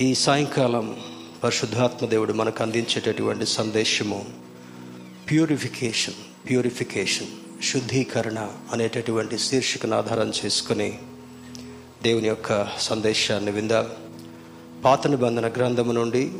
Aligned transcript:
ఈ 0.00 0.14
సాయంకాలం 0.14 0.96
పరిశుద్ధాత్మ 1.44 2.06
దేవుడు 2.06 2.32
మనకు 2.32 2.62
అందించేటటువంటి 2.62 3.46
సందేశము 3.46 4.24
ప్యూరిఫికేషన్ 5.30 6.14
ప్యూరిఫికేషన్ 6.50 7.26
శుద్ధీకరణ 7.64 8.48
అనేటటువంటి 8.72 9.38
శీర్షికను 9.38 9.96
ఆధారం 9.96 10.32
చేసుకుని 10.44 10.98
దేవుని 12.02 12.28
యొక్క 12.28 12.78
సందేశాన్ని 12.78 13.50
విందాం. 13.50 13.86
పాత 14.84 15.06
నిబంధన 15.06 15.48
గ్రంథము 15.48 15.92
నుండి 15.92 16.32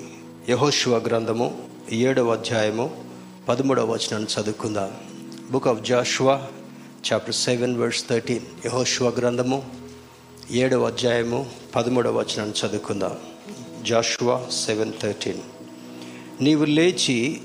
యహోశివ 0.49 0.99
గ్రంథము 0.99 1.63
ఏడవ 1.93 2.33
అధ్యాయము 2.33 3.05
పదమూడవ 3.49 3.93
వచనాన్ని 3.93 4.41
చదువుకుందాం. 4.41 4.93
Book 5.51 5.69
of 5.69 5.81
Joshua 5.81 6.47
chapter 7.13 7.35
seven 7.35 7.77
verse 7.77 8.09
thirteen 8.09 8.67
యహోశివ 8.67 9.09
గ్రంథము 9.09 9.63
ఏడవ 10.51 10.87
అధ్యాయము 10.87 11.51
పదమూడవ 11.75 12.19
వచనాన్ని 12.19 12.67
చదువుకుందాం. 12.67 13.32
Joshua 13.87 14.47
seven 14.67 14.93
thirteen. 15.03 15.39
నీవు 16.41 16.65
లేచి 16.65 17.41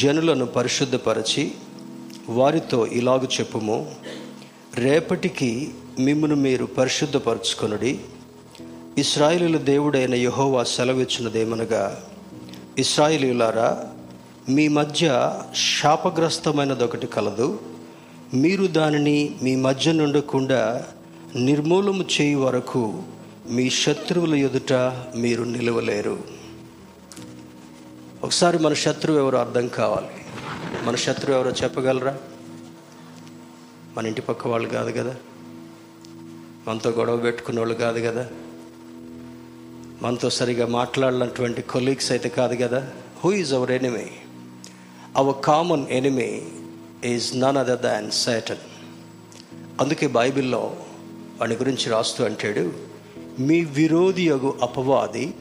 జనులను 0.00 0.46
పరిశుద్ధపరచి 0.46 1.52
వారితో 2.28 2.86
ఇలాగు 2.86 3.24
చెప్పుము. 3.24 3.94
రేపటికి 4.74 5.70
మిమ్మను 5.98 6.36
మీరు 6.36 6.64
పరిశుద్ధపరచుకొనుడి. 6.64 7.98
ఇస్రాయిలీల 8.98 9.56
దేవుడైన 9.56 10.14
యహోవా 10.14 10.62
సెలవిచ్చినదేమనగా 10.62 12.02
ఇస్రాయిలీలారా 12.78 13.84
మీ 14.48 14.68
మధ్య 14.68 15.34
శాపగ్రస్తమైనది 15.82 16.84
ఒకటి 16.84 17.06
కలదు. 17.06 17.60
మీరు 18.34 18.66
దానిని 18.66 19.30
మీ 19.42 19.56
మధ్య 19.56 19.92
నుండకుండా 19.92 20.86
నిర్మూలము 21.34 22.04
చేయు 22.20 22.38
వరకు 22.38 23.02
మీ 23.50 23.70
శత్రువుల 23.70 24.34
ఎదుట 24.34 24.72
మీరు 25.16 25.42
నిలవలేరు. 25.42 26.18
ఒకసారి 28.22 28.58
మన 28.58 28.74
శత్రువు 28.74 29.18
ఎవరో 29.18 29.38
అర్థం 29.38 29.68
కావాలి. 29.68 30.24
మన 30.84 30.96
శత్రువు 30.96 31.36
ఎవరో 31.36 31.50
చెప్పగలరా? 31.50 32.18
మన 33.96 34.06
ఇంటి 34.06 34.20
పక్క 34.20 34.48
వాళ్ళు 34.48 34.68
కాదు 34.68 34.90
కదా? 34.90 35.16
మనతో 36.68 36.90
గొడవ 36.90 37.16
పెట్టుకున్న 37.16 37.58
వాళ్ళు 37.58 37.74
కాదు 37.74 38.00
కదా? 38.00 38.28
మనతో 40.02 40.30
సరిగా 40.30 40.66
మాట్లాడినటువంటి 40.66 41.62
కొలీగ్స్ 41.62 42.12
అయితే 42.12 42.28
కాదు 42.28 42.56
కదా? 42.62 42.92
Who 43.24 43.32
is 43.32 43.54
our 43.54 43.70
enemy 43.70 44.06
our 45.16 45.44
common 45.44 45.86
enemy 45.88 46.42
is 47.04 47.40
none 47.40 47.56
other 47.56 47.80
than 47.80 48.10
Satan 48.10 48.56
అందుకే 49.80 50.06
బైబిల్లో 50.06 50.76
వాడి 51.40 51.54
గురించి 51.54 51.90
రాస్తూ 51.90 52.24
అంటాడు 52.24 52.91
మీ 53.40 53.64
విరోధియగు 53.64 54.58
అపవాది 54.62 55.34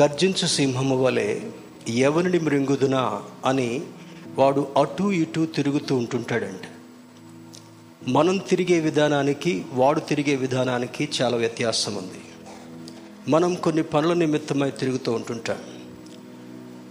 గర్జించు 0.00 0.46
సింహము 0.46 1.02
వలె 1.02 1.40
ఎవరిని 1.88 2.38
మృంగుదునా 2.38 3.22
అని 3.44 3.82
వాడు 4.38 4.68
అటు 4.76 5.12
ఇటు 5.12 5.46
తిరుగుతూ 5.46 5.96
ఉంటుంటాడంట. 5.96 6.60
మనం 8.08 8.36
తిరిగే 8.36 8.80
విధానానికి 8.80 9.64
వాడు 9.72 10.00
తిరిగే 10.00 10.36
విధానానికి 10.36 11.08
చాలా 11.22 11.36
వ్యత్యాసం 11.36 11.94
ఉంది 11.94 12.20
మనం 13.30 13.54
కొన్ని 13.54 13.82
పనుల 13.82 14.12
నిమిత్తమై 14.12 14.70
తిరుగుతూ 14.70 15.12
ఉంటుంటాం. 15.12 15.58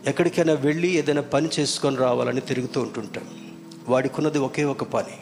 ఎక్కడికైనా 0.07 0.53
వెళ్ళి 0.53 0.87
ఏదైనా 0.87 1.21
పని 1.21 1.49
చేసుకొని 1.59 1.95
రావాలని 1.95 2.41
తిరుగుతూ 2.41 2.81
ఉంటుంటాం. 2.81 3.23
వాడికున్నది 3.89 4.39
ఒకే 4.39 4.63
ఒక 4.63 4.83
పని. 4.83 5.17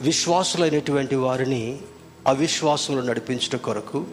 విశ్వాసులైనటువంటి 0.00 1.16
వారిని 1.16 1.78
అవిశ్వాసంలో 2.26 3.02
నడిపించడం 3.02 3.58
కొరకు 3.58 4.06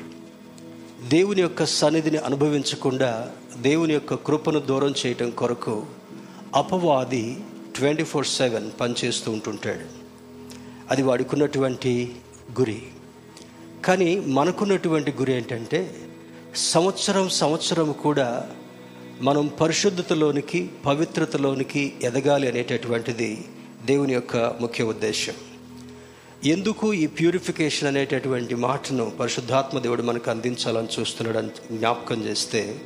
దేవుని 1.07 1.41
యొక్క 1.41 1.65
సన్నిధిని 1.65 2.17
అనుభవించకుండా 2.17 3.31
దేవుని 3.57 3.93
యొక్క 3.93 4.13
కృపను 4.13 4.59
దూరం 4.59 4.93
చేయటం 5.05 5.29
కొరకు 5.29 5.85
అపవాది 6.55 7.39
ట్వంటీ 7.75 8.03
ఫోర్ 8.03 8.25
సెవెన్ 8.25 8.71
పనిచేస్తూ 8.81 9.31
ఉంటుంటాడు. 9.31 9.85
అది 10.91 11.01
వాడుకున్నటువంటి 11.01 12.15
గురి. 12.59 12.81
కానీ 13.85 14.19
మనకున్నటువంటి 14.19 15.11
గురి 15.11 15.33
ఏంటంటే 15.33 15.95
సంవత్సరం 16.55 17.29
సంవత్సరం 17.29 17.91
కూడా 17.91 18.49
మనం 19.21 19.47
పరిశుద్ధతలోనికి 19.47 20.69
పవిత్రతలోనికి 20.85 21.93
ఎదగాలి 22.03 22.47
అనేటటువంటిది 22.47 23.45
దేవుని 23.85 24.13
యొక్క 24.13 24.37
ముఖ్య 24.37 24.83
ఉద్దేశం 24.83 25.33
ఎందుకు 26.43 26.93
ఈ 26.93 27.07
ప్యూరిఫికేషన్ 27.07 27.87
అనేటటువంటి 27.87 28.55
మాటను 28.55 29.09
పరిశుద్ధాత్మ 29.09 29.79
దేవుడు 29.79 30.01
మనకు 30.01 30.31
అందించాలని 30.31 30.87
చూస్తున్నాడని 30.99 31.77
జ్ఞాపకం 31.77 32.21
చేస్తే 32.21 32.79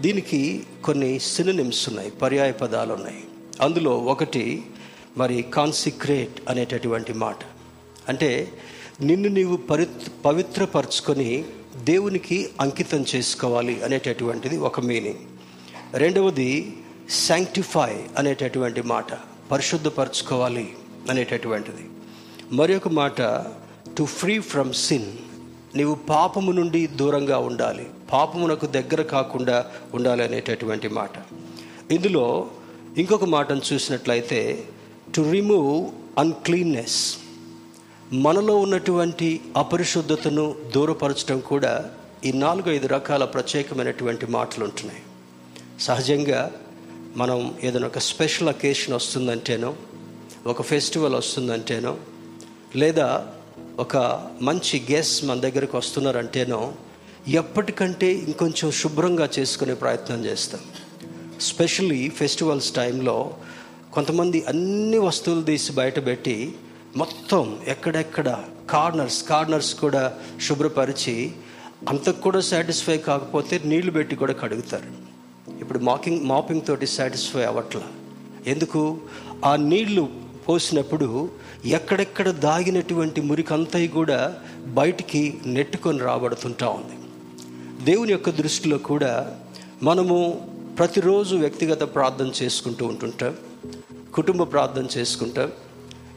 దీనికి 0.00 0.64
కొన్ని 0.84 1.18
సినిమ్స్ 1.18 1.88
ఉన్నాయి 1.88 2.10
పర్యాయ 2.10 2.52
పదాలు 2.52 2.92
ఉన్నాయి. 2.94 3.22
అందులో 3.60 3.98
ఒకటి 3.98 4.62
మరి 5.16 5.42
కాన్సిక్రేట్ 5.42 6.50
అనేటటువంటి 6.50 7.12
మాట. 7.12 7.36
అంటే 8.08 8.52
నిన్ను 9.02 9.28
నీవు 9.28 9.56
పరి 9.56 9.86
పవిత్రపరచుకొని 10.24 11.44
దేవునికి 11.84 12.50
అంకితం 12.60 13.04
చేసుకోవాలి 13.16 13.84
అనేటటువంటిది 13.84 14.56
ఒక 14.56 14.80
మీనింగ్ 14.80 15.24
రెండవది 15.94 16.76
శాంక్టిఫై 17.10 18.04
అనేటటువంటి 18.18 18.82
మాట 18.82 19.12
పరిశుద్ధపరచుకోవాలి 19.50 20.72
అనేటటువంటిది. 21.10 21.84
మరొక 22.52 22.88
మాట 22.88 23.22
టు 23.98 24.04
ఫ్రీ 24.04 24.38
ఫ్రమ్ 24.38 24.72
సిన్ 24.72 25.12
నీవు 25.74 25.94
పాపము 25.94 26.52
నుండి 26.52 26.86
దూరంగా 26.86 27.38
ఉండాలి. 27.38 27.86
పాపమునకు 28.12 28.66
దగ్గర 28.66 29.02
కాకుండా 29.02 29.66
ఉండాలి 29.94 30.24
అనేటటువంటి 30.24 30.88
మాట. 30.88 31.10
ఇందులో 31.92 32.50
ఇంకొక 32.98 33.24
మాటను 33.24 33.60
చూసినట్లయితే 33.72 34.64
టు 35.16 35.30
రిమూవ్ 35.30 35.90
అన్క్లీన్నెస్ 36.18 37.16
మనలో 38.12 38.56
ఉన్నటువంటి 38.56 39.40
అపరిశుద్ధతను 39.56 40.54
దూరపరచడం 40.74 41.40
కూడా 41.40 41.90
ఈ 42.24 42.32
నాలుగు 42.32 42.70
ఐదు 42.70 42.86
రకాల 42.86 43.24
ప్రత్యేకమైనటువంటి 43.24 44.26
మాటలు 44.26 44.64
ఉంటున్నాయి. 44.64 45.02
సహజంగా 45.80 46.52
మనం 47.16 47.54
ఏదైనా 47.64 47.86
ఒక 47.86 47.98
స్పెషల్ 47.98 48.48
అకేషన్ 48.48 48.94
వస్తుందంటేనో 48.94 49.76
ఒక 50.46 50.62
ఫెస్టివల్ 50.62 51.14
వస్తుందంటేనో 51.14 51.96
లేదా 52.76 53.26
ఒక 53.78 54.26
మంచి 54.42 54.82
గెస్ 54.92 55.24
మన 55.24 55.40
దగ్గరకు 55.40 55.78
వస్తున్నారంటేనో 55.78 56.72
ఎప్పటికంటే 57.28 58.12
ఇంకొంచెం 58.12 58.70
శుభ్రంగా 58.70 59.28
చేసుకునే 59.38 59.74
ప్రయత్నం 59.74 60.24
చేస్తాం. 60.24 60.60
స్పెషల్లీ 61.40 62.08
ఫెస్టివల్స్ 62.08 62.70
టైంలో 62.70 63.34
కొంతమంది 63.92 64.44
అన్ని 64.44 64.98
వస్తువులు 64.98 65.42
తీసి 65.42 65.72
బయటపెట్టి 65.72 66.54
మొత్తం 66.96 67.58
ఎక్కడెక్కడ 67.66 68.44
కార్నర్స్ 68.70 69.24
కార్నర్స్ 69.24 69.74
కూడా 69.74 70.14
శుభ్రపరిచి 70.48 71.32
అంతకు 71.88 72.20
కూడా 72.20 72.40
సాటిస్ఫై 72.40 72.98
కాకపోతే 72.98 73.60
నీళ్ళు 73.64 73.90
పెట్టి 73.90 74.16
కూడా 74.16 74.32
కడుగుతారు. 74.32 75.08
ఇప్పుడు 75.60 75.78
మాకింగ్ 75.78 76.24
మాపింగ్ 76.24 76.60
తోటి 76.68 76.86
సాటిస్ఫై 76.86 77.42
అవ్వట్లా. 77.42 77.82
ఎందుకు? 78.46 78.98
ఆ 79.44 79.56
నీళ్ళు 79.56 80.08
పోసినప్పుడు 80.48 81.30
ఎక్కడెక్కడ 81.64 82.30
దాగినటువంటి 82.30 83.20
మురికంతయి 83.20 83.88
కూడా 83.88 84.36
బయటికి 84.66 85.38
నెట్టుకొని 85.46 85.98
రాబడుతుంటా 85.98 86.68
ఉంది. 86.68 86.98
దేవుని 87.84 88.12
యొక్క 88.12 88.30
దృష్టిలో 88.30 88.78
కూడా 88.78 89.36
మనము 89.82 90.48
ప్రతిరోజు 90.78 91.36
వ్యక్తిగత 91.36 91.82
ప్రార్థన 91.82 92.32
చేసుకుంటూ 92.42 92.86
ఉంటుంటాం. 92.86 93.36
కుటుంబ 94.14 94.42
ప్రార్థన 94.42 94.86
చేసుకుంటాం. 94.98 95.52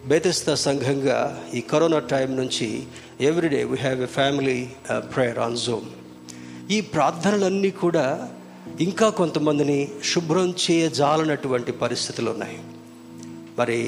బేతస్త 0.06 0.53
సంఘంగా 0.53 1.44
ఈ 1.53 1.62
కరోనా 1.62 2.00
టైం 2.00 2.35
నుంచి 2.35 2.84
everyday 3.22 3.63
we 3.63 3.78
have 3.78 4.02
a 4.02 4.06
family 4.06 4.69
prayer 4.97 5.40
on 5.40 5.58
Zoom. 5.58 5.85
ఈ 6.72 6.81
ప్రార్థనలన్నీ 6.81 7.69
కూడా 7.69 8.29
ఇంకా 8.79 9.09
కొంతమందిని 9.09 9.87
శుభ్రం 10.14 10.53
చేయజాలనటువంటి 10.72 11.72
పరిస్థితులు 11.72 12.32
ఉన్నాయి. 12.32 12.59
మరి 13.61 13.79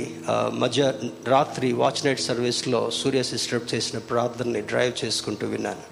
మధ్య 0.53 0.93
రాత్రి 1.27 1.73
వాచ్ 1.73 2.01
నైట్ 2.05 2.19
సర్వీస్లో 2.19 2.79
సూర్య 2.91 3.23
సిస్టర్ 3.23 3.63
చేసిన 3.73 3.99
ప్రార్థనని 3.99 4.61
డ్రైవ్ 4.61 5.05
చేసుకుంటూ 5.05 5.47
విన్నాను. 5.47 5.85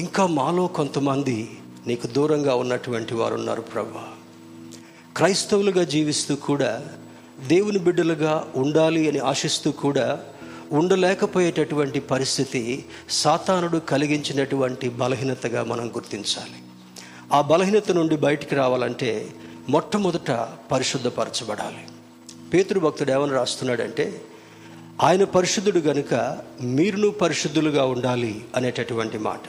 ఇంకా 0.00 0.24
మాలో 0.26 0.66
కొంతమంది 0.66 1.36
నీకు 1.86 2.06
దూరంగా 2.06 2.54
ఉన్నటువంటి 2.54 3.14
వారు 3.14 3.34
ఉన్నారు 3.34 3.62
ప్రభా 3.72 4.04
క్రైస్తవులుగా 5.16 5.84
జీవిస్తూ 5.84 6.34
కూడా 6.36 6.70
దేవుని 7.46 7.78
బిడ్డలుగా 7.78 8.34
ఉండాలి 8.56 9.02
అని 9.08 9.18
ఆశిస్తూ 9.18 9.70
కూడా 9.84 10.06
ఉండలేకపోయేటటువంటి 10.72 12.00
పరిస్థితి 12.00 12.62
సాతానుడు 13.10 13.78
కలిగించినటువంటి 13.92 14.88
బలహీనతగా 15.02 15.62
మనం 15.64 15.88
గుర్తించాలి. 15.88 16.58
ఆ 17.32 17.40
బలహీనత 17.52 17.90
నుండి 17.90 18.16
బయటికి 18.16 18.54
రావాలంటే 18.54 19.10
మొట్టమొదట 19.68 20.30
పరిశుద్ధపరచబడాలి. 20.72 21.82
భక్తుడు 22.54 23.12
ఏమని 23.12 23.32
రాస్తున్నాడంటే 23.32 24.20
ఆయన 25.02 25.24
పరిశుద్ధుడు 25.24 25.78
గనుక 25.78 26.38
మీరును 26.60 27.10
పరిశుద్ధులుగా 27.10 27.84
ఉండాలి 27.84 28.44
అనేటటువంటి 28.54 29.18
మాట. 29.18 29.40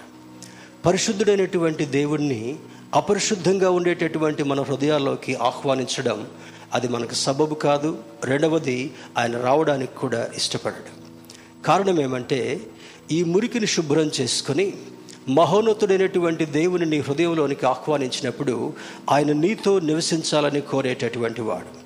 పరిశుద్ధుడైనటువంటి 0.85 1.85
దేవుణ్ణి 1.85 2.55
అపరిశుద్ధంగా 2.93 3.69
ఉండేటటువంటి 3.69 4.43
మన 4.43 4.61
హృదయాల్లోకి 4.61 5.35
ఆహ్వానించడం 5.35 6.27
అది 6.73 6.87
మనకు 6.87 7.13
సబబు 7.13 7.55
కాదు 7.55 7.97
రెండవది 8.23 8.91
ఆయన 9.17 9.41
రావడానికి 9.41 9.95
కూడా 9.95 10.29
ఇష్టపడడు. 10.35 11.01
కారణం 11.63 12.01
ఏమంటే 12.01 12.61
ఈ 13.11 13.23
మురికిని 13.23 13.67
శుభ్రం 13.67 14.11
చేసుకొని 14.21 14.73
మహోన్నతుడైనటువంటి 15.29 16.45
దేవుని 16.45 16.85
నీ 16.85 16.99
హృదయంలోనికి 16.99 17.65
ఆహ్వానించినప్పుడు 17.65 18.73
ఆయన 19.09 19.31
నీతో 19.31 19.79
నివసించాలని 19.79 20.61
కోరేటటువంటి 20.61 21.41
వాడు. 21.41 21.80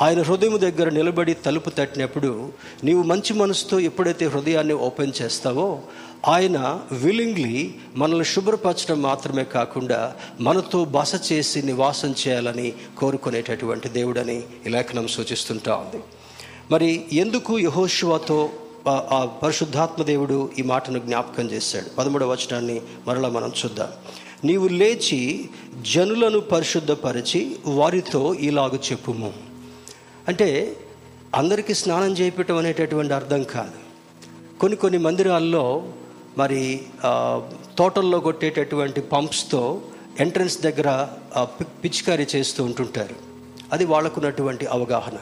ఆయన 0.00 0.22
హృదయం 0.22 0.60
దగ్గర 0.60 0.88
నిలబడి 0.88 1.34
తలుపు 1.34 1.70
తట్టినప్పుడు 1.70 2.52
నీవు 2.84 3.02
మంచి 3.02 3.34
మనసుతో 3.34 3.80
ఎప్పుడైతే 3.80 4.26
హృదయాన్ని 4.26 4.74
ఓపెన్ 4.74 5.12
చేస్తావో 5.22 5.80
ఆయన 6.28 6.80
విల్లింగ్లీ 6.92 7.74
మనల్ని 7.96 8.24
శుభ్రపరచడం 8.24 9.02
మాత్రమే 9.02 9.44
కాకుండా 9.44 10.14
మనతో 10.40 10.84
బస 10.84 11.32
చేసి 11.32 11.62
నివాసం 11.62 12.14
చేయాలని 12.28 12.72
కోరుకునేటటువంటి 12.98 13.88
దేవుడని 13.88 14.42
ఈ 14.66 14.68
లేఖనం 14.68 15.08
సూచిస్తుంటా 15.08 15.74
ఉంది. 15.76 16.02
మరి 16.70 17.04
ఎందుకు 17.12 17.58
యహోశివాతో 17.58 18.50
ఆ- 18.88 19.28
పరిశుద్ధాత్మ 19.42 20.02
దేవుడు 20.02 20.50
ఈ 20.58 20.62
మాటను 20.62 20.98
జ్ఞాపకం 20.98 21.50
చేశాడు? 21.50 21.96
పదమూడవ 21.96 22.32
వచనాన్ని 22.32 22.80
మరలా 23.08 23.28
మనం 23.28 23.52
చూద్దాం. 23.64 23.88
నీవు 24.44 24.68
లేచి 24.68 25.48
జనులను 25.94 26.40
పరిశుద్ధపరిచి 26.40 27.56
వారితో 27.66 28.34
ఇలాగు 28.34 28.78
చెప్పుము. 28.92 29.45
అంటే 30.28 30.76
అందరికీ 31.34 31.74
స్నానం 31.74 32.12
చేయించడం 32.12 32.56
అనేటటువంటి 32.56 33.14
అర్థం 33.14 33.42
కాదు. 33.42 33.86
కొన్ని 34.58 34.76
కొన్ని 34.76 34.98
మందిరాల్లో 34.98 35.92
మరి 36.38 36.82
తోటల్లో 37.78 38.20
కొట్టేటటువంటి 38.20 39.00
పంప్స్తో 39.00 39.82
ఎంట్రన్స్ 40.20 40.60
దగ్గర 40.60 41.08
పి- 41.44 41.66
పిచికారీ 41.84 42.26
చేస్తూ 42.36 42.64
ఉంటుంటారు. 42.64 43.14
అది 43.72 43.84
వాళ్ళకున్నటువంటి 43.84 44.66
అవగాహన. 44.66 45.18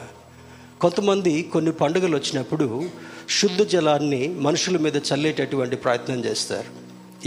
కొంతమంది 0.81 1.43
కొన్ని 1.43 1.71
పండుగలు 1.71 2.17
వచ్చినప్పుడు 2.17 2.89
శుద్ధ 3.29 3.61
జలాన్ని 3.61 4.27
మనుషుల 4.27 4.77
మీద 4.77 4.97
చల్లేటటువంటి 4.97 5.75
ప్రయత్నం 5.75 6.25
చేస్తారు. 6.25 6.67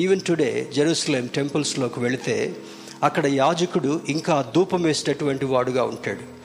ఈవెన్ 0.00 0.20
టుడే 0.20 0.70
జెరూసలేం 0.74 1.26
టెంపుల్స్లోకి 1.26 2.00
వెళితే 2.00 2.56
అక్కడ 3.02 3.26
యాజకుడు 3.26 4.00
ఇంకా 4.08 4.52
ధూపం 4.54 4.82
వేసేటటువంటి 4.82 5.44
వాడుగా 5.44 5.84
ఉంటాడు. 5.84 6.37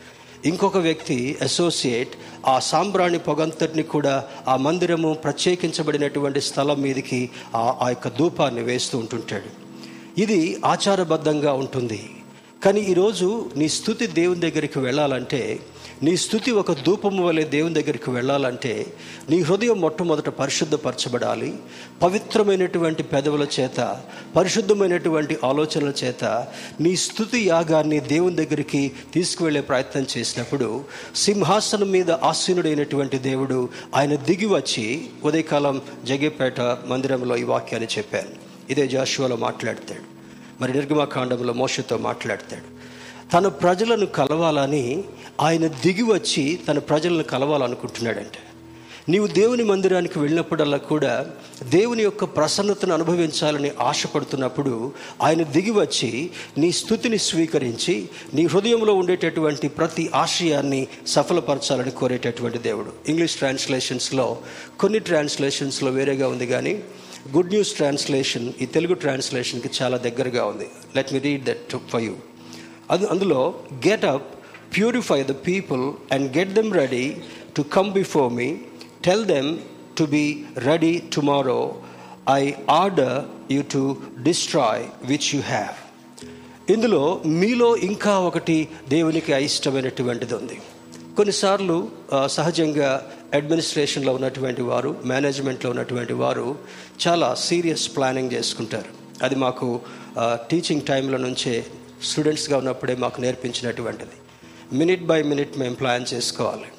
ఇంకొక 0.46 0.78
వ్యక్తి 0.78 1.38
అసోసియేట్ 1.42 2.10
ఆ 2.48 2.60
సాంబ్రాణి 2.60 3.20
పొగంతటిని 3.20 3.84
కూడా 3.84 4.26
ఆ 4.48 4.58
మందిరము 4.58 5.14
ప్రత్యేకించబడినటువంటి 5.14 6.42
స్థలం 6.42 6.82
మీదకి 6.82 7.30
ఆ 7.56 7.78
ఆ 7.82 7.90
యొక్క 7.90 8.08
ధూపాన్ని 8.08 8.62
వేస్తూ 8.62 8.98
ఉంటుంటాడు. 8.98 9.64
ఇది 10.22 10.62
ఆచారబద్ధంగా 10.66 11.54
ఉంటుంది. 11.54 12.10
కానీ 12.64 12.82
ఈరోజు 12.82 13.46
నీ 13.56 13.70
స్థుతి 13.70 14.08
దేవుని 14.08 14.40
దగ్గరికి 14.40 14.80
వెళ్ళాలంటే 14.80 15.60
నీ 16.04 16.18
స్థుతి 16.18 16.52
ఒక 16.52 16.72
ధూపము 16.72 17.28
వలె 17.28 17.44
దేవుని 17.44 17.74
దగ్గరికి 17.74 18.12
వెళ్ళాలంటే 18.12 18.94
నీ 19.30 19.42
హృదయం 19.42 19.82
మొట్టమొదట 19.82 20.30
పరిశుద్ధపరచబడాలి. 20.30 21.54
పవిత్రమైనటువంటి 22.02 23.04
పెదవుల 23.04 23.48
చేత 23.60 24.02
పరిశుద్ధమైనటువంటి 24.36 25.38
ఆలోచనల 25.44 25.94
చేత 26.04 26.48
నీ 26.80 26.96
స్థుతి 26.96 27.50
యాగాన్ని 27.50 28.00
దేవుని 28.00 28.36
దగ్గరికి 28.36 28.92
తీసుకువెళ్ళే 29.14 29.62
ప్రయత్నం 29.62 30.06
చేసినప్పుడు 30.18 30.84
సింహాసనం 31.16 31.92
మీద 31.92 32.12
ఆసీనుడైనటువంటి 32.12 33.18
దేవుడు 33.18 33.70
ఆయన 33.96 34.16
దిగి 34.16 34.46
వచ్చి 34.46 35.08
ఉదయకాలం 35.24 35.82
జగేపేట 36.04 36.62
మందిరంలో 36.62 37.38
ఈ 37.38 37.44
వాక్యాన్ని 37.44 37.98
చెప్పాను. 37.98 38.30
ఇదే 38.70 38.88
జాషువాలో 38.88 39.36
మాట్లాడతాడు. 39.36 40.14
మరి 40.62 40.74
నిర్గమాకాండంలో 40.74 41.54
మోషతో 41.54 41.98
మాట్లాడతాడు. 41.98 42.73
తన 43.34 43.48
ప్రజలను 43.48 44.06
కలవాలని 44.06 45.04
ఆయన 45.42 45.68
దిగి 45.68 46.02
వచ్చి 46.02 46.60
తన 46.68 46.80
ప్రజలను 46.80 47.24
కలవాలనుకుంటున్నాడంట. 47.24 48.38
నీవు 49.10 49.28
దేవుని 49.28 49.64
మందిరానికి 49.64 50.20
వెళ్ళినప్పుడల్లా 50.20 50.78
కూడా 50.78 51.26
దేవుని 51.70 52.04
యొక్క 52.04 52.24
ప్రసన్నతను 52.24 52.94
అనుభవించాలని 52.94 53.72
ఆశపడుతున్నప్పుడు 53.80 54.92
ఆయన 55.22 55.44
దిగి 55.44 55.72
వచ్చి 55.72 56.30
నీ 56.58 56.72
స్థుతిని 56.72 57.18
స్వీకరించి 57.18 58.10
నీ 58.34 58.46
హృదయంలో 58.46 58.94
ఉండేటటువంటి 58.94 59.68
ప్రతి 59.68 60.10
ఆశయాన్ని 60.16 60.88
సఫలపరచాలని 61.08 61.92
కోరేటటువంటి 61.92 62.58
దేవుడు. 62.58 62.94
ఇంగ్లీష్ 63.08 63.36
ట్రాన్స్లేషన్స్లో 63.36 64.38
కొన్ని 64.80 65.00
ట్రాన్స్లేషన్స్లో 65.00 65.92
వేరేగా 65.92 66.28
ఉంది 66.28 66.48
కానీ 66.48 66.84
గుడ్ 67.36 67.48
న్యూస్ 67.48 67.74
ట్రాన్స్లేషన్ 67.74 68.54
ఈ 68.62 68.66
తెలుగు 68.66 68.94
ట్రాన్స్లేషన్కి 68.94 69.70
చాలా 69.82 69.98
దగ్గరగా 69.98 70.46
ఉంది. 70.46 70.70
Let 70.96 71.14
me 71.14 71.20
read 71.20 71.44
that 71.44 71.76
for 71.90 72.02
you 72.02 72.14
అది 72.92 73.06
అందులో 73.06 73.54
get 73.88 74.06
up 74.06 74.28
purify 74.78 75.24
the 75.24 75.32
people 75.32 76.14
and 76.14 76.38
get 76.38 76.54
them 76.54 76.74
ready 76.74 77.16
to 77.56 77.62
come 77.62 77.92
before 77.92 78.34
me 78.34 78.58
tell 79.04 79.26
them 79.26 79.58
to 79.98 80.04
be 80.04 80.44
ready 80.58 81.04
tomorrow 81.14 81.76
I 82.30 82.54
order 82.70 83.26
you 83.52 83.64
to 83.72 83.98
destroy 84.24 84.86
which 85.06 85.36
you 85.36 85.42
have 85.42 85.74
ఇందులో 86.70 87.22
మీలో 87.26 87.76
ఇంకా 87.78 88.20
ఒకటి 88.20 88.68
దేవునికి 88.90 89.34
అయిష్టమైనటువంటిది 89.34 90.36
ఉంది. 90.36 90.58
కొన్నిసార్లు 91.16 91.90
సహజంగా 92.28 93.06
అడ్మినిస్ట్రేషన్లో 93.34 94.14
ఉన్నటువంటి 94.14 94.62
వారు 94.62 94.96
మేనేజ్మెంట్లో 95.06 95.70
ఉన్నటువంటి 95.70 96.14
వారు 96.14 96.56
చాలా 97.08 97.36
సీరియస్ 97.36 97.96
ప్లానింగ్ 97.96 98.34
చేసుకుంటారు. 98.34 98.92
అది 99.24 99.36
మాకు 99.36 99.80
టీచింగ్ 100.52 100.82
టైంలో 100.82 101.18
నుంచే 101.18 101.66
స్టూడెంట్స్గా 102.04 102.58
ఉన్నప్పుడే 102.58 102.96
మాకు 102.96 103.22
నేర్పించినటువంటిది. 103.22 104.12
మినిట్ 104.74 105.04
బై 105.04 105.24
మినిట్ 105.24 105.58
మేము 105.58 105.76
ప్లాన్ 105.76 106.06
చేసుకోవాలి. 106.14 106.70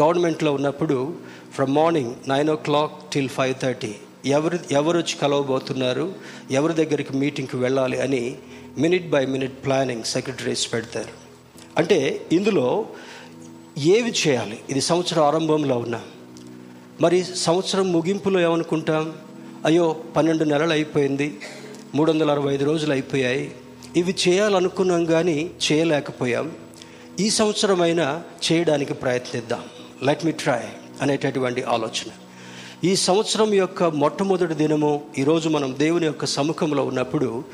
గవర్నమెంట్లో 0.00 0.52
ఉన్నప్పుడు 0.52 1.14
from 1.54 1.74
morning 1.74 2.14
nine 2.28 2.50
o'clock 2.54 2.92
till 3.12 3.28
five 3.28 3.54
thirty 3.62 3.94
ఎవరు 4.26 4.58
ఎవరు 4.70 4.98
వచ్చి 4.98 5.16
కలవబోతున్నారు 5.22 6.14
ఎవరి 6.50 6.74
దగ్గరికి 6.74 7.16
మీటింగ్కి 7.16 7.56
వెళ్ళాలి 7.56 8.00
అని 8.00 8.38
minute 8.78 9.10
by 9.10 9.26
minute 9.26 9.64
planning 9.64 10.02
secretaries 10.02 10.72
పెడతారు. 10.72 11.12
అంటే 11.76 12.26
ఇందులో 12.32 12.86
ఏవి 13.78 14.14
చేయాలి? 14.26 14.60
ఇది 14.70 14.80
సంవత్సరం 14.80 15.24
ఆరంభంలో 15.24 15.78
ఉన్నాం. 15.78 16.02
మరి 17.00 17.24
సంవత్సరం 17.24 17.92
ముగింపులో 17.92 18.40
ఏమనుకుంటాం? 18.40 19.12
అయ్యో 19.64 19.96
పన్నెండు 20.16 20.44
నెలలు 20.44 20.70
అయిపోయింది 20.70 21.40
మూడు 21.94 22.12
వందల 22.12 22.30
అరవై 22.30 22.54
ఐదు 22.54 22.64
రోజులు 22.64 22.92
అయిపోయాయి 22.92 23.52
ఇవి 23.96 24.14
చేయాలనుకున్నాం 24.28 25.04
కానీ 25.04 25.50
చేయలేకపోయాం. 25.72 26.52
ఈ 27.20 27.30
సంవత్సరమైనా 27.30 28.22
చేయడానికి 28.52 28.94
ప్రయత్నిద్దాం. 28.94 29.64
లెట్ 30.02 30.24
మీ 30.24 30.32
ట్రై 30.32 30.60
అనేటటువంటి 31.00 31.62
ఆలోచన. 31.62 32.10
ఈ 32.84 32.96
సంవత్సరం 32.96 33.54
యొక్క 33.54 33.84
మొట్టమొదటి 33.84 34.54
దినము 34.54 35.02
ఈరోజు 35.18 35.48
మనం 35.48 35.76
దేవుని 35.78 36.06
యొక్క 36.06 36.24
సముఖంలో 36.24 36.84
ఉన్నప్పుడు 36.84 37.44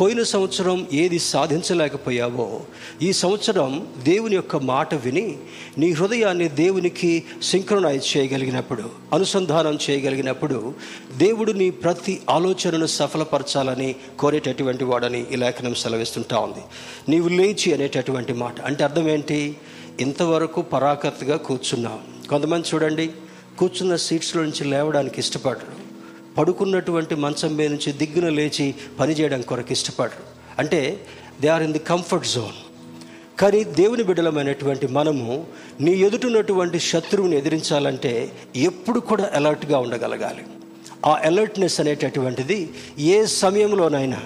పోయిన 0.00 0.22
సంవత్సరం 0.22 0.86
ఏది 0.92 1.18
సాధించలేకపోయావో 1.18 2.60
ఈ 3.02 3.12
సంవత్సరం 3.12 3.86
దేవుని 3.98 4.34
యొక్క 4.34 4.56
మాట 4.56 4.94
విని 4.94 5.38
నీ 5.78 5.90
హృదయాన్ని 5.92 6.48
దేవునికి 6.48 7.24
సింక్రనైజ్ 7.42 8.16
చేయగలిగినప్పుడు 8.16 8.82
అనుసంధానం 9.12 9.78
చేయగలిగినప్పుడు 9.90 10.74
దేవుడు 11.16 11.52
నీ 11.52 11.70
ప్రతి 11.70 12.20
ఆలోచనను 12.30 12.86
సఫలపరచాలని 12.86 13.94
కోరేటటువంటి 14.18 14.84
వాడని 14.84 15.26
ఈ 15.32 15.36
లేఖనం 15.36 15.74
సెలవిస్తుంటా 15.74 16.38
ఉంది. 16.38 16.64
నీవు 17.08 17.28
లేచి 17.28 17.74
అనేటటువంటి 17.74 18.32
మాట. 18.32 18.60
అంటే 18.60 18.84
అర్థం 18.84 19.08
ఏంటి? 19.08 19.56
ఇంతవరకు 20.00 20.62
పరాకత్తుగా 20.62 21.36
కూర్చున్నావు 21.36 22.28
కొంతమంది 22.28 22.68
చూడండి 22.74 23.10
కూర్చున్న 23.58 23.96
సీట్స్లో 23.96 24.42
నుంచి 24.42 24.64
లేవడానికి 24.64 25.20
ఇష్టపడరు. 25.20 25.82
పడుకున్నటువంటి 26.38 27.14
మంచం 27.14 27.56
మీద 27.56 27.70
నుంచి 27.70 27.92
దిగ్గున 27.92 28.28
లేచి 28.28 28.74
పనిచేయడం 29.00 29.40
కొరకు 29.40 29.72
ఇష్టపడరు. 29.72 30.22
అంటే 30.58 31.06
they 31.40 31.48
are 31.48 31.62
in 31.62 31.72
the 31.72 31.78
comfort 31.78 32.26
zone 32.26 32.58
కానీ 33.40 33.64
దేవుని 33.64 34.02
బిడ్డలమైనటువంటి 34.02 34.86
మనము 34.86 35.46
నీ 35.80 35.92
ఎదుటినటువంటి 35.92 36.80
శత్రువుని 36.80 37.36
ఎదిరించాలంటే 37.36 38.32
ఎప్పుడు 38.56 39.00
కూడా 39.00 39.30
అలర్ట్గా 39.34 39.78
ఉండగలగాలి. 39.78 40.44
ఆ 41.06 41.20
అలర్ట్నెస్ 41.24 41.80
అనేటటువంటిది 41.80 42.70
ఏ 42.98 43.24
సమయంలోనైనా 43.26 44.20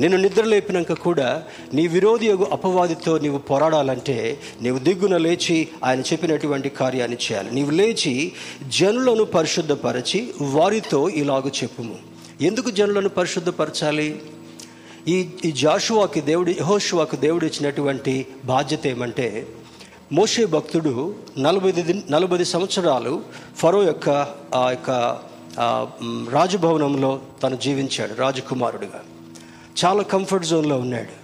నేను 0.00 0.16
నిద్ర 0.16 0.44
లేపినాక 0.44 0.92
కూడా 0.92 1.42
నీ 1.74 1.86
విరోధి 1.86 2.26
యొక్క 2.26 2.52
అపవాదితో 2.52 3.18
నీవు 3.18 3.38
పోరాడాలంటే 3.38 4.40
నీవు 4.62 4.78
దిగ్గున 4.78 5.16
లేచి 5.16 5.68
ఆయన 5.84 6.00
చెప్పినటువంటి 6.00 6.68
కార్యాన్ని 6.68 7.16
చేయాలి. 7.16 7.54
నీవు 7.54 7.70
లేచి 7.70 8.32
జనులను 8.68 9.24
పరిశుద్ధపరచి 9.24 10.30
వారితో 10.40 11.08
ఇలాగ 11.08 11.48
చెప్పుము. 11.48 11.96
ఎందుకు 12.40 12.70
జనులను 12.70 13.08
పరిశుద్ధపరచాలి? 13.08 14.22
ఈ 15.08 15.28
ఈ 15.44 15.52
జాషువాకి 15.52 16.20
దేవుడు 16.20 16.50
యహోషువాకు 16.50 17.16
దేవుడు 17.16 17.44
ఇచ్చినటువంటి 17.46 18.26
బాధ్యత 18.44 18.86
ఏమంటే 18.86 19.46
మోషే 20.12 20.46
భక్తుడు 20.46 21.14
నలభై 21.38 21.72
నలభై 22.10 22.44
సంవత్సరాలు 22.44 23.22
ఫరో 23.56 23.82
యొక్క 23.82 24.10
ఆ 24.54 24.70
యొక్క 24.70 24.90
రాజభవనంలో 26.32 27.20
తను 27.42 27.56
జీవించాడు 27.56 28.14
రాజకుమారుడిగా. 28.14 29.00
చాలా 29.84 30.02
కంఫర్ట్ 30.02 30.46
జోన్లో 30.46 30.76
ఉన్నాడు. 30.76 31.14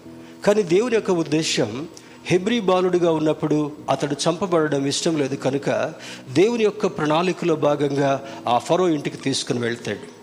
కానీ 0.45 0.63
దేవుని 0.63 0.95
యొక్క 0.95 1.11
ఉద్దేశం 1.11 1.89
హెబ్రీ 2.27 2.61
బాలుడిగా 2.61 3.13
ఉన్నప్పుడు 3.13 3.73
అతడు 3.91 4.17
చంపబడడం 4.29 4.87
ఇష్టం 4.87 5.19
లేదు 5.19 5.35
కనుక 5.35 5.93
దేవుని 6.33 6.65
యొక్క 6.65 6.87
ప్రణాళికలో 6.87 7.57
భాగంగా 7.57 8.23
ఆ 8.49 8.59
ఫరో 8.59 8.89
ఇంటికి 8.89 9.17
తీసుకుని 9.17 9.59
వెళ్తాడు. 9.59 10.21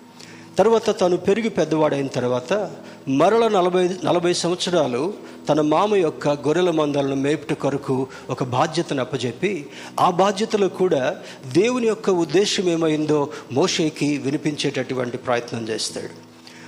తర్వాత 0.58 1.00
తను 1.02 1.18
పెరిగి 1.18 1.50
పెద్దవాడైన 1.50 2.08
తర్వాత 2.08 2.72
మరల 3.08 3.48
నలభై 3.48 3.90
నలభై 4.04 4.34
సంవత్సరాలు 4.34 5.14
తన 5.50 5.62
మామ 5.62 5.96
యొక్క 5.96 6.28
గొర్రెల 6.28 6.72
మందలను 6.72 7.16
మేపుట 7.16 7.58
కొరకు 7.58 8.08
ఒక 8.30 8.44
బాధ్యతను 8.44 9.02
అప్పజెప్పి 9.02 9.66
ఆ 10.00 10.10
బాధ్యతలో 10.10 10.70
కూడా 10.70 11.16
దేవుని 11.54 11.88
యొక్క 11.88 12.10
ఉద్దేశం 12.10 12.70
ఏమైందో 12.70 13.30
మోషేకి 13.52 14.18
వినిపించేటటువంటి 14.18 15.18
ప్రయత్నం 15.18 15.70
చేస్తాడు. 15.70 16.27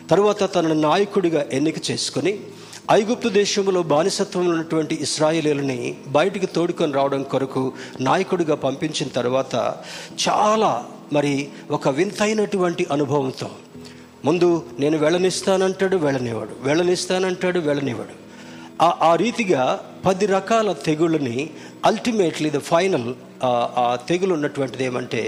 తరువాత 0.10 0.44
తనను 0.56 0.78
నాయకుడిగా 0.82 1.42
ఎన్నిక 1.54 1.78
చేసుకొని 1.92 2.34
ఐగుప్తు 2.92 3.30
దేశంలో 3.30 3.82
బానిసత్వంలో 3.84 4.52
ఉన్నటువంటి 4.52 4.96
ఇస్రాయేలీలని 5.02 5.80
బయటికి 6.08 6.48
తోడుకొని 6.48 6.94
రావడం 6.94 7.24
కొరకు 7.24 7.64
నాయకుడిగా 8.02 8.56
పంపించిన 8.56 9.10
తర్వాత 9.10 9.56
చాలా 10.28 10.72
మరి 11.14 11.34
ఒక 11.72 11.90
వింతైనటువంటి 11.90 12.84
అనుభవంతో 12.92 13.50
ముందు 14.26 14.50
నేను 14.80 14.98
వెళ్ళనిస్తానంటాడు 14.98 15.98
వెళ్ళనివాడు 15.98 16.56
వెళ్ళనిస్తానంటాడు 16.62 17.60
వెళ్ళనివాడు 17.60 18.16
ఆ 18.82 18.90
ఆ 19.02 19.16
రీతిగా 19.16 19.64
పది 20.06 20.26
రకాల 20.28 20.72
తెగుళ్ళని 20.86 21.38
అల్టిమేట్లీ 21.86 22.50
ద 22.50 22.62
ఫైనల్ 22.66 23.08
ఆ 23.44 23.86
తెగులు 24.10 24.34
ఉన్నటువంటిది 24.34 24.84
ఏమంటే 24.86 25.22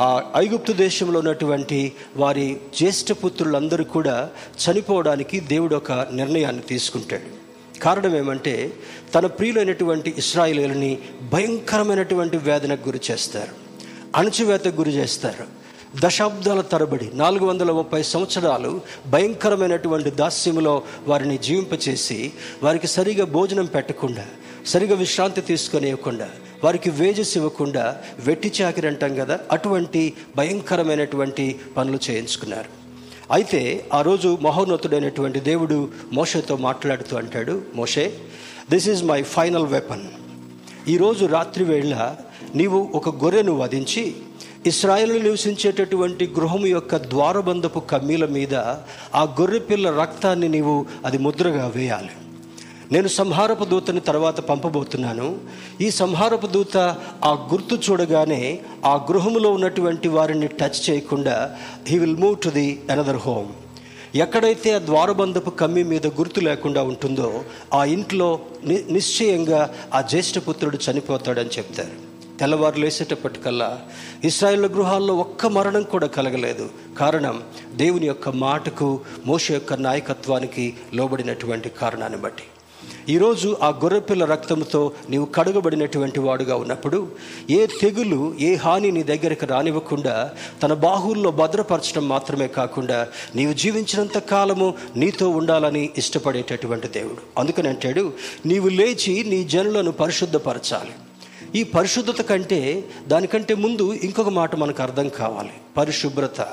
ఆ 0.00 0.22
ఐగుప్తు 0.36 0.72
దేశంలో 0.72 1.18
ఉన్నటువంటి 1.18 1.92
వారి 2.16 2.56
జ్యేష్ఠపుత్రులందరూ 2.78 3.84
కూడా 3.84 4.30
చనిపోవడానికి 4.64 5.40
దేవుడు 5.40 5.76
ఒక 5.76 5.92
నిర్ణయాన్ని 5.92 6.62
తీసుకుంటాడు. 6.62 7.44
కారణం 7.78 8.16
ఏమంటే 8.16 8.72
తన 9.14 9.26
ప్రియులైనటువంటి 9.26 10.14
ఇస్రాయిలీలని 10.18 10.98
భయంకరమైనటువంటి 11.32 12.36
వేదనకు 12.36 12.88
గురి 12.88 13.00
చేస్తారు. 13.10 13.48
అణచివేతకు 14.16 14.76
గురి 14.76 14.90
చేస్తారు. 14.90 15.64
దశాబ్దాల 15.98 16.60
తరబడి 16.60 17.10
నాలుగు 17.14 17.46
వందల 17.46 17.70
ముప్పై 17.70 18.02
సంవత్సరాలు 18.02 18.80
భయంకరమైనటువంటి 19.06 20.10
దాస్యంలో 20.10 20.82
వారిని 21.08 21.38
జీవింపచేసి 21.38 22.32
వారికి 22.62 22.86
సరిగా 22.86 23.24
భోజనం 23.24 23.66
పెట్టకుండా 23.66 24.26
సరిగా 24.66 24.94
విశ్రాంతి 24.94 25.40
తీసుకొనివ్వకుండా 25.40 26.28
వారికి 26.64 26.90
వేజెస్ 26.90 27.36
ఇవ్వకుండా 27.36 28.00
వెట్టి 28.26 28.52
చాకిరి 28.62 28.86
అంటాం 28.86 29.14
కదా 29.14 29.40
అటువంటి 29.52 30.12
భయంకరమైనటువంటి 30.36 31.60
పనులు 31.76 31.98
చేయించుకున్నారు. 32.10 32.70
అయితే 33.32 33.60
ఆ 33.92 34.02
రోజు 34.02 34.38
మహోన్నతుడైనటువంటి 34.42 35.40
దేవుడు 35.40 35.88
మోషతో 36.12 36.56
మాట్లాడుతూ 36.56 37.16
అంటాడు 37.16 37.62
మోషే 37.74 38.12
this 38.70 38.88
is 38.88 39.04
my 39.04 39.22
final 39.22 39.66
weapon 39.66 40.06
ఈరోజు 40.88 41.26
రాత్రి 41.26 41.64
వేళ 41.64 42.16
నీవు 42.54 42.90
ఒక 42.94 43.24
గొర్రెను 43.24 43.52
వధించి 43.52 44.14
ఇస్రాయేల్ 44.66 45.24
నివసించేటటువంటి 45.24 46.26
గృహం 46.26 46.66
యొక్క 46.66 46.96
ద్వారబంధపు 46.96 47.78
కమ్మీల 47.78 48.26
మీద 48.26 48.54
ఆ 49.14 49.24
గొర్రె 49.40 49.58
పిల్ల 49.58 49.90
రక్తాన్ని 49.90 50.48
నీవు 50.48 50.86
అది 51.04 51.18
ముద్రగా 51.18 51.66
వేయాలి. 51.66 52.14
నేను 52.92 53.08
సంహారపు 53.08 53.64
దూతని 53.64 54.00
తర్వాత 54.00 54.40
పంపబోతున్నాను. 54.40 55.36
ఈ 55.80 55.90
సంహారపు 55.90 56.46
దూత 56.46 56.76
ఆ 57.24 57.48
గుర్తు 57.52 57.90
చూడగానే 57.90 58.58
ఆ 58.84 58.94
గృహములో 58.94 59.52
ఉన్నటువంటి 59.52 60.08
వారిని 60.08 60.46
టచ్ 60.46 60.90
చేయకుండా 60.90 61.56
he 61.86 61.98
will 61.98 62.16
move 62.16 62.38
to 62.44 62.48
the 62.48 62.80
another 62.90 63.16
home 63.16 63.48
ఎక్కడైతే 64.14 64.74
ఆ 64.74 64.78
ద్వారబంధపు 64.78 65.50
కమ్మి 65.50 65.82
మీద 65.82 66.06
గుర్తు 66.06 66.40
లేకుండా 66.40 66.82
ఉంటుందో 66.82 67.44
ఆ 67.74 67.84
ఇంట్లో 67.84 68.40
ని 68.64 68.84
నిశ్చయంగా 68.90 69.74
ఆ 69.94 70.00
జ్యేష్ఠపుత్రుడు 70.00 70.78
చనిపోతాడని 70.90 71.48
చెప్తారు. 71.58 72.14
తెల్లవారు 72.38 72.78
లేసేటప్పటికల్లా 72.78 73.80
ఇస్రాయిల్ 74.24 74.66
గృహాల్లో 74.66 75.14
ఒక్క 75.14 75.46
మరణం 75.46 75.82
కూడా 75.82 76.06
కలగలేదు. 76.06 76.70
కారణం 76.98 77.42
దేవుని 77.76 78.06
యొక్క 78.06 78.28
మాటకు 78.28 79.00
మోష 79.26 79.52
యొక్క 79.52 79.74
నాయకత్వానికి 79.74 80.74
లోబడినటువంటి 80.94 81.68
కారణాన్ని 81.68 82.18
బట్టి. 82.18 82.42
ఈరోజు 83.08 83.56
ఆ 83.62 83.68
గొర్రెపిల్ల 83.68 84.24
రక్తంతో 84.24 84.92
నీవు 85.10 85.24
కడుగబడినటువంటి 85.24 86.20
వాడుగా 86.20 86.56
ఉన్నప్పుడు 86.56 87.08
ఏ 87.50 87.66
తెగులు 87.66 88.34
ఏ 88.40 88.54
హాని 88.54 88.90
నీ 88.90 89.02
దగ్గరకు 89.02 89.46
రానివ్వకుండా 89.46 90.30
తన 90.62 90.74
బాహుల్లో 90.74 91.30
భద్రపరచడం 91.30 92.08
మాత్రమే 92.08 92.48
కాకుండా 92.48 93.08
నీవు 93.36 93.52
జీవించినంత 93.52 94.18
కాలము 94.18 94.74
నీతో 94.96 95.28
ఉండాలని 95.28 95.90
ఇష్టపడేటటువంటి 95.98 96.88
దేవుడు. 96.88 97.40
అందుకని 97.40 97.68
అంటాడు 97.68 98.12
నీవు 98.46 98.68
లేచి 98.68 99.24
నీ 99.24 99.44
జనులను 99.44 99.92
పరిశుద్ధపరచాలి. 99.92 100.90
ఈ 101.60 101.62
పరిశుద్ధత 101.62 102.22
కంటే 102.22 102.84
దానికంటే 103.08 103.54
ముందు 103.54 103.92
ఇంకొక 103.92 104.28
మాట 104.28 104.56
మనకు 104.56 104.82
అర్థం 104.82 105.08
కావాలి. 105.08 105.52
పరిశుభ్రత. 105.76 106.48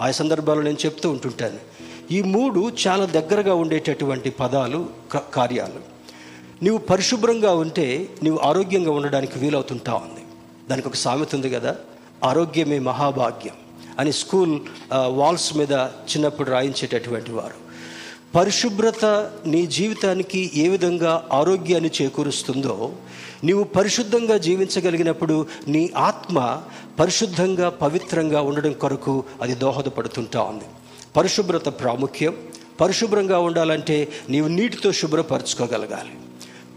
ఆ 0.00 0.10
సందర్భాల్లో 0.10 0.64
నేను 0.64 0.76
చెప్తూ 0.84 1.10
ఉంటుంటాను. 1.10 1.71
ఈ 2.10 2.22
మూడు 2.22 2.72
చాలా 2.86 3.04
దగ్గరగా 3.04 3.54
ఉండేటటువంటి 3.54 4.30
పదాలు 4.30 4.86
క- 5.12 5.30
కార్యాలు. 5.34 5.92
నువ్వు 6.64 6.78
పరిశుభ్రంగా 6.78 7.54
ఉంటే 7.54 8.08
నువ్వు 8.24 8.42
ఆరోగ్యంగా 8.42 8.90
ఉండడానికి 8.90 9.38
వీలవుతుంటా 9.38 9.94
ఉంది. 9.94 10.24
దానికి 10.70 10.88
ఒక 10.88 10.94
సామెత 10.94 11.34
ఉంది 11.34 11.50
కదా 11.50 11.76
ఆరోగ్యమే 12.24 12.78
మహాభాగ్యం 12.78 13.54
అని 13.98 14.12
స్కూల్ 14.12 14.60
వాల్స్ 15.06 15.56
మీద 15.56 15.72
చిన్నప్పుడు 15.82 16.50
రాయించేటటువంటి 16.50 17.32
వారు. 17.32 17.62
పరిశుభ్రత 18.34 19.30
నీ 19.46 19.66
జీవితానికి 19.66 20.50
ఏ 20.54 20.68
విధంగా 20.68 21.28
ఆరోగ్యాన్ని 21.32 21.90
చేకూరుస్తుందో 22.02 22.92
నీవు 23.44 23.64
పరిశుద్ధంగా 23.64 24.36
జీవించగలిగినప్పుడు 24.36 25.46
నీ 25.68 25.90
ఆత్మ 25.96 26.62
పరిశుద్ధంగా 26.98 27.68
పవిత్రంగా 27.68 28.40
ఉండడం 28.40 28.72
కొరకు 28.72 29.24
అది 29.42 29.54
దోహదపడుతుంటా 29.54 30.42
ఉంది. 30.42 30.64
పరిశుభ్రత 31.16 31.68
ప్రాముఖ్యం. 31.68 32.36
పరిశుభ్రంగా 32.80 33.38
ఉండాలంటే 33.38 34.08
నీవు 34.28 34.48
నీటితో 34.48 34.92
శుభ్రపరచుకోగలగాలి. 34.92 36.10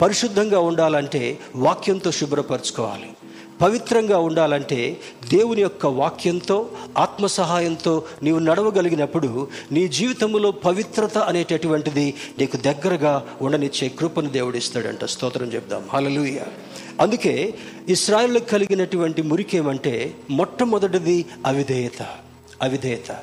పరిశుద్ధంగా 0.01 0.59
ఉండాలంటే 0.59 1.37
వాక్యంతో 1.55 2.11
శుభ్రపరచుకోవాలి. 2.11 3.13
పవిత్రంగా 3.61 4.17
ఉండాలంటే 4.17 4.97
దేవుని 5.29 5.61
యొక్క 5.61 5.85
వాక్యంతో 5.85 6.69
ఆత్మ 6.97 7.25
సహాయంతో 7.25 8.03
నీవు 8.23 8.39
నడవగలిగినప్పుడు 8.39 9.47
నీ 9.71 9.87
జీవితంలో 9.87 10.51
పవిత్రత 10.51 11.17
అనేటటువంటిది 11.17 12.13
నీకు 12.39 12.57
దగ్గరగా 12.57 13.25
ఉండనిచ్చే 13.41 13.89
కృపను 13.89 14.29
దేవుడిస్తాడంట. 14.29 15.05
స్తోత్రం 15.05 15.53
చెప్దాం. 15.53 15.87
హలలుయ 15.93 16.39
అందుకే 16.99 17.53
ఇస్రాయల్కి 17.89 18.45
కలిగినటువంటి 18.45 19.21
మురికేమంటే 19.21 20.15
మొట్టమొదటిది 20.29 21.25
అవిధేయత. 21.45 22.05
అవిధేయత. 22.61 23.17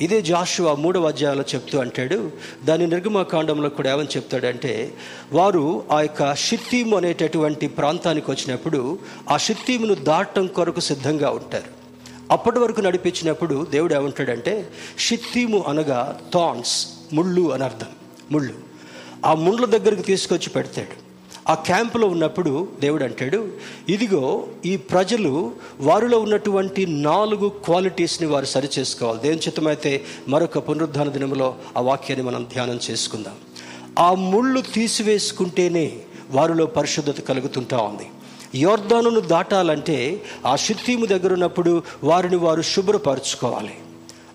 ఇదే 0.00 0.22
జాషువా 0.22 0.74
మూడవ 0.74 1.08
అధ్యాయంలో 1.08 1.44
చెప్తూ 1.54 1.78
అంటాడు 1.78 2.30
దాని 2.64 2.86
నిర్గమకాండంలో 2.86 3.68
కూడా 3.68 3.92
ఏమని 3.92 4.08
చెప్తాడంటే 4.08 4.94
వారు 5.32 5.82
ఆ 5.92 6.00
యొక్క 6.00 6.34
షిత్తీము 6.34 6.96
అనేటటువంటి 6.96 7.68
ప్రాంతానికి 7.68 8.30
వచ్చినప్పుడు 8.30 8.98
ఆ 9.30 9.36
షిత్తీమును 9.36 9.94
దాటం 9.94 10.46
కొరకు 10.46 10.80
సిద్ధంగా 10.80 11.30
ఉంటారు. 11.30 11.70
అప్పటి 12.30 12.58
వరకు 12.58 12.80
నడిపించినప్పుడు 12.80 13.66
దేవుడు 13.70 13.94
ఏమంటాడంటే 13.94 14.70
షిత్తీము 14.98 15.64
అనగా 15.68 16.20
థాన్స్ 16.34 16.86
ముళ్ళు 17.12 17.52
అని 17.52 17.64
అర్థం 17.64 17.86
ముళ్ళు. 18.32 18.54
ఆ 19.26 19.34
ముళ్ళ 19.34 19.66
దగ్గరికి 19.66 20.02
తీసుకొచ్చి 20.02 20.48
పెడతాడు. 20.48 21.09
ఆ 21.48 21.54
క్యాంపులో 21.54 22.08
ఉన్నప్పుడు 22.08 22.68
దేవుడు 22.80 23.04
అంటాడు 23.04 23.48
ఇదిగో 23.88 24.46
ఈ 24.66 24.76
ప్రజలు 24.76 25.52
వారిలో 25.80 26.18
ఉన్నటువంటి 26.18 26.86
నాలుగు 26.86 27.48
క్వాలిటీస్ని 27.48 28.28
వారు 28.28 28.44
సరి 28.44 28.68
చేసుకోవాలి 28.78 29.22
దేవుని 29.22 29.40
చిత్తమైతే 29.40 30.04
మరొక 30.28 30.68
పునరుద్ధాన 30.68 31.08
దినంలో 31.08 31.54
ఆ 31.76 31.80
వాక్యాన్ని 31.80 32.26
మనం 32.26 32.46
ధ్యానం 32.52 32.80
చేసుకుందాం. 32.90 33.34
ఆ 33.98 34.14
ముళ్ళు 34.14 34.60
తీసివేసుకుంటేనే 34.60 35.92
వారిలో 36.30 36.66
పరిశుద్ధత 36.66 37.20
కలుగుతుంటా 37.20 37.78
ఉంది. 37.78 38.06
యోర్దానును 38.54 39.20
దాటాలంటే 39.20 40.22
ఆ 40.46 40.56
శుద్ధీము 40.56 41.06
దగ్గర 41.06 41.32
ఉన్నప్పుడు 41.32 41.82
వారిని 42.04 42.36
వారు 42.36 42.62
శుభ్రపరచుకోవాలి. 42.62 43.74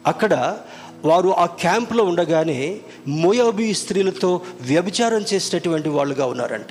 అక్కడ 0.07 0.57
వారు 1.05 1.29
ఆ 1.29 1.45
క్యాంప్లో 1.45 2.03
ఉండగానే 2.03 2.79
మోయాబీ 3.07 3.73
స్త్రీలతో 3.73 4.41
వ్యభిచారం 4.61 5.25
చేసినటువంటి 5.33 5.89
వాళ్ళుగా 5.89 6.25
ఉన్నారంట. 6.25 6.67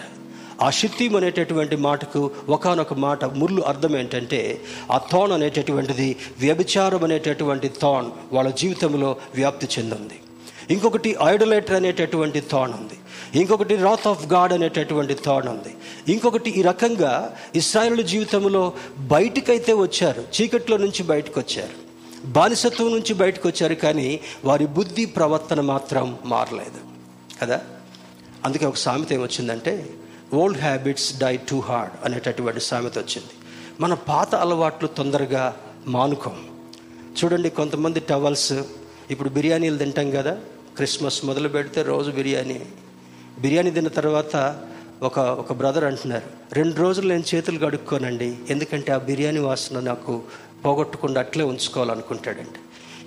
ఆ 0.62 0.70
అనేటటువంటి 1.16 1.76
మాటకు 1.76 2.30
ఒకనొక 2.48 2.94
మాట 2.94 3.24
ముర్లు 3.24 3.62
అర్థం 3.62 3.96
ఏంటంటే 3.96 4.60
ఆ 4.92 4.98
తోన్ 4.98 5.32
అనేటటువంటిది 5.32 6.16
వ్యభిచారం 6.40 7.04
అనేటటువంటి 7.04 7.68
తోన్ 7.68 8.10
వాళ్ళ 8.32 8.50
జీవితంలో 8.50 9.16
వ్యాప్తి 9.34 9.68
చెందింది. 9.78 10.20
ఇంకొకటి 10.70 11.16
ఐడోలేటర్ 11.24 11.76
అనేటటువంటి 11.76 12.40
థాన్ 12.40 12.72
ఉంది. 12.72 12.94
ఇంకొకటి 13.40 13.76
రాత్ 13.76 14.06
ఆఫ్ 14.06 14.26
గాడ్ 14.26 14.52
అనేటటువంటి 14.52 15.14
థాన్ 15.14 15.48
ఉంది. 15.48 15.74
ఇంకొకటి 16.12 16.50
ఈ 16.50 16.62
రకంగా 16.62 17.36
ఇస్రాయల్ 17.54 18.04
జీవితంలో 18.04 18.72
బయటికైతే 18.98 19.72
వచ్చారు 19.72 20.24
చీకట్లో 20.40 20.76
నుంచి 20.76 21.02
బయటకు 21.02 21.40
వచ్చారు 21.40 21.84
బానిసత్వం 22.24 22.90
నుంచి 22.90 23.14
బయటకు 23.14 23.48
వచ్చారు 23.48 23.74
కానీ 23.74 24.20
వారి 24.44 24.66
బుద్ధి 24.66 25.04
ప్రవర్తన 25.04 25.60
మాత్రం 25.60 26.18
మారలేదు. 26.24 26.80
కదా? 27.42 27.60
అందుకే 28.44 28.66
ఒక 28.66 28.76
సామెత 28.76 29.12
ఏమొచ్చిందంటే 29.12 29.90
old 30.40 30.60
habits 30.60 31.08
die 31.18 31.36
too 31.50 31.60
hard 31.60 31.92
అనేటటువంటి 32.04 32.60
సామెత 32.60 32.98
వచ్చింది. 32.98 33.32
మన 33.80 33.94
పాత 33.94 34.34
అలవాట్లు 34.34 34.88
తొందరగా 34.88 35.44
మానుకోం. 35.86 36.36
చూడండి 37.18 37.50
కొంతమంది 37.50 38.00
టవల్స్ 38.00 38.52
ఇప్పుడు 39.10 39.28
బిర్యానీలు 39.28 39.78
తింటాం 39.78 40.10
కదా 40.10 40.34
క్రిస్మస్ 40.76 41.24
మొదలు 41.24 41.48
పెడితే 41.48 41.82
రోజు 41.82 42.10
బిర్యానీ. 42.10 42.60
బిర్యానీ 43.38 43.70
తిన్న 43.70 43.88
తర్వాత 43.88 44.34
ఒక 45.02 45.18
ఒక 45.18 45.52
బ్రదర్ 45.52 45.84
అంటున్నారు 45.84 46.26
రెండు 46.52 46.76
రోజులు 46.76 47.08
నేను 47.08 47.24
చేతులు 47.34 47.58
కడుక్కోనండి 47.58 48.28
ఎందుకంటే 48.50 48.92
ఆ 48.92 48.98
బిర్యానీ 48.98 49.38
వాసన 49.38 49.80
నాకు 49.80 50.22
పోగొట్టకుండా 50.64 51.20
అట్లే 51.20 51.44
ఉంచుకోవాలనుకుంటాడండి 51.44 52.60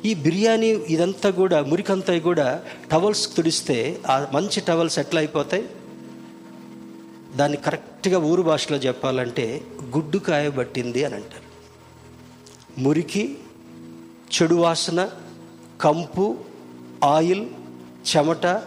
ఈ 0.09 0.13
బిర్యానీ 0.15 0.67
ఇదంతా 0.67 1.29
కూడా 1.29 1.57
మురికంతా 1.61 2.19
కూడా 2.19 2.47
టవల్స్ 2.91 3.35
తుడిస్తే 3.35 3.77
ఆ 4.09 4.15
మంచి 4.33 4.59
టవల్స్ 4.61 4.99
ఎట్లా 4.99 5.19
అయిపోతాయి? 5.21 5.63
దాన్ని 7.37 7.57
కరెక్ట్గా 7.57 8.19
ఊరు 8.19 8.41
భాషలో 8.41 8.77
చెప్పాలంటే 8.77 9.61
గుడ్డు 9.83 10.17
కాయబట్టింది 10.17 11.03
అని 11.03 11.15
అంటారు. 11.15 11.47
మురికి 12.81 13.37
చెడు 14.33 14.55
వాసన 14.55 15.09
కంపు 15.81 16.37
ఆయిల్ 17.03 17.45
చెమట 18.15 18.61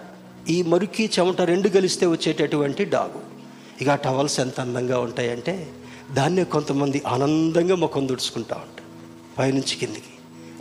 ఈ 0.49 0.62
మురికి 0.62 1.11
చెమట 1.19 1.41
రెండు 1.41 1.69
కలిస్తే 1.69 2.07
వచ్చేటటువంటి 2.07 2.85
డాగు. 2.85 3.21
ఇక 3.81 3.95
టవల్స్ 3.95 4.41
ఎంత 4.41 4.61
అందంగా 4.61 4.99
ఉంటాయంటే 4.99 5.73
దాన్నే 6.12 6.45
కొంతమంది 6.45 7.03
ఆనందంగా 7.07 7.75
ముఖం 7.75 8.07
తుడుచుకుంటా 8.07 8.57
ఉంటారు. 8.57 8.91
పైనుంచి 9.39 9.77
కిందికి. 9.77 10.15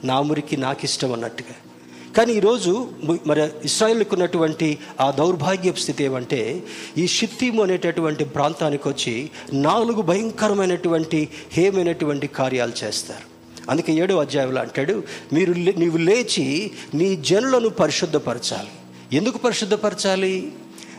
నా 0.07 0.21
మురికి 0.21 0.57
నాకు 0.57 0.79
ఇష్టం 0.83 1.13
అన్నట్టుగా. 1.13 1.68
కానీ 2.17 2.33
ఈరోజు 2.33 2.87
మరి 3.27 3.47
ఇస్రాయల్కి 3.65 4.15
ఉన్నటువంటి 4.15 4.77
ఆ 5.01 5.11
దౌర్భాగ్యపు 5.11 5.79
స్థితి 5.79 6.03
ఏమంటే 6.03 6.63
ఈ 6.97 7.07
షిత్తీము 7.07 7.63
అనేటటువంటి 7.63 8.25
ప్రాంతానికి 8.25 8.89
వచ్చి 8.89 9.29
నాలుగు 9.53 10.01
భయంకరమైనటువంటి 10.01 11.29
హేమైనటువంటి 11.51 12.27
కార్యాలు 12.27 12.71
చేస్తారు. 12.83 13.23
అందుకే 13.71 13.93
ఏడో 13.93 14.19
అధ్యాయంలో 14.19 14.61
అంటాడు 14.61 15.03
మీరు 15.33 15.53
లే- 15.53 15.79
నీవు 15.79 15.97
లేచి 15.97 16.71
నీ 16.93 17.15
జనులను 17.15 17.69
పరిశుద్ధపరచాలి. 17.69 18.69
ఎందుకు 19.17 19.37
పరిశుద్ధపరచాలి? 19.37 20.51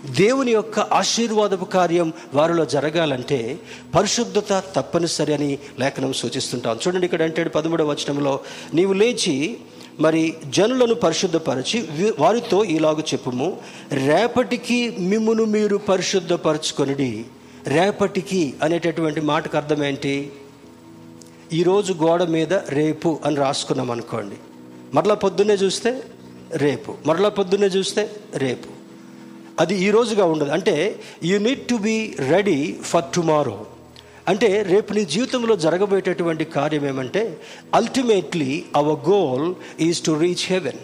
దేవుని 0.04 0.52
యొక్క 0.52 0.78
ఆశీర్వాదపు 0.78 1.64
కార్యం 1.64 2.12
వారిలో 2.34 2.64
జరగాలంటే 2.64 3.58
పరిశుద్ధత 3.94 4.64
తప్పనిసరి 4.76 5.34
అని 5.34 5.58
లేఖనం 5.80 6.12
సూచిస్తుంటాం. 6.12 6.78
చూడండి 6.86 7.04
ఇక్కడ 7.04 7.22
అంటాడు 7.22 7.48
పదమూడవ 7.48 7.90
వచనంలో 7.90 8.40
నీవు 8.74 8.92
లేచి 8.92 9.56
మరి 10.00 10.34
జనులను 10.46 10.94
పరిశుద్ధపరచి 10.94 11.88
వారితో 12.18 12.64
ఇలాగ 12.64 13.00
చెప్పుము 13.00 13.56
రేపటికి 13.92 14.94
మిమ్మును 14.98 15.44
మీరు 15.44 15.76
పరిశుద్ధపరచుకొనిడి. 15.76 17.24
రేపటికి 17.66 18.54
అనేటటువంటి 18.62 19.20
మాటకు 19.20 19.56
అర్థం 19.56 19.84
ఏంటి 19.84 20.32
ఈరోజు 21.52 21.92
గోడ 21.92 22.22
మీద 22.22 22.52
రేపు 22.52 23.20
అని 23.24 23.36
రాసుకున్నాం 23.36 23.90
అనుకోండి. 23.90 24.36
మరలా 24.94 25.14
పొద్దున్నే 25.14 25.54
చూస్తే 25.54 26.02
రేపు. 26.54 26.94
మరలా 27.06 27.28
పొద్దున్నే 27.28 27.66
చూస్తే 27.66 28.10
రేపు. 28.34 28.68
అది 29.60 29.74
ఈరోజుగా 29.84 30.24
ఉండదు. 30.24 30.50
అంటే 30.50 31.00
you 31.24 31.38
need 31.38 31.66
to 31.66 31.74
be 31.74 32.14
ready 32.28 32.78
for 32.82 33.04
tomorrow. 33.14 33.66
అంటే 34.30 34.62
రేపు 34.62 34.92
నీ 34.92 35.04
జీవితంలో 35.04 35.56
జరగబోయేటటువంటి 35.56 36.44
కార్యం 36.44 36.86
ఏమంటే 36.86 37.22
ultimately 37.74 38.64
our 38.76 39.08
goal 39.08 39.54
is 39.80 40.02
to 40.02 40.12
reach 40.12 40.46
heaven 40.46 40.80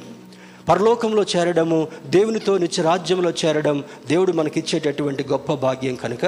పరలోకంలో 0.68 1.22
చేరడము 1.22 1.88
దేవునితో 2.06 2.58
నిత్యరాజ్యంలో 2.58 3.30
చేరడం 3.30 3.84
దేవుడు 4.08 4.32
మనకిచ్చేటటువంటి 4.32 5.24
గొప్ప 5.24 5.54
భాగ్యం 5.54 5.94
కనుక 5.94 6.24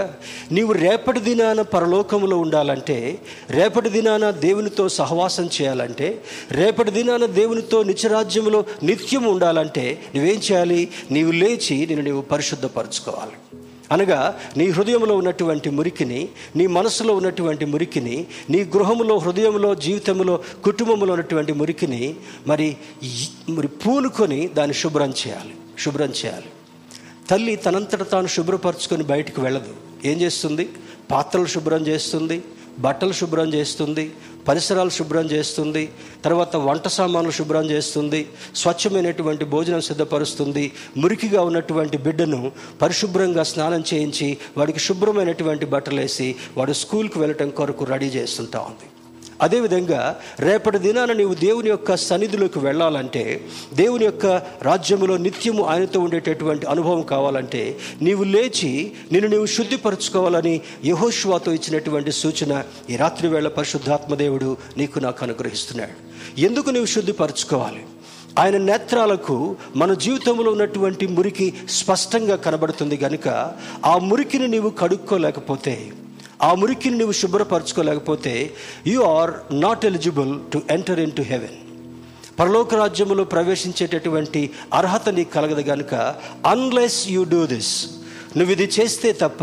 నీవు 0.52 0.72
రేపటి 0.72 1.20
దినాన 1.20 1.62
పరలోకంలో 1.62 2.38
ఉండాలంటే 2.38 3.18
రేపటి 3.50 3.88
దినాన 3.88 4.30
దేవునితో 4.30 4.88
సహవాసం 4.88 5.46
చేయాలంటే 5.46 6.22
రేపటి 6.50 6.90
దినాన 6.90 7.26
దేవునితో 7.26 7.82
నిత్యరాజ్యంలో 7.82 8.64
నిత్యం 8.82 9.24
ఉండాలంటే 9.24 9.98
నువ్వేం 10.14 10.36
చేయాలి? 10.36 10.88
నీవు 11.10 11.32
లేచి 11.32 11.86
నేను 11.86 12.02
నీవు 12.02 12.20
పరిశుద్ధపరచుకోవాలి. 12.20 13.66
అనగా 13.92 14.40
నీ 14.56 14.68
హృదయంలో 14.68 15.16
ఉన్నటువంటి 15.16 15.70
మురికిని 15.70 16.28
నీ 16.56 16.66
మనసులో 16.66 17.14
ఉన్నటువంటి 17.14 17.64
మురికిని 17.64 18.26
నీ 18.50 18.64
గృహంలో 18.64 19.18
హృదయంలో 19.18 19.74
జీవితంలో 19.74 20.40
కుటుంబంలో 20.64 21.12
ఉన్నటువంటి 21.12 21.52
మురికిని 21.52 22.16
మరి 22.46 22.76
మరి 23.48 23.68
పూనుకొని 23.68 24.48
దాన్ని 24.48 24.74
శుభ్రం 24.74 25.10
చేయాలి. 25.10 25.54
శుభ్రం 25.80 26.08
చేయాలి. 26.08 26.44
తల్లి 27.30 27.56
తనంతట 27.56 28.10
తాను 28.10 28.26
శుభ్రపరచుకొని 28.26 29.04
బయటికి 29.04 29.40
వెళ్ళదు. 29.40 29.74
ఏం 30.04 30.20
చేస్తుంది? 30.20 30.68
పాత్రలు 31.10 31.46
శుభ్రం 31.46 31.86
చేస్తుంది. 31.86 32.42
బట్టలు 32.86 33.14
శుభ్రం 33.20 33.48
చేస్తుంది 33.54 34.04
పరిసరాలు 34.48 34.92
శుభ్రం 34.96 35.26
చేస్తుంది 35.32 35.82
తర్వాత 36.24 36.56
వంట 36.66 36.86
సామాన్లు 36.96 37.32
శుభ్రం 37.38 37.66
చేస్తుంది 37.72 38.20
స్వచ్ఛమైనటువంటి 38.60 39.44
భోజనం 39.54 39.82
సిద్ధపరుస్తుంది 39.88 40.64
మురికిగా 41.02 41.42
ఉన్నటువంటి 41.48 41.98
బిడ్డను 42.06 42.40
పరిశుభ్రంగా 42.82 43.44
స్నానం 43.52 43.84
చేయించి 43.90 44.28
వాడికి 44.58 44.82
శుభ్రమైనటువంటి 44.86 45.68
బట్టలు 45.74 46.00
వేసి 46.00 46.28
వాడు 46.58 46.76
స్కూల్కి 46.82 47.18
వెళ్ళటం 47.18 47.50
కొరకు 47.60 47.84
రెడీ 47.92 48.10
చేస్తుంటా 48.16 48.60
ఉంది. 48.70 48.88
అదేవిధంగా 49.42 50.20
రేపటి 50.40 50.78
దినాన 50.78 51.12
నీవు 51.12 51.34
దేవుని 51.34 51.70
యొక్క 51.70 51.96
సన్నిధిలోకి 51.96 52.58
వెళ్ళాలంటే 52.58 53.44
దేవుని 53.74 54.04
యొక్క 54.04 54.26
రాజ్యములో 54.62 55.16
నిత్యము 55.16 55.64
ఆయనతో 55.64 56.00
ఉండేటటువంటి 56.00 56.66
అనుభవం 56.66 57.02
కావాలంటే 57.02 57.78
నీవు 58.02 58.24
లేచి 58.24 58.92
నిన్ను 59.12 59.30
నీవు 59.30 59.46
శుద్ధిపరచుకోవాలని 59.46 60.60
యహోష్వాతో 60.84 61.52
ఇచ్చినటువంటి 61.52 62.12
సూచన 62.12 62.62
ఈ 62.90 62.96
రాత్రి 62.96 63.28
వేళ 63.28 63.48
పరిశుద్ధాత్మదేవుడు 63.48 64.56
నీకు 64.76 64.98
నాకు 64.98 65.24
అనుగ్రహిస్తున్నాడు. 65.24 65.94
ఎందుకు 66.40 66.70
నీవు 66.70 66.86
శుద్ధిపరచుకోవాలి? 66.86 67.86
ఆయన 68.38 68.56
నేత్రాలకు 68.56 69.56
మన 69.76 69.94
జీవితంలో 69.94 70.50
ఉన్నటువంటి 70.50 71.06
మురికి 71.06 71.54
స్పష్టంగా 71.68 72.36
కనబడుతుంది 72.36 72.96
కనుక 72.96 73.52
ఆ 73.86 73.98
మురికిని 73.98 74.48
నీవు 74.48 74.70
కడుక్కోలేకపోతే 74.70 75.92
ఆ 76.42 76.54
మురికిని 76.54 76.98
నువ్వు 76.98 77.12
శుభ్రపరచుకోలేకపోతే 77.12 78.54
you 78.86 79.00
are 79.00 79.30
not 79.52 79.84
eligible 79.84 80.52
to 80.52 80.62
enter 80.70 81.00
in 81.00 81.12
to 81.12 81.22
heaven 81.22 81.56
పరలోక 82.40 82.74
రాజ్యములో 82.74 83.24
ప్రవేశించేటటువంటి 83.24 84.50
అర్హత 84.74 85.08
నీకు 85.08 85.32
కలగదు 85.32 85.62
కనుక 85.62 85.94
అన్లెస్ 86.46 87.08
యూ 87.08 87.24
డూ 87.24 87.46
దిస్ 87.46 87.90
నువ్వు 88.36 88.52
ఇది 88.52 88.70
చేస్తే 88.80 89.12
తప్ప 89.12 89.42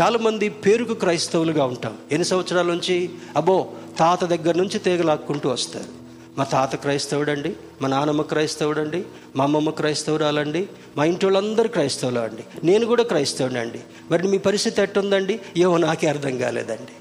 చాలామంది 0.00 0.48
పేరుకు 0.48 0.94
క్రైస్తవులుగా 0.94 1.64
ఉంటాం. 1.64 1.94
ఎన్ని 2.12 2.24
సంవత్సరాల 2.24 2.66
నుంచి? 2.66 3.10
అబో 3.36 3.66
తాత 3.98 4.24
దగ్గర 4.24 4.56
నుంచి 4.56 4.78
తీగలాక్కుంటూ 4.78 5.48
వస్తారు. 5.48 6.03
మా 6.38 6.44
తాత 6.44 6.76
క్రైస్తవుడండి 6.76 7.56
మా 7.82 7.88
నాన్నమ్మ 7.88 8.22
క్రైస్తవుడండి 8.22 9.04
మా 9.36 9.44
అమ్మమ్మ 9.44 9.70
క్రైస్తవురాలండి 9.70 10.68
మా 10.96 11.04
ఇంటి 11.04 11.26
వాళ్ళందరూ 11.26 11.68
క్రైస్తవులు 11.68 12.18
అండి 12.18 12.42
నేను 12.64 12.86
కూడా 12.86 13.02
క్రైస్తవుడు 13.02 13.54
అండి. 13.54 13.80
మరి 14.10 14.28
మీ 14.28 14.38
పరిస్థితి 14.38 14.82
ఎట్టుందండి? 14.82 15.40
ఏమో 15.56 15.76
నాకే 15.76 16.06
అర్థం 16.06 16.38
కాలేదండి. 16.38 16.94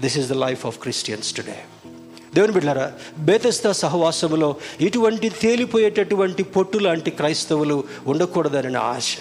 This 0.00 0.18
is 0.18 0.28
the 0.28 0.32
life 0.32 0.66
of 0.66 0.78
Christians 0.78 1.32
today 1.32 1.58
దేవుని 2.34 2.52
బిడ్డారా 2.52 2.92
బేతస్త 3.18 3.70
సహవాసములో 3.70 4.56
ఇటువంటి 4.80 5.28
తేలిపోయేటటువంటి 5.28 6.42
పొట్టు 6.42 6.78
లాంటి 6.78 7.10
క్రైస్తవులు 7.10 7.84
ఉండకూడదని 8.06 8.76
ఆశ. 8.76 9.16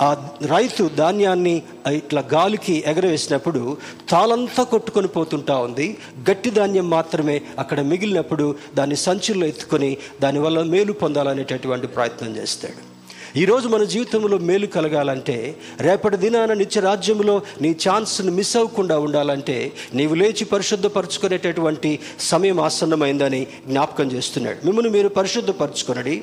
ఆ 0.00 0.30
రైతు 0.46 0.90
ధాన్యాన్ని 0.96 1.62
ఇట్లా 1.92 2.24
గాలికి 2.34 2.84
ఎగరవేసినప్పుడు 2.86 3.76
తాళంతా 4.10 4.62
కొట్టుకొని 4.62 5.08
పోతుంటా 5.08 5.56
ఉంది. 5.56 5.98
గట్టి 6.30 6.50
ధాన్యం 6.50 6.90
మాత్రమే 6.90 7.40
అక్కడ 7.58 7.80
మిగిలినప్పుడు 7.80 8.54
దాన్ని 8.74 8.96
సంచుల్లో 8.96 9.46
ఎత్తుకొని 9.46 9.96
దానివల్ల 10.22 10.62
మేలు 10.62 10.92
పొందాలనేటటువంటి 10.92 11.86
ప్రయత్నం 11.86 12.36
చేస్తాడు. 12.36 12.90
ఈరోజు 13.38 13.68
మన 13.68 13.84
జీవితంలో 13.84 14.38
మేలు 14.38 14.66
కలగాలంటే 14.66 15.56
రేపటి 15.80 16.16
దినాన 16.16 16.52
నిత్య 16.52 16.80
రాజ్యంలో 16.80 17.42
నీ 17.60 17.70
ఛాన్స్ను 17.70 18.32
మిస్ 18.32 18.56
అవ్వకుండా 18.56 18.98
ఉండాలంటే 18.98 19.72
నీవు 19.94 20.14
లేచి 20.14 20.44
పరిశుద్ధపరచుకునేటటువంటి 20.44 21.98
సమయం 22.20 22.60
ఆసన్నమైందని 22.60 23.46
జ్ఞాపకం 23.68 24.12
చేస్తున్నాడు. 24.12 24.66
మిమ్మల్ని 24.66 24.90
మీరు 24.90 25.08
పరిశుద్ధపరచుకొనడి. 25.08 26.22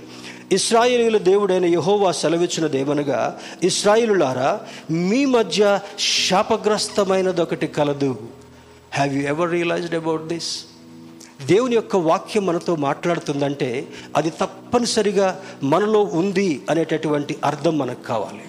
ఇస్రాయేలీల 0.52 1.18
దేవుడైన 1.18 1.66
యహోవా 1.66 2.12
సెలవిచ్చినదేమనగా 2.12 3.40
ఇస్రాయేలులారా 3.64 4.60
మీ 4.92 5.26
మధ్య 5.26 5.80
శాపగ్రస్తమైనది 6.28 7.42
ఒకటి 7.42 7.68
కలదు. 7.68 8.20
Have 8.94 9.14
you 9.14 9.22
ever 9.22 9.52
realised 9.52 9.96
about 9.96 10.28
this 10.28 10.66
దేవుని 11.46 11.76
యొక్క 11.76 11.96
వాక్యం 11.96 12.46
మనతో 12.46 12.76
మాట్లాడుతుందంటే 12.76 13.88
అది 14.16 14.30
తప్పనిసరిగా 14.30 15.42
మనలో 15.64 16.04
ఉంది 16.04 16.62
అనేటటువంటి 16.70 17.36
అర్థం 17.46 17.78
మనకు 17.78 18.04
కావాలి. 18.04 18.44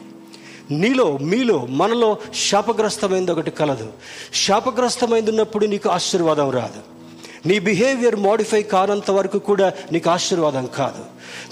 నీలో 0.70 1.18
మీలో 1.18 1.66
మనలో 1.66 2.16
శాపగ్రస్తమైనది 2.50 3.32
ఒకటి 3.32 3.50
కలదు. 3.50 3.92
శాపగ్రస్తమైంది 4.34 5.30
ఉన్నప్పుడు 5.30 5.66
నీకు 5.66 5.88
ఆశీర్వాదం 5.88 6.50
రాదు. 6.50 6.97
నీ 7.46 7.58
బిహేవియర్ 7.58 8.16
మోడిఫై 8.16 8.62
కానంత 8.62 9.10
వరకు 9.10 9.38
కూడా 9.38 9.72
నీకు 9.92 10.10
ఆశీర్వాదం 10.10 10.68
కాదు. 10.76 11.04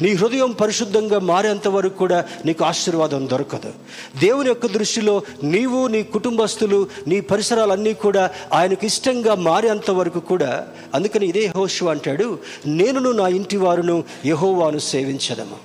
నీ 0.03 0.12
హృదయం 0.12 0.53
పరిశుద్ధంగా 0.53 1.18
మారేంత 1.18 1.68
వరకు 1.68 1.96
కూడా 1.96 2.25
నీకు 2.46 2.64
ఆశీర్వాదం 2.64 3.29
దొరకదు. 3.31 3.72
దేవుని 4.20 4.49
యొక్క 4.49 4.66
దృష్టిలో 4.66 5.22
నీవు 5.42 5.87
నీ 5.87 6.03
కుటుంబస్తులు 6.03 6.87
నీ 7.07 7.20
పరిసరాలన్నీ 7.20 7.94
కూడా 7.94 8.31
ఆయనకు 8.53 8.87
ఇష్టంగా 8.87 9.35
మారేంత 9.35 9.90
వరకు 9.90 10.20
కూడా 10.20 10.68
అందుకని 10.94 11.27
ఇదే 11.27 11.46
హోషు 11.46 11.85
అంటాడు 11.85 12.38
నేనును 12.66 13.12
నా 13.12 13.29
ఇంటి 13.29 13.57
వారును 13.57 14.05
యహోవాను 14.27 14.79
సేవించదము. 14.79 15.57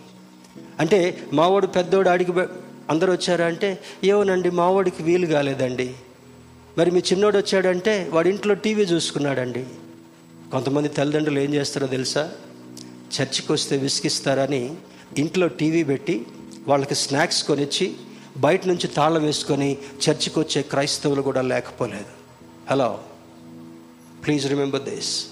అంటే 0.79 1.17
మావాడు 1.33 1.67
పెద్దోడు 1.67 2.09
అడిగి 2.09 2.41
అందరూ 2.89 3.13
వచ్చారా 3.13 3.45
అంటే 3.45 3.79
ఏమోనండి 4.03 4.49
మావాడికి 4.49 5.03
వీలు 5.03 5.25
కాలేదండి. 5.25 5.93
మరి 6.77 6.91
మీ 6.91 6.99
చిన్నోడు 6.99 7.37
వచ్చాడంటే 7.37 8.09
వాడి 8.11 8.29
ఇంట్లో 8.29 8.53
టీవీ 8.53 8.83
చూసుకున్నాడండి. 8.83 9.65
కొంతమంది 10.51 10.89
తల్లిదండ్రులు 10.89 11.39
ఏం 11.39 11.53
చేస్తారో 11.53 11.87
తెలుసా? 11.87 12.31
చర్చికి 13.15 13.51
వస్తే 13.51 13.77
విసిగిస్తారని 13.77 14.75
ఇంట్లో 15.17 15.47
టీవీ 15.47 15.83
పెట్టి 15.83 16.25
వాళ్ళకి 16.67 16.95
స్నాక్స్ 16.95 17.43
కొనిచ్చి 17.43 17.93
బయట 18.37 18.67
నుంచి 18.67 18.87
తాళం 18.87 19.23
వేసుకొని 19.23 19.77
చర్చికి 20.09 20.39
వచ్చే 20.39 20.61
క్రైస్తవులు 20.61 21.21
కూడా 21.21 21.41
లేకపోలేదు. 21.41 22.11
హలో 22.71 22.99
ప్లీజ్ 24.25 24.47
రిమెంబర్ 24.47 24.83
దిస్ 24.83 25.25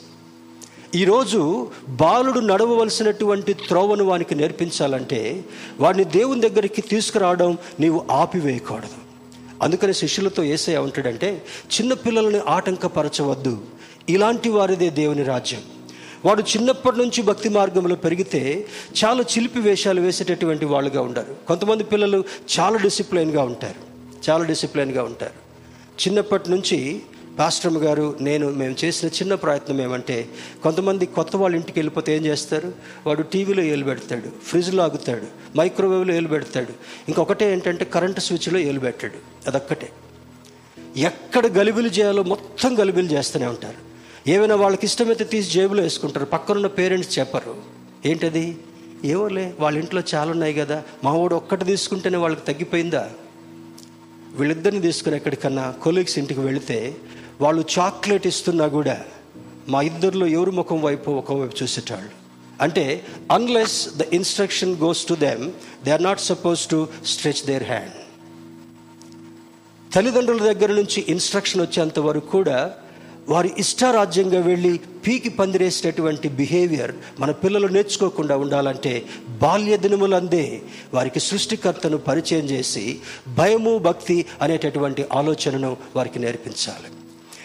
ఈరోజు 0.95 1.71
బాలుడు 1.89 2.39
నడవవలసినటువంటి 2.39 3.53
త్రోవను 3.53 4.03
వానికి 4.03 4.35
నేర్పించాలంటే 4.35 5.45
వాడిని 5.79 6.03
దేవుని 6.03 6.41
దగ్గరికి 6.41 6.81
తీసుకురావడం 6.81 7.57
నీవు 7.79 8.05
ఆపివేయకూడదు. 8.11 8.99
అందుకని 9.61 9.93
శిష్యులతో 9.93 10.43
ఏసై 10.43 10.75
ఉంటాడంటే 10.75 11.45
చిన్నపిల్లలని 11.75 12.39
ఆటంకపరచవద్దు. 12.39 13.78
ఇలాంటి 14.09 14.49
వారిదే 14.49 14.89
దేవుని 14.89 15.23
రాజ్యం. 15.23 15.61
వాడు 16.25 16.41
చిన్నప్పటి 16.41 16.97
నుంచి 16.97 17.21
భక్తి 17.21 17.49
మార్గంలో 17.49 17.95
పెరిగితే 17.95 18.65
చాలా 19.05 19.21
చిలిపి 19.21 19.59
వేషాలు 19.59 20.01
వేసేటటువంటి 20.01 20.65
వాళ్ళుగా 20.65 21.01
ఉంటారు 21.01 21.35
కొంతమంది 21.47 21.83
పిల్లలు 21.83 22.23
చాలా 22.59 22.77
డిసిప్లైన్గా 22.77 23.43
ఉంటారు. 23.43 23.89
చాలా 24.29 24.43
డిసిప్లైన్గా 24.43 25.03
ఉంటారు. 25.03 25.33
చిన్నప్పటి 26.01 26.51
నుంచి 26.51 27.01
పాస్టమ్ 27.39 27.77
గారు 27.77 28.17
నేను 28.21 28.49
మేము 28.49 28.75
చేసిన 28.85 29.09
చిన్న 29.09 29.35
ప్రయత్నం 29.35 29.81
ఏమంటే 29.81 30.29
కొంతమంది 30.63 31.05
కొత్త 31.05 31.35
వాళ్ళ 31.35 31.55
ఇంటికి 31.55 31.79
వెళ్ళిపోతే 31.79 32.15
ఏం 32.15 32.25
చేస్తారు? 32.25 32.73
వాడు 33.07 33.21
టీవీలో 33.21 33.63
ఏలు 33.63 33.83
పెడతాడు 33.83 34.45
ఫ్రిడ్జ్లో 34.45 34.83
ఆగుతాడు 34.83 35.57
మైక్రోవేవ్లో 35.57 36.13
ఏలు 36.13 36.27
పెడతాడు 36.27 36.73
ఇంకొకటే 37.07 37.51
ఏంటంటే 37.51 37.85
కరెంటు 37.85 38.19
స్విచ్లో 38.19 38.59
ఏలు 38.59 38.79
పెట్టాడు 38.79 39.49
అదొక్కటే. 39.49 39.89
ఎక్కడ 40.97 41.45
గలిబిలు 41.45 41.87
చేయాలో 41.87 42.23
మొత్తం 42.23 42.79
గలిబిలు 42.79 43.07
చేస్తూనే 43.07 43.45
ఉంటారు. 43.45 43.88
ఏమైనా 44.27 44.55
వాళ్ళకి 44.55 44.85
ఇష్టమైతే 44.85 45.23
తీసి 45.23 45.51
జేబులో 45.51 45.83
వేసుకుంటారు. 45.83 46.25
పక్కనున్న 46.25 46.67
పేరెంట్స్ 46.67 47.19
చెప్పరు. 47.19 47.55
ఏంటది? 48.05 48.57
ఏవోలే 49.05 49.53
వాళ్ళ 49.59 49.77
ఇంట్లో 49.77 50.03
చాలా 50.15 50.31
ఉన్నాయి 50.31 50.53
కదా. 50.53 50.83
మా 51.03 51.13
వాడు 51.13 51.35
ఒక్కటి 51.35 51.65
తీసుకుంటేనే 51.65 52.17
వాళ్ళకి 52.17 52.45
తగ్గిపోయిందా? 52.45 53.09
వీళ్ళిద్దరిని 54.31 54.81
తీసుకుని 54.81 55.15
ఎక్కడికన్నా 55.15 55.71
కొలీగ్స్ 55.71 56.19
ఇంటికి 56.19 56.39
వెళితే 56.39 56.95
వాళ్ళు 57.41 57.65
చాక్లెట్ 57.79 58.27
ఇస్తున్నా 58.27 58.67
కూడా 58.67 59.01
మా 59.69 59.81
ఇద్దరిలో 59.81 60.27
ఎవరు 60.27 60.51
ముఖం 60.51 60.81
వైపు 60.81 61.11
ఒక 61.11 61.33
వైపు 61.33 61.63
చూసేటాళ్ళు. 61.63 62.09
అంటే 62.61 63.05
unless 63.31 63.97
the 63.97 64.01
instruction 64.13 64.75
goes 64.75 65.07
to 65.07 65.13
them 65.13 65.51
they 65.85 65.91
are 65.91 66.03
not 66.03 66.19
suppose 66.19 66.67
to 66.67 66.87
stretch 67.05 67.45
their 67.47 67.63
hand 67.63 67.93
తల్లిదండ్రుల 69.93 70.53
దగ్గర 70.53 70.71
నుంచి 70.71 71.05
ఇన్స్ట్రక్షన్ 71.07 71.61
వచ్చేంత 71.61 71.99
వరకు 71.99 72.27
కూడా 72.27 72.73
వారి 73.29 73.51
ఇష్టారాజ్యంగా 73.57 74.39
వెళ్ళి 74.41 74.79
పీకి 75.07 75.29
పందిరేసేటటువంటి 75.29 76.29
బిహేవియర్ 76.29 76.91
మన 77.19 77.31
పిల్లలు 77.31 77.67
నేర్చుకోకుండా 77.67 78.37
ఉండాలంటే 78.37 79.05
బాల్య 79.29 79.77
దినములందే 79.77 80.61
వారికి 80.93 81.19
సృష్టికర్తను 81.19 81.97
పరిచయం 81.97 82.45
చేసి 82.45 82.99
భయము 83.37 83.77
భక్తి 83.77 84.25
అనేటటువంటి 84.41 85.05
ఆలోచనను 85.13 85.77
వారికి 85.95 86.19
నేర్పించాలి. 86.19 86.89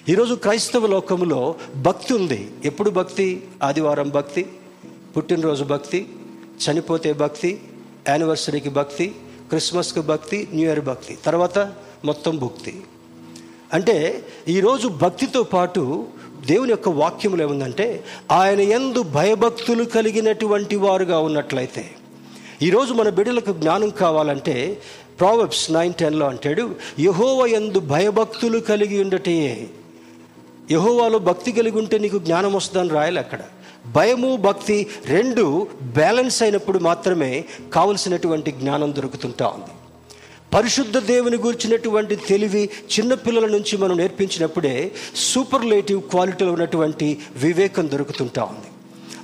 ఈరోజు 0.08 0.34
క్రైస్తవ 0.34 0.86
లోకంలో 0.86 1.54
భక్తి 1.76 2.14
ఉంది. 2.14 2.50
ఎప్పుడు 2.64 2.90
భక్తి? 2.90 3.44
ఆదివారం 3.62 4.08
భక్తి 4.08 4.46
పుట్టినరోజు 5.16 5.64
భక్తి 5.64 6.08
చనిపోతే 6.64 7.12
భక్తి 7.12 7.60
యానివర్సరీకి 8.08 8.68
భక్తి 8.68 9.14
క్రిస్మస్కి 9.48 10.00
భక్తి 10.00 10.48
న్యూ 10.54 10.66
ఇయర్ 10.66 10.80
భక్తి 10.80 11.18
తర్వాత 11.24 11.58
మొత్తం 12.04 12.36
భక్తి. 12.36 12.80
అంటే 13.74 14.22
ఈరోజు 14.48 14.88
భక్తితో 14.88 15.42
పాటు 15.42 16.06
దేవుని 16.46 16.70
యొక్క 16.70 16.88
వాక్యములు 16.88 17.42
ఏముందంటే 17.42 18.04
ఆయన 18.32 18.60
ఎందు 18.60 19.02
భయభక్తులు 19.02 19.84
కలిగినటువంటి 19.84 20.76
వారుగా 20.76 21.18
ఉన్నట్లయితే. 21.18 21.90
ఈరోజు 22.62 22.94
మన 22.94 23.08
బిడ్డలకు 23.08 23.52
జ్ఞానం 23.52 23.90
కావాలంటే 23.90 24.78
ప్రావెబ్స్ 25.20 25.72
నైన్ 25.72 25.94
టెన్లో 25.94 26.26
అంటాడు 26.26 26.74
యహోవ 27.00 27.46
ఎందు 27.46 27.80
భయభక్తులు 27.80 28.58
కలిగి 28.58 29.02
ఉండటయే. 29.02 29.66
యహోవాలో 30.70 31.18
భక్తి 31.18 31.52
కలిగి 31.52 31.78
ఉంటే 31.78 31.98
నీకు 31.98 32.18
జ్ఞానం 32.18 32.52
వస్తుందని 32.52 32.90
రాయాలి 32.90 33.18
అక్కడ. 33.18 33.38
భయము 33.92 34.36
భక్తి 34.36 34.86
రెండు 35.04 35.68
బ్యాలెన్స్ 35.82 36.42
అయినప్పుడు 36.42 36.78
మాత్రమే 36.78 37.44
కావలసినటువంటి 37.72 38.52
జ్ఞానం 38.52 38.94
దొరుకుతుంటా 38.96 39.46
ఉంది. 39.46 39.74
పరిశుద్ధ 40.54 40.98
దేవుని 40.98 41.36
గురించినటువంటి 41.36 42.16
తెలివి 42.16 42.68
చిన్నపిల్లల 42.94 43.46
నుంచి 43.46 43.76
మనం 43.76 43.96
నేర్పించినప్పుడే 43.96 44.74
సూపర్లేటివ్ 45.14 46.02
క్వాలిటీలో 46.02 46.52
ఉన్నటువంటి 46.52 47.18
వివేకం 47.36 47.90
దొరుకుతుంటా 47.92 48.44
ఉంది. 48.44 48.68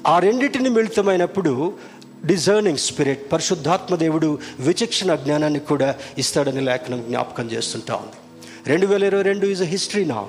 ఆ 0.06 0.18
రెండింటిని 0.18 0.68
మిళితమైనప్పుడు 0.68 1.52
డిజర్నింగ్ 2.24 2.78
స్పిరిట్ 2.78 3.32
పరిశుద్ధాత్మ 3.32 3.96
దేవుడు 3.96 4.38
విచక్షణ 4.60 5.14
జ్ఞానాన్ని 5.14 5.60
కూడా 5.60 5.94
ఇస్తాడని 6.18 6.60
లేఖనం 6.60 7.02
జ్ఞాపకం 7.08 7.46
చేస్తుంటా 7.52 7.94
ఉంది. 7.94 8.18
రెండు 8.66 8.86
వేల 8.86 9.04
ఇరవై 9.04 9.22
రెండు 9.22 9.46
ఈజ్ 9.46 9.62
అ 9.62 9.68
హిస్టరీ 9.74 10.04
నా 10.04 10.20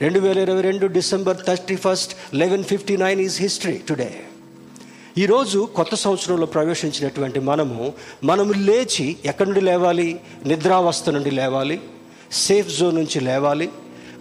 రెండు 0.00 0.18
వేల 0.18 0.38
ఇరవై 0.38 0.60
రెండు 0.60 0.86
December 0.86 1.36
thirty 1.46 1.76
first 1.76 2.12
eleven 2.34 2.64
fifty 2.64 2.96
nine 2.96 3.20
is 3.20 3.40
history 3.40 3.78
today 3.88 4.10
ఈరోజు 5.18 5.68
కొత్త 5.76 5.94
సంవత్సరంలో 5.94 6.46
ప్రవేశించినటువంటి 6.46 7.40
మనము 7.40 7.92
మనము 8.24 8.52
లేచి 8.52 9.16
ఎక్కడి 9.24 9.48
నుండి 9.48 9.60
లేవాలి? 9.60 10.20
నిద్రావస్థ 10.46 11.10
నుండి 11.10 11.30
లేవాలి? 11.30 11.80
సేఫ్ 12.32 12.78
జోన్ 12.78 12.96
నుంచి 12.96 13.20
లేవాలి? 13.20 13.68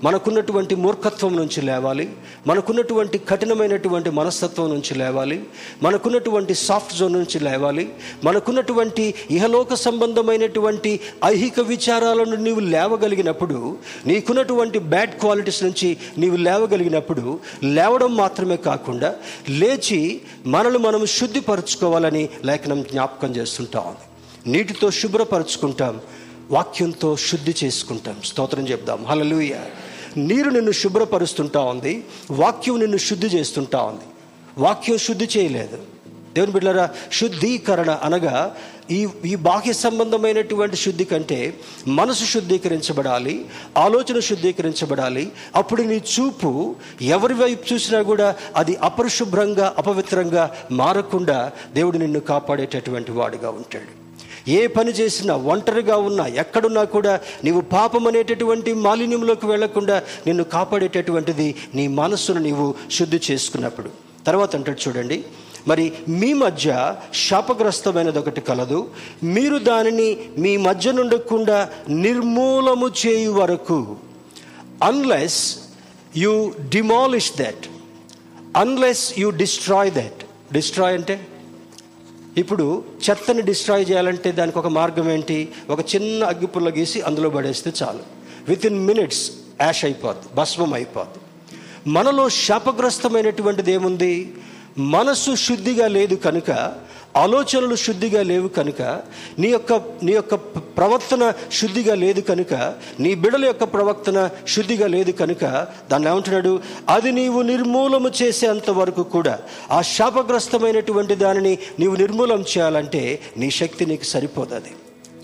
మనకున్నటువంటి 0.03 0.75
మూర్ఖత్వం 0.75 1.35
నుంచి 1.35 1.61
లేవాలి 1.61 2.09
మనకున్నటువంటి 2.47 3.17
కఠినమైనటువంటి 3.17 4.09
మనస్తత్వం 4.09 4.69
నుంచి 4.69 4.93
లేవాలి 4.95 5.43
మనకున్నటువంటి 5.83 6.53
సాఫ్ట్ 6.55 6.97
జోన్ 6.97 7.13
నుంచి 7.13 7.39
లేవాలి 7.39 7.89
మనకున్నటువంటి 8.23 9.13
ఇహలోక 9.31 9.73
సంబంధమైనటువంటి 9.73 10.99
ఐహిక 11.25 11.59
విచారాలను 11.59 12.35
నీవు 12.35 12.59
లేవగలిగినప్పుడు 12.59 13.77
నీకున్నటువంటి 14.07 14.79
బ్యాడ్ 14.79 15.11
క్వాలిటీస్ 15.11 15.63
నుంచి 15.63 15.97
నీవు 16.17 16.35
లేవగలిగినప్పుడు 16.35 17.39
లేవడం 17.63 18.15
మాత్రమే 18.15 18.57
కాకుండా 18.57 19.15
లేచి 19.49 20.21
మనల్ని 20.45 20.79
మనం 20.79 21.05
శుద్ధిపరచుకోవాలని 21.05 22.29
లేఖనం 22.45 22.81
జ్ఞాపకం 22.83 23.35
చేస్తుంటాం 23.35 23.95
నీటితో 24.47 24.91
శుభ్రపరచుకుంటాం 24.91 26.01
వాక్యంతో 26.51 27.17
శుద్ధి 27.17 27.55
చేసుకుంటాం. 27.63 28.15
స్తోత్రం 28.25 28.67
చెప్దాం. 28.67 29.05
హలలుయ 29.05 29.51
నీరు 30.17 30.49
నిన్ను 30.49 30.71
శుభ్రపరుస్తుంటా 30.71 31.61
ఉంది 31.61 32.03
వాక్యం 32.31 32.79
నిన్ను 32.79 32.97
శుద్ధి 32.97 33.27
చేస్తుంటా 33.27 33.81
ఉంది. 33.81 34.03
వాక్యం 34.57 34.97
శుద్ధి 34.97 35.29
చేయలేదు. 35.37 35.77
దేవుని 36.33 36.51
బిడ్డరా 36.51 36.89
శుద్ధీకరణ 37.11 37.91
అనగా 37.91 38.55
ఈ 38.91 39.07
ఈ 39.25 39.35
బాహ్య 39.35 39.73
సంబంధమైనటువంటి 39.73 40.75
శుద్ధి 40.75 41.03
కంటే 41.03 41.53
మనసు 41.87 42.25
శుద్ధీకరించబడాలి 42.25 43.45
ఆలోచన 43.77 44.19
శుద్ధీకరించబడాలి. 44.19 45.31
అప్పుడు 45.55 45.81
నీ 45.81 45.95
చూపు 45.95 46.75
ఎవరి 47.01 47.33
వైపు 47.33 47.73
చూసినా 47.73 48.01
కూడా 48.01 48.35
అది 48.55 48.75
అపరిశుభ్రంగా 48.75 49.75
అపవిత్రంగా 49.77 50.51
మారకుండా 50.71 51.51
దేవుడు 51.73 51.97
నిన్ను 51.97 52.19
కాపాడేటటువంటి 52.19 53.11
వాడిగా 53.11 53.49
ఉంటాడు. 53.49 54.00
ఏ 54.47 54.67
పని 54.67 54.91
చేసినా 54.91 55.35
ఒంటరిగా 55.35 55.97
ఉన్నా 55.97 56.27
ఎక్కడున్నా 56.27 56.83
కూడా 56.83 57.19
నీవు 57.43 57.61
పాపం 57.61 58.07
అనేటటువంటి 58.07 58.73
మాలిన్యంలోకి 58.73 59.45
వెళ్ళకుండా 59.45 60.03
నిన్ను 60.27 60.43
కాపాడేటటువంటిది 60.43 61.55
నీ 61.75 61.87
మనస్సును 61.87 62.41
నీవు 62.41 62.75
శుద్ధి 62.91 63.19
చేసుకున్నప్పుడు. 63.31 63.89
తర్వాత 64.25 64.55
అంటాడు 64.55 64.87
చూడండి 64.87 65.23
మరి 65.67 65.93
మీ 66.09 66.33
మధ్య 66.33 66.95
శాపగ్రస్తమైనది 67.13 68.19
ఒకటి 68.19 68.41
కలదు. 68.41 68.89
మీరు 69.23 69.57
దానిని 69.57 70.17
మీ 70.37 70.57
మధ్య 70.57 70.91
నుండకుండా 70.91 71.69
నిర్మూలము 71.89 72.91
చేయు 73.05 73.31
వరకు. 73.31 73.95
Unless 74.83 75.57
you 76.17 76.53
demolish 76.69 77.31
that 77.39 77.67
unless 78.57 79.19
you 79.19 79.29
destroy 79.29 79.91
that 79.91 80.23
destroy 80.53 80.93
అంటే? 80.93 81.27
ఇప్పుడు 82.37 82.83
చెత్తని 83.09 83.41
డిస్ట్రాయ్ 83.41 83.85
చేయాలంటే 83.89 84.31
దానికి 84.31 84.59
ఒక 84.59 84.67
మార్గం 84.67 85.09
ఏంటి? 85.09 85.49
ఒక 85.69 85.79
చిన్న 85.95 86.23
అగ్గిపుల్ల 86.23 86.69
గీసి 86.69 87.01
అందులో 87.01 87.29
పడేస్తే 87.29 87.73
చాలు. 87.83 87.99
విత్ 88.47 88.65
ఇన్ 88.65 88.85
మినిట్స్ 88.85 89.31
యాష్ 89.61 89.85
అయిపోద్ది 89.85 90.35
భస్మం 90.35 90.73
అయిపోద్ది. 90.73 91.19
మనలో 91.89 92.29
శాపగ్రస్తమైనటువంటిది 92.29 93.71
ఏముంది? 93.71 94.33
మనసు 94.77 95.35
శుద్ధిగా 95.35 95.87
లేదు 95.87 96.15
కనుక 96.15 96.75
ఆలోచనలు 97.15 97.75
శుద్ధిగా 97.75 98.23
లేవు 98.23 98.47
కనుక 98.47 99.01
నీ 99.39 99.47
యొక్క 99.47 99.73
నీ 100.03 100.11
యొక్క 100.11 100.35
ప్రవర్తన 100.77 101.33
శుద్ధిగా 101.51 101.95
లేదు 101.95 102.21
కనుక 102.21 102.75
నీ 102.99 103.15
బిడల 103.15 103.45
యొక్క 103.45 103.63
ప్రవర్తన 103.63 104.29
శుద్ధిగా 104.47 104.87
లేదు 104.87 105.11
కనుక 105.11 105.67
దాన్ని 105.91 106.09
ఏమంటున్నాడు? 106.09 106.61
అది 106.89 107.11
నీవు 107.11 107.41
నిర్మూలము 107.41 108.11
చేసేంత 108.23 108.69
వరకు 108.69 109.03
కూడా 109.03 109.39
ఆ 109.71 109.81
శాపగ్రస్తమైనటువంటి 109.81 111.15
దానిని 111.15 111.57
నీవు 111.79 111.95
నిర్మూలం 111.95 112.41
చేయాలంటే 112.41 113.19
నీ 113.37 113.51
శక్తి 113.51 113.85
నీకు 113.85 114.03
సరిపోతుంది 114.03 114.69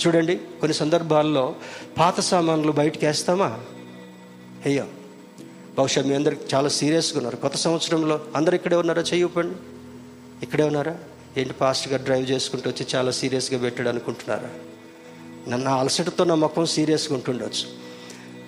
చూడండి 0.05 0.35
కొన్ని 0.35 0.73
సందర్భాల్లో 0.73 1.55
పాత 1.97 2.19
సామాన్లు 2.19 2.71
బయటకు 2.71 3.05
వేస్తామా? 3.05 3.59
అయ్యో 4.65 4.85
బహుశా 5.77 6.01
మీ 6.01 6.15
అందరికి 6.15 6.55
చాలా 6.55 6.69
సీరియస్గా 6.69 7.17
ఉన్నారు. 7.17 7.35
కొత్త 7.35 7.57
సంవత్సరంలో 7.57 8.19
అందరు 8.35 8.55
ఇక్కడే 8.55 8.75
ఉన్నారా? 8.75 9.01
చెయ్యపండి 9.01 9.55
ఇక్కడే 10.43 10.63
ఉన్నారా? 10.63 10.97
ఏంటి 11.37 11.53
ఫాస్ట్గా 11.53 11.97
డ్రైవ్ 11.97 12.31
చేసుకుంటూ 12.31 12.69
వచ్చి 12.69 12.87
చాలా 12.95 13.11
సీరియస్గా 13.11 13.59
పెట్టాడు 13.59 13.89
అనుకుంటున్నారా? 13.89 14.49
నన్ను 15.47 15.71
అలసటతో 15.71 16.23
నా 16.23 16.35
ముఖం 16.35 16.65
సీరియస్గా 16.65 17.15
ఉంటుండొచ్చు. 17.15 17.87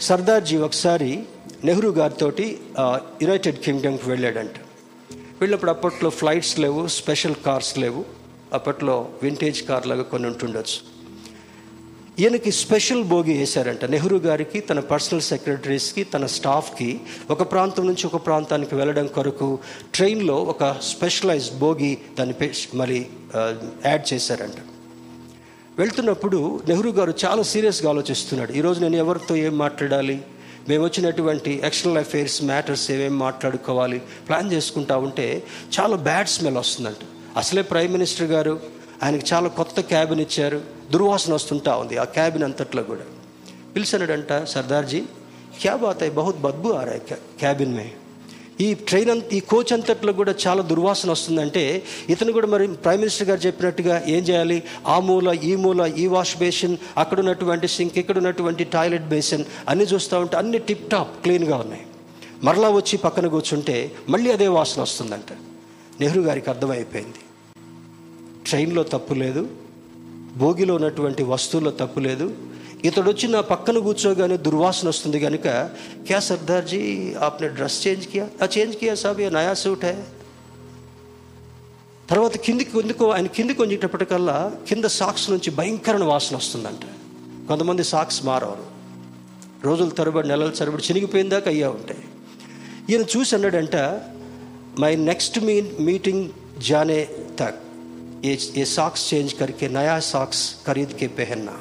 సర్దార్జీ 0.01 0.57
ఒకసారి 0.57 1.23
నెహ్రూ 1.63 1.91
గారితో 1.91 2.31
యునైటెడ్ 3.21 3.57
కింగ్డమ్కి 3.57 4.09
వెళ్ళాడంట. 4.09 4.57
వెళ్ళినప్పుడు 5.13 5.71
అప్పట్లో 5.71 6.09
ఫ్లైట్స్ 6.09 6.59
లేవు 6.59 6.87
స్పెషల్ 6.87 7.35
కార్స్ 7.35 7.77
లేవు. 7.77 8.05
అప్పట్లో 8.53 9.09
వింటేజ్ 9.23 9.67
కార్ 9.67 9.87
లాగా 9.87 10.01
కొన్ని 10.01 10.27
ఉంటుండొచ్చు. 10.29 10.88
ఈయనకి 12.19 12.51
స్పెషల్ 12.51 13.03
భోగి 13.03 13.33
వేశారంట. 13.37 13.85
నెహ్రూ 13.85 14.17
గారికి 14.17 14.59
తన 14.59 14.79
పర్సనల్ 14.79 15.21
సెక్రటరీస్కి 15.21 16.03
తన 16.03 16.25
స్టాఫ్కి 16.25 16.99
ఒక 17.29 17.51
ప్రాంతం 17.51 17.85
నుంచి 17.87 18.07
ఒక 18.07 18.25
ప్రాంతానికి 18.25 18.75
వెళ్ళడం 18.75 19.07
కొరకు 19.07 19.59
ట్రైన్లో 19.93 20.35
ఒక 20.35 20.79
స్పెషలైజ్డ్ 20.81 21.59
భోగి 21.59 21.97
దాన్ని 22.19 22.49
మరి 22.73 23.05
యాడ్ 23.85 24.13
చేశారంట. 24.13 24.59
వెళ్తున్నప్పుడు 25.79 26.61
నెహ్రూ 26.67 26.91
గారు 26.91 27.13
చాలా 27.25 27.43
సీరియస్గా 27.43 27.89
ఆలోచిస్తున్నాడు. 27.89 28.51
ఈరోజు 28.51 28.79
నేను 28.79 28.95
ఎవరితో 28.95 29.35
ఏం 29.35 29.57
మాట్లాడాలి? 29.57 30.21
మేము 30.69 30.83
వచ్చినటువంటి 30.83 31.61
ఎక్స్టర్నల్ 31.63 31.97
అఫైర్స్ 31.97 32.43
మ్యాటర్స్ 32.43 32.91
ఏమేమి 32.91 33.15
మాట్లాడుకోవాలి? 33.15 33.99
ప్లాన్ 34.27 34.51
చేసుకుంటా 34.53 34.97
ఉంటే 34.97 35.43
చాలా 35.79 35.95
బ్యాడ్ 35.95 36.27
స్మెల్ 36.27 36.57
వస్తుందంట. 36.57 37.05
అసలే 37.37 37.61
ప్రైమ్ 37.61 37.91
మినిస్టర్ 37.91 38.27
గారు 38.27 38.59
ఆయనకి 39.03 39.25
చాలా 39.33 39.47
కొత్త 39.47 39.81
క్యాబిన్ 39.81 40.19
ఇచ్చారు. 40.19 40.78
దుర్వాసన 40.91 41.33
వస్తుంటా 41.33 41.75
ఉంది 41.75 41.97
ఆ 41.97 42.03
క్యాబిన్ 42.03 42.43
అంతట్లో 42.43 42.83
కూడా. 42.83 43.05
పిలిచినాడంట 43.75 44.43
సర్దార్జీ 44.43 45.01
క్యా 45.61 45.75
బాత్ 45.75 46.03
అయ్యి 46.03 46.15
బహుత్ 46.15 46.37
బద్బు 46.37 46.69
ఆ 46.69 46.83
క్యాబిన్ 47.39 47.75
మే. 47.75 47.91
ఈ 48.61 48.73
ట్రైన్ 48.73 49.09
అంత 49.09 49.33
ఈ 49.33 49.39
కోచ్ 49.39 49.73
అంతట్లో 49.73 50.13
కూడా 50.13 50.35
చాలా 50.47 50.61
దుర్వాసన 50.61 51.11
వస్తుందంటే 51.11 51.83
ఇతను 52.09 52.31
కూడా 52.31 52.47
మరి 52.47 52.67
ప్రైమ్ 52.67 52.99
మినిస్టర్ 53.01 53.27
గారు 53.27 53.39
చెప్పినట్టుగా 53.39 54.03
ఏం 54.07 54.23
చేయాలి? 54.23 54.63
ఆ 54.87 54.99
మూల 54.99 55.37
ఈ 55.43 55.55
మూల 55.55 55.93
ఈ 55.97 56.07
వాష్ 56.07 56.37
బేసిన్ 56.37 56.77
అక్కడ 56.97 57.19
ఉన్నటువంటి 57.19 57.67
సింక్ 57.67 57.97
ఇక్కడ 57.97 58.17
ఉన్నటువంటి 58.17 58.63
టాయిలెట్ 58.63 59.03
బేసిన్ 59.03 59.43
అన్నీ 59.69 59.85
చూస్తూ 59.85 60.19
ఉంటే 60.19 60.37
అన్ని 60.37 60.57
టిప్ 60.57 60.91
టాప్ 60.91 61.21
క్లీన్గా 61.23 61.57
ఉన్నాయి. 61.57 61.83
మరలా 62.43 62.69
వచ్చి 62.69 62.97
పక్కన 62.97 63.27
కూర్చుంటే 63.27 63.91
మళ్ళీ 64.09 64.31
అదే 64.31 64.47
వాసన 64.47 64.81
వస్తుందంట. 64.81 65.33
నెహ్రూ 65.99 66.21
గారికి 66.21 66.49
అర్థమైపోయింది. 66.49 67.19
ట్రైన్లో 68.47 68.83
తప్పు 68.83 69.13
లేదు. 69.13 69.47
భోగిలో 70.37 70.75
ఉన్నటువంటి 70.75 71.23
వస్తువుల్లో 71.23 71.71
తప్పు 71.71 71.99
లేదు. 71.99 72.35
ఇతడు 72.85 73.09
వచ్చి 73.09 73.27
నా 73.27 73.41
పక్కన 73.41 73.77
కూర్చోగానే 73.77 74.37
దుర్వాసన 74.37 74.89
వస్తుంది 74.89 75.19
కనుక 75.19 75.43
క్యా 76.07 76.19
సర్దార్జీ 76.19 77.13
ఆప్నే 77.13 77.47
డ్రెస్ 77.47 77.87
చేంజ్ 77.87 78.07
కియా? 78.07 78.27
ఆ 78.43 78.47
చేంజ్ 78.57 78.75
కియా 78.75 78.95
సాబ్ 78.95 79.21
ఏ 79.21 79.29
నయా 79.29 79.53
సూట్ 79.53 79.85
హే? 79.85 80.03
తర్వాత 82.09 82.37
కిందికి 82.37 82.79
ఎందుకు 82.79 83.11
ఆయన 83.11 83.25
కిందికి 83.25 83.61
వంచేటప్పటికల్లా 83.61 84.51
కింద 84.69 84.85
సాక్స్ 84.85 85.29
నుంచి 85.29 85.51
భయంకరమైన 85.51 86.03
వాసన 86.03 86.35
వస్తుందంట. 86.35 86.85
కొంతమంది 87.47 87.83
సాక్స్ 87.83 88.25
మారవరు 88.25 88.63
రోజుల 89.63 89.89
తరబడి 89.89 90.27
నెలల 90.27 90.49
తరబడి 90.49 90.83
చినిగిపోయిన 90.83 91.29
దాకా 91.29 91.51
అయ్యా 91.51 91.69
ఉంటాయి. 91.69 91.99
ఈయన 92.89 93.01
చూసి 93.01 93.35
అన్నాడంట 93.35 93.75
మై 94.79 94.95
నెక్స్ట్ 94.95 95.39
మీ 95.39 95.61
మీటింగ్ 95.79 96.29
జానే 96.61 97.07
తక్. 97.39 97.68
ఏ 98.25 98.37
ఏ 98.57 98.63
సాక్స్ 98.63 99.13
చేంజ్ 99.13 99.35
కరికే 99.39 99.67
నయా 99.67 99.99
సాక్స్ 99.99 100.55
ఖరీద్ 100.67 100.93
కే 100.93 101.07
పెహన్నా 101.07 101.53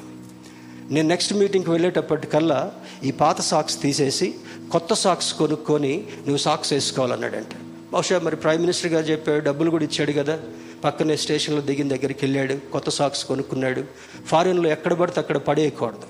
నేను 0.91 1.09
నెక్స్ట్ 1.09 1.35
మీటింగ్కి 1.35 1.71
వెళ్ళేటప్పటికల్లా 1.71 2.73
ఈ 3.05 3.11
పాత 3.11 3.41
సాక్స్ 3.41 3.83
తీసేసి 3.83 4.35
కొత్త 4.73 4.95
సాక్స్ 4.95 5.35
కొనుక్కొని 5.35 6.05
నువ్వు 6.27 6.37
సాక్స్ 6.37 6.73
వేసుకోవాలన్నాడంట. 6.73 7.55
బహుశా 7.93 8.19
మరి 8.19 8.37
ప్రైమ్ 8.37 8.61
మినిస్టర్ 8.61 8.93
గారు 8.93 9.07
చెప్పాడు 9.07 9.45
డబ్బులు 9.45 9.71
కూడా 9.71 9.85
ఇచ్చాడు 9.85 10.13
కదా. 10.13 10.39
పక్కనే 10.85 11.17
స్టేషన్లో 11.17 11.61
దిగిన 11.61 11.89
దగ్గరికి 11.89 12.27
వెళ్ళాడు 12.27 12.55
కొత్త 12.73 12.91
సాక్స్ 12.91 13.25
కొనుక్కున్నాడు. 13.25 13.85
ఫారిన్లో 14.27 14.69
ఎక్కడ 14.69 14.93
పడితే 14.93 15.21
అక్కడ 15.21 15.37
పడేయకూడదు. 15.37 16.07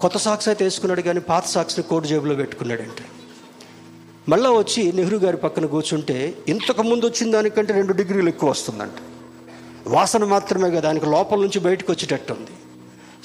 కొత్త 0.00 0.18
సాక్స్ 0.18 0.48
అయితే 0.48 0.64
వేసుకున్నాడు 0.64 1.00
కానీ 1.00 1.20
పాత 1.20 1.44
సాక్స్ని 1.46 1.84
కోటు 1.84 2.06
జేబులో 2.06 2.34
పెట్టుకున్నాడంట. 2.34 3.00
మళ్ళీ 4.28 4.48
వచ్చి 4.48 4.92
నెహ్రూ 4.92 5.18
గారి 5.18 5.36
పక్కన 5.36 5.66
కూర్చుంటే 5.66 6.34
ఇంతకు 6.48 6.82
ముందు 6.82 7.06
వచ్చిన 7.06 7.30
దానికంటే 7.30 7.74
రెండు 7.74 7.92
డిగ్రీలు 7.92 8.28
ఎక్కువ 8.28 8.50
వస్తుందంట. 8.50 9.17
వాసన 9.86 10.24
మాత్రమే 10.24 10.70
కదా 10.70 10.80
దానికి 10.80 11.06
లోపల 11.06 11.38
నుంచి 11.38 11.58
బయటకు 11.60 11.92
వచ్చేటట్టు 11.92 12.32
ఉంది. 12.32 12.50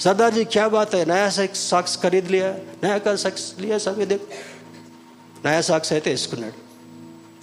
సర్దార్జీ 0.00 0.44
క్యా 0.44 0.66
బాత్ 0.68 1.08
నయా 1.08 1.28
సాక్స్ 1.28 1.68
సాక్స్ 1.68 1.98
ఖరీద్ 2.02 2.32
లియా? 2.32 3.16
సాక్స్ 3.16 3.60
లియా 3.60 3.78
సగదే 3.78 4.20
నయా 5.44 5.60
సాక్స్ 5.60 5.92
అయితే 5.92 6.10
వేసుకున్నాడు. 6.10 6.64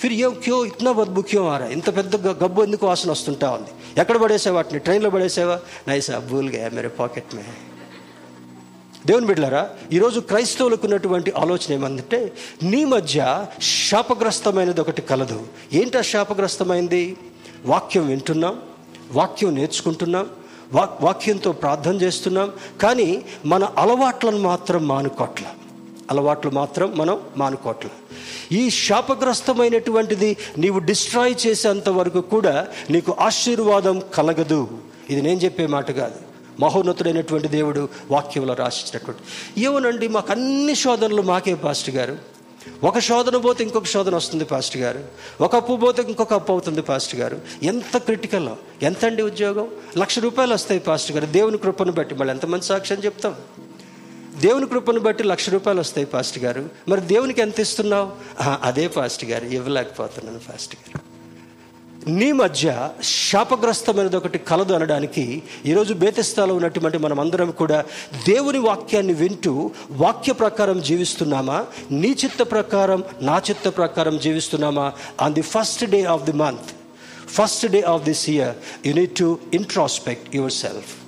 ఫిర్ 0.01 0.13
ఏ 0.13 0.29
క్యో 0.29 0.65
ఇంత 0.65 0.91
బద్బు 0.91 1.21
క్యో 1.21 1.47
ఆరా 1.47 1.67
ఇంత 1.67 1.97
పెద్ద 1.97 2.27
గబ్బు 2.27 2.63
ఎందుకు 2.63 2.87
వాసన 2.87 3.11
వస్తుంటా 3.11 3.51
ఉంది? 3.51 4.01
ఎక్కడ 4.01 4.17
పడేసే 4.17 4.49
వాటిని? 4.49 4.79
ట్రైన్లో 4.79 5.09
పడేసేవా? 5.09 5.59
నైసా 5.87 6.19
బూల్గా 6.19 6.69
మేరే 6.69 6.87
పాకెట్ 6.87 7.35
మే 7.35 7.43
దేవుని 9.05 9.25
బిడ్డలారా 9.25 9.69
ఈరోజు 9.93 10.19
క్రైస్తవులకు 10.19 10.83
ఉన్నటువంటి 10.83 11.31
ఆలోచన 11.37 11.73
ఏమంటే 11.73 12.33
నీ 12.63 12.85
మధ్య 12.85 13.45
శాపగ్రస్తమైనది 13.61 14.81
ఒకటి 14.81 15.01
కలదు. 15.01 15.47
ఏంటా 15.73 16.01
శాపగ్రస్తమైంది? 16.01 17.17
వాక్యం 17.65 18.07
వింటున్నాం. 18.07 18.61
వాక్యం 19.11 19.55
నేర్చుకుంటున్నాం 19.55 20.29
వాక్ 20.73 21.03
వాక్యంతో 21.03 21.51
ప్రార్థన 21.51 21.95
చేస్తున్నాం 21.95 22.51
కానీ 22.81 23.25
మన 23.45 23.63
అలవాట్లను 23.63 24.39
మాత్రం 24.39 24.87
మానుకోట్ల. 24.87 25.43
అలవాట్లు 26.11 26.51
మాత్రం 26.51 26.93
మనం 26.97 27.19
మానుకోట్ల. 27.37 27.89
ఈ 28.51 28.69
శాపగ్రస్తమైనటువంటిది 28.69 30.37
నీవు 30.57 30.79
డిస్ట్రాయ్ 30.79 31.35
చేసేంత 31.47 31.89
వరకు 31.89 32.21
కూడా 32.21 32.67
నీకు 32.89 33.15
ఆశీర్వాదం 33.19 34.01
కలగదు. 34.13 34.67
ఇది 35.09 35.21
నేను 35.21 35.39
చెప్పే 35.39 35.67
మాట 35.67 35.91
కాదు. 35.91 36.15
మహోన్నతుడైనటువంటి 36.59 37.47
దేవుడు 37.47 37.89
వాక్యంలో 38.11 38.53
రాసిచ్చినటువంటి 38.53 39.21
ఏమోనండి 39.61 40.07
మాకు 40.07 40.31
అన్ని 40.31 40.75
శోధనలు 40.75 41.21
మాకే 41.21 41.53
పాస్టర్ 41.53 41.95
గారు. 41.95 42.17
ఒక 42.83 42.99
శోధన 42.99 43.37
పోతే 43.37 43.63
ఇంకొక 43.63 43.85
శోధన 43.85 44.15
వస్తుంది 44.15 44.45
పాస్ట్ 44.45 44.77
గారు. 44.77 45.03
ఒక 45.41 45.55
అప్పు 45.55 45.75
పోతే 45.75 46.01
ఇంకొక 46.01 46.33
అప్పు 46.33 46.51
అవుతుంది 46.51 46.81
పాస్ట్ 46.81 47.15
గారు. 47.15 47.41
ఎంత 47.63 47.97
క్రిటికల్ 47.97 48.49
ఎంత 48.83 49.05
అండి 49.05 49.21
ఉద్యోగం? 49.21 49.67
లక్ష 49.97 50.19
రూపాయలు 50.19 50.53
వస్తాయి 50.53 50.79
పాస్ట్ 50.79 51.11
గారు. 51.11 51.25
దేవుని 51.25 51.57
కృపను 51.57 51.91
బట్టి 51.91 52.15
మళ్ళీ 52.15 52.33
ఎంతమంది 52.33 52.65
సాక్ష్యం 52.65 52.99
చెప్తాం? 53.05 53.35
దేవుని 54.39 54.67
కృపను 54.67 54.99
బట్టి 54.99 55.23
లక్ష 55.23 55.49
రూపాయలు 55.49 55.79
వస్తాయి 55.79 56.07
పాస్ట్ 56.07 56.39
గారు. 56.39 56.69
మరి 56.87 57.01
దేవునికి 57.01 57.41
ఎంత 57.41 57.59
ఇస్తున్నావు? 57.59 58.11
అదే 58.63 58.87
పాస్ట్ 58.87 59.25
గారు. 59.25 59.45
ఇవ్వలేకపోతున్నాను 59.45 60.39
పాస్ట్ 60.39 60.75
గారు. 60.75 61.10
నీ 62.07 62.31
మధ్య 62.31 62.89
శాపగ్రస్తమైనది 63.03 64.15
ఒకటి 64.15 64.37
కలదు 64.37 64.73
అనడానికి 64.73 65.41
ఈరోజు 65.65 65.93
బేతస్థాలో 65.93 66.55
ఉన్నటువంటి 66.55 66.97
మనం 66.97 67.19
అందరం 67.19 67.51
కూడా 67.51 67.83
దేవుని 68.27 68.57
వాక్యాన్ని 68.57 69.13
వింటూ 69.13 69.71
వాక్య 69.91 70.33
ప్రకారం 70.33 70.81
జీవిస్తున్నామా? 70.81 71.65
నీ 71.91 72.15
చిత్త 72.25 72.51
ప్రకారం 72.51 73.03
నా 73.21 73.41
చిత్త 73.49 73.69
ప్రకారం 73.69 74.17
జీవిస్తున్నామా? 74.17 74.93
On 75.21 75.33
the 75.33 75.41
first 75.41 75.85
day 75.85 76.03
of 76.03 76.23
the 76.23 76.31
month 76.31 76.71
first 77.29 77.65
day 77.65 77.81
of 77.81 78.03
this 78.03 78.29
year 78.29 78.55
you 78.87 78.93
need 78.93 79.11
to 79.11 79.39
introspect 79.53 80.35
your 80.35 80.51
self 80.51 81.00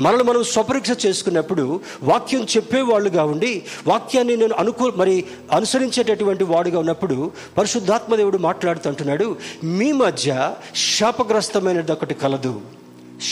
మనల్ని 0.00 0.24
మనం 0.24 0.44
స్వపరీక్ష 0.44 1.06
చేసుకున్నప్పుడు 1.06 1.80
వాక్యం 2.02 2.44
చెప్పేవాళ్ళుగా 2.44 3.24
ఉండి 3.24 3.62
వాక్యాన్ని 3.86 4.36
నేను 4.36 4.54
అనుకూ 4.54 4.92
మరి 4.96 5.24
అనుసరించేటటువంటి 5.52 6.44
వాడుగా 6.44 6.78
ఉన్నప్పుడు 6.78 7.32
పరిశుద్ధాత్మదేవుడు 7.58 8.38
మాట్లాడుతుంటున్నాడు 8.38 9.36
మీ 9.64 9.92
మధ్య 9.92 10.54
శాపగ్రస్తమైనది 10.98 11.92
ఒకటి 11.92 12.14
కలదు. 12.14 12.60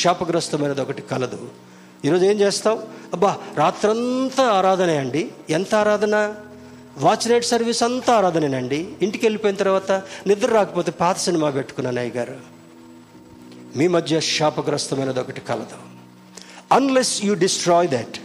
శాపగ్రస్తమైనది 0.03 0.81
ఒకటి 0.81 1.03
కలదు. 1.03 1.49
ఈరోజు 2.05 2.25
ఏం 2.25 2.41
చేస్తావు? 2.41 2.79
అబ్బా 3.13 3.39
రాత్రంతా 3.57 4.45
ఆరాధనే 4.45 4.97
అండి. 4.97 5.31
ఎంత 5.51 5.75
ఆరాధన? 5.75 6.35
వాచ్ 6.99 7.29
నైట్ 7.29 7.45
సర్వీస్ 7.45 7.83
అంతా 7.83 8.15
ఆరాధనేనండి 8.15 8.89
ఇంటికి 9.03 9.27
వెళ్ళిపోయిన 9.27 9.57
తర్వాత 9.57 9.93
నిద్ర 10.27 10.49
రాకపోతే 10.49 10.91
పాత 10.91 11.17
సినిమా 11.17 11.51
పెట్టుకున్నాను 11.51 12.01
అయ్య 12.01 12.19
గారు 12.19 12.35
మీ 13.77 13.89
మధ్య 13.89 14.21
శాపగ్రస్తమైనది 14.21 15.21
ఒకటి 15.21 15.41
కలదు. 15.41 15.94
అన్లెస్ 16.75 17.25
యూ 17.25 17.35
డిస్ట్రాయ్ 17.35 17.89
దట్ 17.89 18.19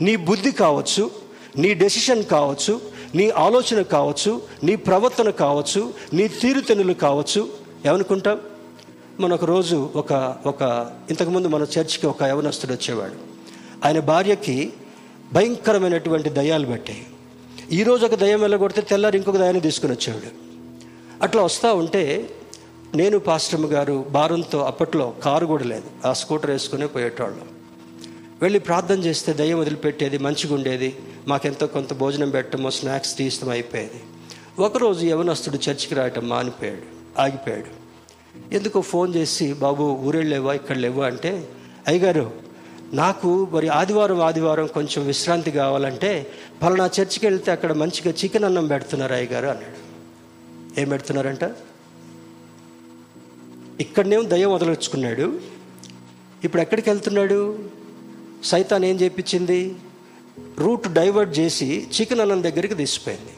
నీ 0.00 0.16
బుద్ధి 0.16 0.52
కావచ్చు 0.52 1.10
నీ 1.58 1.74
డెసిషన్ 1.74 2.24
కావచ్చు 2.24 2.80
నీ 3.14 3.30
ఆలోచన 3.30 3.82
కావచ్చు 3.82 4.42
నీ 4.64 4.76
ప్రవర్తన 4.76 5.30
కావచ్చు 5.30 5.94
నీ 6.12 6.28
తీరుతెన్నులు 6.28 6.92
కావచ్చు. 6.92 7.48
ఏమనుకుంటాం? 7.86 8.40
మన 9.20 9.34
ఒక 9.34 9.44
రోజు 9.44 9.90
ఒక 9.96 10.36
ఒక 10.46 10.90
ఇంతకుముందు 11.10 11.48
మన 11.48 11.62
చర్చికి 11.62 12.06
ఒక 12.06 12.22
యవనస్తుడు 12.22 12.72
వచ్చేవాడు. 12.72 13.12
ఆయన 13.84 14.00
భార్యకి 14.00 14.72
భయంకరమైనటువంటి 15.32 16.28
దయాలు 16.28 16.66
పట్టాయి. 16.66 17.06
ఈరోజు 17.72 18.06
ఒక 18.06 18.14
దయ్యం 18.14 18.40
వెళ్ళగొడితే 18.40 18.80
తెల్లారి 18.80 19.16
ఇంకొక 19.16 19.36
దయాన్ని 19.36 19.60
తీసుకుని 19.60 19.92
వచ్చేవాడు. 19.92 20.26
అట్లా 21.22 21.42
వస్తూ 21.42 21.74
ఉంటే 21.74 22.30
నేను 22.94 23.18
పాస్టమ్ 23.18 23.66
గారు 23.66 24.04
భారంతో 24.10 24.58
అప్పట్లో 24.58 25.14
కారు 25.24 25.46
కూడా 25.46 25.64
లేదు. 25.64 26.08
ఆ 26.08 26.12
స్కూటర్ 26.12 26.50
వేసుకునే 26.50 26.86
పోయేటోళ్ళం. 26.86 27.61
వెళ్ళి 28.42 28.58
ప్రార్థన 28.58 28.98
చేస్తే 28.98 29.32
దయ్యం 29.32 29.58
వదిలిపెట్టేది 29.58 30.18
మంచిగా 30.18 30.54
ఉండేది. 30.54 30.96
మాకెంతో 31.28 31.66
కొంత 31.66 31.94
భోజనం 31.94 32.30
పెట్టడమో 32.30 32.70
స్నాక్స్ 32.70 33.18
తీస్తాం 33.18 33.50
అయిపోయేది. 33.50 34.02
ఒకరోజు 34.58 35.06
యవనస్తుడు 35.06 35.56
చర్చికి 35.56 35.94
రావటం 35.94 36.28
మానిపోయాడు 36.28 36.82
ఆగిపోయాడు. 37.20 37.82
ఎందుకో 38.54 38.80
ఫోన్ 38.80 39.14
చేసి 39.14 39.52
బాబు 39.52 39.82
ఊరెళ్ళేవా 39.84 40.54
ఇక్కడ 40.54 40.76
లేవా? 40.76 41.06
అంటే 41.06 41.48
అయ్యగారు 41.86 42.32
నాకు 42.92 43.48
మరి 43.52 43.68
ఆదివారం 43.68 44.20
ఆదివారం 44.20 44.66
కొంచెం 44.66 45.06
విశ్రాంతి 45.06 45.50
కావాలంటే 45.50 46.26
పలానా 46.62 46.86
చర్చికి 46.86 47.26
వెళ్తే 47.26 47.52
అక్కడ 47.52 47.72
మంచిగా 47.72 48.14
చికెన్ 48.24 48.44
అన్నం 48.44 48.66
పెడుతున్నారు 48.66 49.12
అయ్యగారు 49.12 49.46
అన్నాడు. 49.46 49.92
ఏం 50.80 50.88
పెడుతున్నారంట? 50.88 51.44
ఇక్కడనేమో 53.80 54.22
దయ్యం 54.22 54.52
వదలొచ్చుకున్నాడు 54.52 55.40
ఇప్పుడు 56.44 56.62
ఎక్కడికి 56.62 56.90
వెళ్తున్నాడు? 56.90 57.58
సైతాన్ 58.44 58.84
ఏం 58.84 58.96
చేపించింది? 59.00 59.74
రూట్ 60.58 60.92
డైవర్ట్ 60.92 61.38
చేసి 61.38 61.86
చికెన్ 62.00 62.20
అన్నం 62.20 62.42
దగ్గరికి 62.42 62.74
తీసిపోయింది 62.74 63.30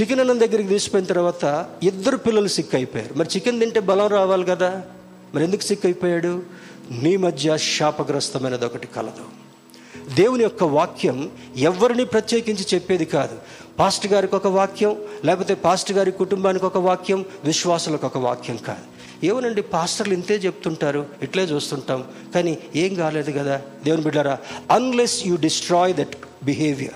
చికెన్ 0.00 0.20
అన్నం 0.20 0.40
దగ్గరికి 0.40 0.68
తీసిపోయిన 0.68 1.06
తర్వాత 1.06 1.70
ఇద్దరు 1.82 2.16
పిల్లలు 2.16 2.48
సిక్ 2.48 2.74
అయిపోయారు 2.74 3.14
మరి 3.14 3.28
చికెన్ 3.36 3.60
తింటే 3.60 3.80
బలం 3.80 4.06
రావాలి 4.06 4.44
కదా? 4.44 4.82
మరి 5.34 5.44
ఎందుకు 5.44 5.60
సిక్ 5.60 5.86
అయిపోయాడు 5.86 6.42
నీ 6.90 7.16
మధ్య 7.16 7.58
శాపగ్రస్తమైనది 7.58 8.64
ఒకటి 8.64 8.86
కలదు. 8.86 9.44
దేవుని 10.14 10.42
యొక్క 10.42 10.64
వాక్యం 10.64 11.30
ఎవరిని 11.56 12.04
ప్రత్యేకించి 12.04 12.66
చెప్పేది 12.74 13.04
కాదు. 13.04 13.38
పాస్ట్ 13.78 14.06
గారికి 14.06 14.36
ఒక 14.36 14.46
వాక్యం 14.46 14.96
లేకపోతే 15.24 15.54
పాస్ట్ 15.54 15.92
గారి 15.92 16.10
కుటుంబానికి 16.10 16.66
ఒక 16.66 16.78
వాక్యం 16.78 17.24
విశ్వాసులకు 17.44 18.06
ఒక 18.06 18.18
వాక్యం 18.18 18.56
కాదు. 18.56 18.93
ఏమనండి 19.24 19.62
పాస్టర్లు 19.62 20.14
ఇంతే 20.14 20.34
చెప్తుంటారు 20.34 21.06
ఇట్లే 21.22 21.42
చూస్తుంటాం. 21.42 22.04
కానీ 22.34 22.58
ఏం 22.76 22.94
కాలేదు 22.94 23.30
కదా? 23.30 23.60
దేవుని 23.84 24.02
బిడ్డారా 24.02 24.38
unless 24.70 25.26
you 25.26 25.36
destroy 25.36 25.94
that 25.94 26.16
behaviour 26.44 26.94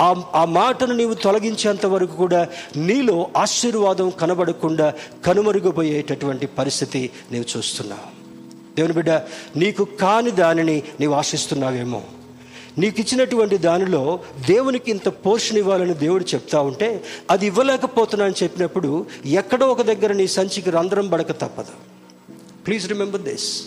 ఆ 0.00 0.22
ఆ 0.34 0.44
మాటను 0.44 0.94
నీవు 0.94 1.14
తొలగించేంత 1.14 1.86
వరకు 1.86 2.16
కూడా 2.16 2.48
నీలో 2.76 3.28
ఆశీర్వాదం 3.36 4.10
కనబడకుండా 4.10 4.94
కనుమరుగపోయేటటువంటి 5.26 6.46
పరిస్థితి 6.46 7.10
నీవు 7.32 7.58
చూస్తున్నావు. 7.58 8.16
దేవుని 8.76 8.94
బిడ్డ 8.94 9.10
నీకు 9.56 9.84
కాని 9.84 10.30
దానిని 10.30 10.82
నీవు 11.00 11.14
ఆశిస్తున్నావేమో. 11.14 12.02
నీకు 12.78 13.00
ఇచ్చినటువంటి 13.00 13.58
దానిలో 13.58 14.20
దేవునికి 14.48 14.90
ఇంత 14.90 15.08
పోషణ 15.08 15.56
ఇవ్వాలని 15.56 15.94
దేవుడు 15.94 16.24
చెప్తా 16.24 16.60
ఉంటే 16.60 17.04
అది 17.30 17.46
ఇవ్వలేకపోతున్నా 17.46 18.26
అని 18.26 18.34
చెప్పినప్పుడు 18.42 19.06
ఎక్కడో 19.26 19.68
ఒక 19.68 19.82
దగ్గర 19.82 20.12
నీ 20.12 20.26
సంచికి 20.26 20.70
రంధ్రం 20.70 21.08
పడక 21.08 21.30
తప్పదు. 21.30 21.72
ప్లీజ్ 22.66 22.88
రిమెంబర్ 22.88 23.20
దిస్ 23.20 23.62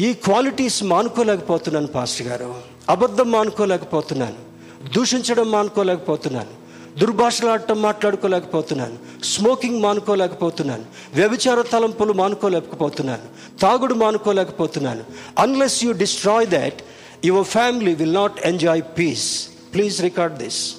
ఈ 0.00 0.12
క్వాలిటీస్ 0.12 0.84
మానుకోలేకపోతున్నాను 0.84 1.86
పాస్టర్ 1.86 2.26
గారు. 2.26 2.54
అబద్ధం 2.88 3.30
మానుకోలేకపోతున్నాను. 3.30 4.56
దూషించడం 4.94 5.50
మానుకోలేకపోతున్నాను. 5.50 6.66
దుర్భాషలాడటం 6.98 7.82
మాట్లాడుకోలేకపోతున్నాను. 7.82 9.24
స్మోకింగ్ 9.24 9.82
మానుకోలేకపోతున్నాను. 9.82 10.84
వ్యభిచార 11.14 11.62
తలంపులు 11.62 12.12
మానుకోలేకపోతున్నాను. 12.12 13.58
తాగుడు 13.58 13.94
మానుకోలేకపోతున్నాను. 13.94 15.04
Unless 15.38 15.84
you 15.84 15.92
destroy 15.92 16.46
that 16.46 16.82
your 17.24 17.46
family 17.46 17.94
will 17.94 18.14
not 18.14 18.40
enjoy 18.40 18.82
peace 18.98 19.48
please 19.74 20.02
record 20.02 20.36
this 20.38 20.74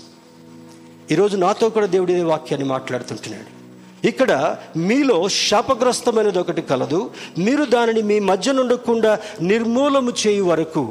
ఈరోజు 1.11 1.37
నాతో 1.37 1.69
కూడా 1.69 1.85
దేవుడి 1.85 2.13
ఇదే 2.13 2.23
వాక్యాన్ని 2.23 2.67
మాట్లాడుతుంటున్నాడు. 2.69 3.56
ఇక్కడ 4.11 4.31
మీలో 4.87 5.17
శాపగ్రస్తమైనది 5.47 6.39
ఒకటి 6.43 6.63
కలదు. 6.71 6.99
మీరు 7.45 7.63
దానిని 7.75 8.01
మీ 8.09 8.17
మధ్య 8.31 8.53
నుండకుండా 8.59 9.11
నిర్మూలము 9.51 10.11
చేయు 10.23 10.45
వరకు 10.53 10.83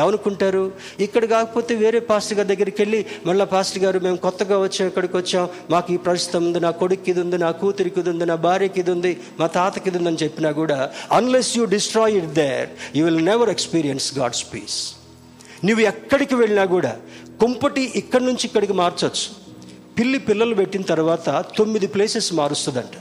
ఏమనుకుంటారు? 0.00 0.62
ఇక్కడ 1.04 1.24
కాకపోతే 1.32 1.72
వేరే 1.82 1.98
పాస్టర్ 2.08 2.36
గారి 2.38 2.48
దగ్గరికి 2.52 2.80
వెళ్ళి 2.82 3.00
మళ్ళీ 3.26 3.44
పాస్టర్ 3.52 3.82
గారు 3.84 3.98
మేము 4.06 4.18
కొత్తగా 4.24 4.56
వచ్చాం 4.62 4.88
ఇక్కడికి 4.90 5.16
వచ్చాం. 5.20 5.44
మాకు 5.72 5.92
ఈ 5.96 5.98
ప్రస్తుతం 6.06 6.42
ఉంది. 6.46 6.60
నా 6.64 6.70
కొడుక్కి 6.80 7.10
ఇది 7.12 7.20
ఉంది 7.24 7.38
నా 7.44 7.50
కూతురికి 7.60 8.00
ఇది 8.02 8.10
ఉంది 8.14 8.26
నా 8.32 8.36
భార్యకి 8.46 8.80
ఇది 8.84 8.92
ఉంది 8.96 9.12
మా 9.40 9.46
తాతకి 9.58 9.88
ఇది 9.90 9.98
ఉందని 10.00 10.22
చెప్పినా 10.24 10.52
కూడా 10.60 10.78
unless 11.18 11.52
you 11.58 11.64
destroy 11.76 12.16
it 12.22 12.32
there 12.42 12.68
you 12.96 13.04
will 13.08 13.24
never 13.30 13.52
experience 13.56 14.08
God's 14.18 14.44
peace 14.52 14.80
నువ్వు 15.68 15.84
ఎక్కడికి 15.92 16.34
వెళ్ళినా 16.42 16.66
కూడా 16.74 16.92
కుంపటి 17.42 17.84
ఇక్కడి 18.02 18.24
నుంచి 18.30 18.44
ఇక్కడికి 18.50 18.74
మార్చొచ్చు. 18.82 19.24
పిల్లి 19.98 20.18
పిల్లలు 20.18 20.54
పెట్టిన 20.54 20.82
తర్వాత 20.82 21.44
తొమ్మిది 21.58 21.86
ప్లేసెస్ 21.86 22.34
మారుస్తుందంట. 22.34 22.94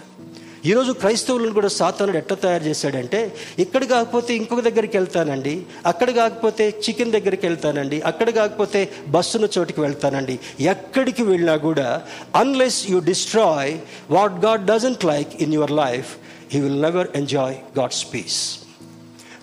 ఈరోజు 0.65 0.91
క్రైస్తవులను 0.91 1.53
కూడా 1.53 1.67
సాతానుడు 1.67 2.17
ఎట్ట 2.17 2.33
తయారు 2.33 2.63
చేశాడంటే 2.63 3.35
ఇక్కడ 3.59 3.83
కాకపోతే 3.83 4.35
ఇంకొక 4.35 4.59
దగ్గరికి 4.59 4.97
వెళ్తానండి 4.97 5.63
అక్కడ 5.85 6.09
కాకపోతే 6.09 6.69
చికెన్ 6.69 7.11
దగ్గరికి 7.11 7.45
వెళ్తానండి 7.45 8.01
అక్కడ 8.01 8.29
కాకపోతే 8.29 8.89
బస్సున్న 9.07 9.47
చోటికి 9.57 9.81
వెళ్తానండి. 9.81 10.39
ఎక్కడికి 10.59 11.23
వెళ్ళినా 11.23 11.55
కూడా 11.55 12.01
unless 12.35 12.91
you 12.91 12.99
destroy 12.99 13.77
what 14.11 14.45
God 14.45 14.65
doesn't 14.65 15.05
like 15.05 15.41
in 15.41 15.53
your 15.53 15.71
life 15.71 16.17
he 16.51 16.59
will 16.59 16.81
never 16.81 17.07
enjoy 17.15 17.55
God's 17.79 18.05
peace 18.13 18.59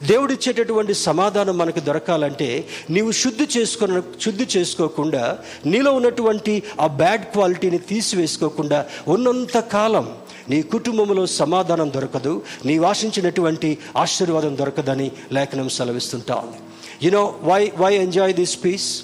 దేవుడిచ్చేటటువంటి 0.03 0.95
సమాధానం 0.95 1.59
మనకు 1.59 1.81
దొరకాలంటే 1.81 2.67
నీవు 2.91 3.11
శుద్ధి 3.11 3.59
చేసుకున్న 3.59 4.03
శుద్ధి 4.23 4.47
చేసుకోకుండా 4.57 5.39
నీలో 5.67 5.93
ఉన్నటువంటి 5.93 6.63
ఆ 6.81 6.87
బ్యాడ్ 6.87 7.25
క్వాలిటీని 7.25 7.79
తీసివేసుకోకుండా 7.79 8.87
ఉన్నంత 9.09 9.59
కాలం 9.59 10.17
నీ 10.51 10.63
కుటుంబంలో 10.63 11.27
సమాధానం 11.27 11.93
దొరకదు 11.95 12.43
నీ 12.65 12.79
ఆశించినటువంటి 12.79 13.79
ఆశీర్వాదం 13.97 14.57
దొరకదని 14.57 15.11
లేఖనం 15.33 15.69
సెలవిస్తుంటా 15.69 16.35
ఉంది. 16.35 16.59
You know 17.07 17.39
why 17.43 17.73
why 17.77 17.95
enjoy 17.95 18.35
this 18.35 18.65
peace 18.65 19.03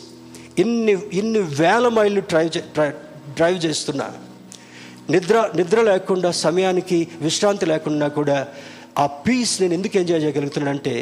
ఇన్ని 0.59 0.99
ఇన్ని 1.13 1.39
వేల 1.39 1.89
మైళ్ళు 1.89 2.21
డ్రైవ్ 2.21 2.51
డ్రైవ్ 3.35 3.65
చేస్తున్నా. 3.65 4.13
నిద్ర 5.11 5.51
నిద్ర 5.57 5.81
లేకుండా 5.81 6.31
సమయానికి 6.31 7.09
విశ్రాంతి 7.21 7.67
లేకుండా 7.67 8.09
కూడా 8.09 8.49
ఆ 8.99 9.07
పీస్ 9.07 9.63
నేను 9.63 9.75
ఎందుకు 9.75 9.97
ఎంజాయ్ 9.99 10.23
చేయగలుగుతున్నానంటే 10.23 10.93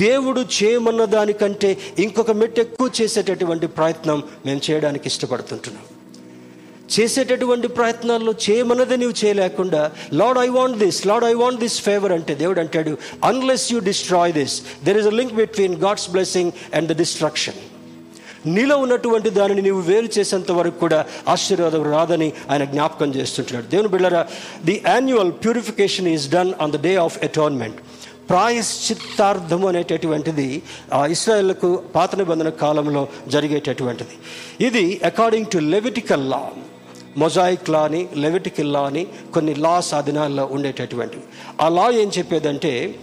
దేవుడు 0.00 0.40
చేయమన్న 0.56 1.04
దానికంటే 1.04 1.70
ఇంకొక 1.98 2.30
మెట్టు 2.30 2.60
ఎక్కువ 2.60 2.90
చేసేటటువంటి 3.00 3.66
ప్రయత్నం 3.66 4.22
మేము 4.46 4.60
చేయడానికి 4.70 5.06
ఇష్టపడుతుంటున్నాం. 5.06 5.84
చేసేటటువంటి 6.90 7.68
ప్రయత్నాల్లో 7.68 8.32
చేయమన్నది 8.44 8.96
నీవు 8.96 9.24
చేయలేకుండా 9.24 9.80
Lord 10.12 10.38
I 10.38 10.48
want 10.48 10.78
this 10.78 11.06
Lord 11.06 11.26
I 11.26 11.32
want 11.34 11.60
this 11.60 11.80
favour 11.80 12.12
అంటే 12.12 12.34
దేవుడు 12.34 12.60
అంటాడు 12.60 12.92
unless 13.24 13.72
you 13.72 13.78
destroy 13.80 14.32
this 14.32 14.54
there 14.84 14.98
is 14.98 15.06
a 15.06 15.10
link 15.10 15.34
between 15.34 15.74
God's 15.76 16.10
blessing 16.10 16.52
and 16.74 16.88
the 16.88 16.96
destruction 16.96 17.58
నీలో 18.54 18.76
ఉన్నటువంటి 18.84 19.30
దానిని 19.38 19.62
నీవు 19.66 19.82
వేరు 19.90 20.08
చేసేంత 20.16 20.52
వరకు 20.52 20.78
కూడా 20.84 21.00
ఆశీర్వాదం 21.34 21.82
రాదని 21.94 22.32
ఆయన 22.50 22.64
జ్ఞాపకం 22.64 23.10
చేస్తుంటున్నాడు. 23.18 23.66
దేవుని 23.66 23.88
బిళ్ళరా 23.88 24.22
the 24.68 24.82
annual 24.86 25.32
purification 25.44 26.08
is 26.14 26.28
done 26.36 26.52
on 26.64 26.72
the 26.76 26.80
day 26.88 26.96
of 27.06 27.18
atonement 27.28 27.80
ప్రాయశ్చిత్తార్థం 28.30 29.62
అనేటటువంటిది 29.68 30.48
ఆ 30.92 31.06
ఇస్రాయళ్ళకు 31.14 31.68
పాత 31.94 32.10
నిబంధన 32.20 32.48
కాలంలో 32.48 33.02
జరిగేటటువంటిది. 33.34 34.16
ఇది 34.68 34.84
according 35.10 35.50
to 35.54 35.58
Levitical 35.74 36.26
law 36.32 36.42
Mosaic 37.22 37.68
law 37.74 37.80
అని 37.88 38.00
లెవిటికల్ 38.24 38.72
లా 38.74 38.82
అని 38.90 39.06
కొన్ని 39.34 39.54
లాస్ 39.54 39.94
ఆ 39.98 40.00
ఉండేటటువంటివి. 40.56 41.24
ఆ 41.64 41.68
లా 41.68 41.86
ఏం 42.02 42.10
చెప్పేదంటే 42.18 42.94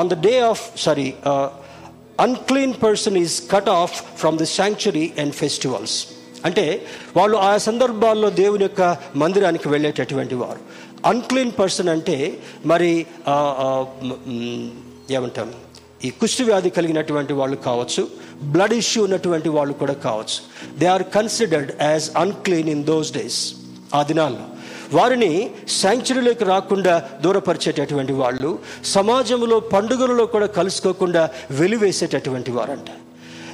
on 0.00 0.10
the 0.12 0.14
day 0.26 0.34
of 0.40 0.64
sorry 0.84 1.06
unclean 2.20 2.74
person 2.82 3.16
is 3.16 3.42
cut 3.50 3.68
off 3.68 4.02
from 4.18 4.38
the 4.38 4.46
sanctuary 4.46 5.12
and 5.18 5.34
festivals 5.34 6.06
అంటే 6.44 6.86
వాళ్ళు 7.16 7.36
ఆ 7.36 7.56
సందర్భాల్లో 7.56 8.30
దేవుని 8.30 8.64
యొక్క 8.64 8.96
మందిరానికి 9.16 9.68
వెళ్ళేటటువంటి 9.68 10.34
వారు. 10.34 10.58
అన్క్లీన్ 11.06 11.52
పర్సన్ 11.58 11.88
అంటే 11.88 12.38
మరి 12.66 13.06
ఏమంటాం? 15.10 15.54
ఈ 16.04 16.10
కుష్టి 16.10 16.42
వ్యాధి 16.42 16.70
కలిగినటువంటి 16.70 17.32
వాళ్ళు 17.32 17.56
కావచ్చు 17.56 18.08
బ్లడ్ 18.42 18.72
ఇష్యూ 18.72 19.04
ఉన్నటువంటి 19.04 19.48
వాళ్ళు 19.48 19.74
కూడా 19.74 19.92
కావచ్చు. 19.92 20.38
They 20.78 20.86
are 20.86 21.02
considered 21.02 21.82
as 21.82 22.10
unclean 22.16 22.68
in 22.68 22.84
those 22.84 23.12
days 23.12 23.54
ఆ 23.94 24.02
దినాల్లో. 24.02 24.51
వారిని 24.92 25.50
శాంక్చురీలోకి 25.68 26.44
రాకుండా 26.44 27.08
దూరపరిచేటటువంటి 27.20 28.12
వాళ్ళు 28.12 28.58
సమాజంలో 28.84 29.60
పండుగలలో 29.60 30.26
కూడా 30.26 30.46
కలుసుకోకుండా 30.46 31.30
వెలివేసేటటువంటి 31.50 32.50
వారంట. 32.50 32.86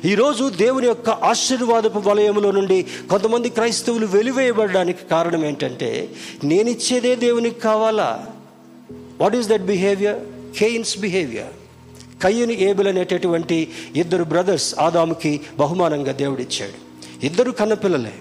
ఈరోజు 0.06 0.48
దేవుని 0.48 0.86
యొక్క 0.86 1.10
ఆశీర్వాదపు 1.10 1.98
వలయంలో 1.98 2.50
నుండి 2.50 2.86
కొంతమంది 3.10 3.48
క్రైస్తవులు 3.48 4.06
వెలివేయబడడానికి 4.06 4.98
కారణం 5.10 5.44
ఏంటంటే 5.44 6.08
నేను 6.44 6.70
ఇచ్చేదే 6.70 7.14
దేవునికి 7.14 7.60
కావాలా? 7.60 8.26
What 9.20 9.36
is 9.36 9.48
that 9.48 9.62
behaviour 9.62 10.18
Cain's 10.58 10.98
behaviour 10.98 11.54
కయ్యని 12.22 12.62
Abel 12.62 12.88
అనేటటువంటి 12.88 13.68
ఇద్దరు 13.96 14.24
బ్రదర్స్ 14.24 14.74
ఆదాముకి 14.78 15.40
బహుమానంగా 15.58 16.12
దేవుడిచ్చాడు. 16.12 16.88
ఇద్దరు 17.26 17.50
కన్నపిల్లలే. 17.50 18.12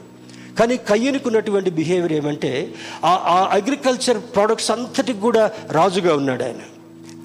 కానీ 0.59 0.77
కయ్యనుకున్నటువంటి 0.77 1.69
బిహేవియర్ 1.69 2.13
ఏమంటే 2.13 2.73
ఆ 3.05 3.09
ఆ 3.09 3.49
అగ్రికల్చర్ 3.51 4.17
ప్రోడక్ట్స్ 4.17 4.71
అంతటికి 4.71 5.19
కూడా 5.19 5.51
రాజుగా 5.71 6.15
ఉన్నాడు 6.15 6.43
ఆయన. 6.43 6.59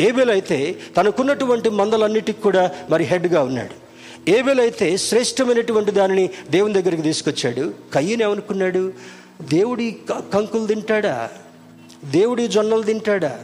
ఏబెల్ 0.00 0.30
అయితే 0.30 0.78
తనకున్నటువంటి 0.96 1.70
మందలన్నిటికి 1.70 2.40
కూడా 2.40 2.70
మరి 2.90 3.04
హెడ్గా 3.04 3.42
ఉన్నాడు. 3.42 3.82
ఏబెల్ 4.30 4.60
అయితే 4.60 4.96
శ్రేష్టమైనటువంటి 4.96 5.90
దానిని 5.90 6.30
దేవుని 6.50 6.74
దగ్గరికి 6.74 7.02
తీసుకొచ్చాడు. 7.02 7.74
కయ్యని 7.94 8.22
ఏమనుకున్నాడు? 8.22 8.92
దేవుడి 9.42 9.96
కంకులు 10.10 10.66
తింటాడా? 10.66 11.30
దేవుడి 12.04 12.48
జొన్నలు 12.48 12.82
తింటాడా? 12.82 13.38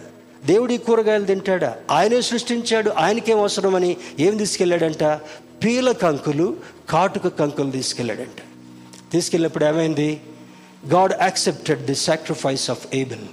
దేవుడి 0.47 0.79
కూరగాయలు 0.79 1.25
తింటాడా? 1.25 1.77
ఆయనే 1.91 2.21
సృష్టించాడు 2.21 2.91
ఆయనకేం 2.91 3.39
అవసరమని 3.41 3.97
ఏం 4.21 4.37
తీసుకెళ్ళాడంట? 4.37 5.05
పీల 5.65 5.93
కంకులు 5.93 6.57
కాటుక 6.91 7.29
కంకులు 7.29 7.71
తీసుకెళ్ళాడంట. 7.71 8.48
తీసుకెళ్ళినప్పుడు 9.13 9.65
ఏమైంది? 9.65 10.21
God 10.89 11.13
accepted 11.23 11.83
the 11.83 11.95
sacrifice 11.95 12.71
of 12.71 12.87
Abel 12.95 13.27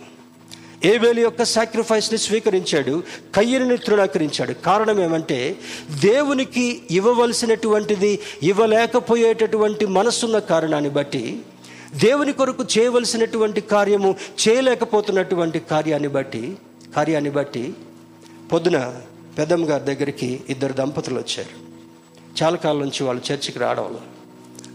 Abel 0.85 1.19
యొక్క 1.19 1.43
సాక్రిఫైస్ని 1.43 2.17
స్వీకరించాడు 2.17 3.03
కయ్యని 3.35 3.77
తృణీకరించాడు. 3.77 4.53
కారణం 4.53 5.03
ఏమంటే 5.03 5.55
దేవునికి 5.99 6.81
ఇవ్వవలసినటువంటిది 6.91 8.19
ఇవ్వలేకపోయేటటువంటి 8.43 9.85
మనసున్న 9.85 10.39
కారణాన్ని 10.39 10.89
బట్టి 10.89 11.41
దేవుని 11.95 12.33
కొరకు 12.33 12.63
చేయవలసినటువంటి 12.77 13.61
కార్యము 13.61 14.15
చేయలేకపోతున్నటువంటి 14.47 15.59
కార్యాన్ని 15.59 16.07
బట్టి 16.07 16.57
కార్యాన్ని 16.95 17.29
బట్టి 17.29 17.73
పొద్దున 18.53 19.01
పెద్దమ్మ 19.37 19.69
గారి 19.69 19.83
దగ్గరికి 19.83 20.41
ఇద్దరు 20.49 20.73
దంపతులు 20.73 21.19
వచ్చారు. 21.19 21.53
చాలా 22.43 22.57
కాలం 22.57 22.79
నుంచి 22.79 23.03
వాళ్ళు 23.03 23.33
చర్చికి 23.33 23.59
రావడం 23.59 23.99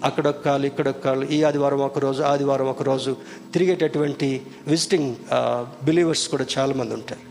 అక్కడొక్క 0.05 0.41
కాలు 0.45 0.67
ఇక్కడొక్క 0.67 1.01
కాలు 1.05 1.25
ఈ 1.27 1.43
ఆదివారం 1.43 1.81
ఒక 1.81 1.99
రోజు 1.99 2.23
ఆదివారం 2.23 2.67
ఒక 2.67 2.83
రోజు 2.83 3.17
తిరిగేటటువంటి 3.55 4.29
విజిటింగ్ 4.67 5.11
బిలీవర్స్ 5.85 6.29
కూడా 6.29 6.47
చాలామంది 6.59 6.95
ఉంటారు. 6.95 7.23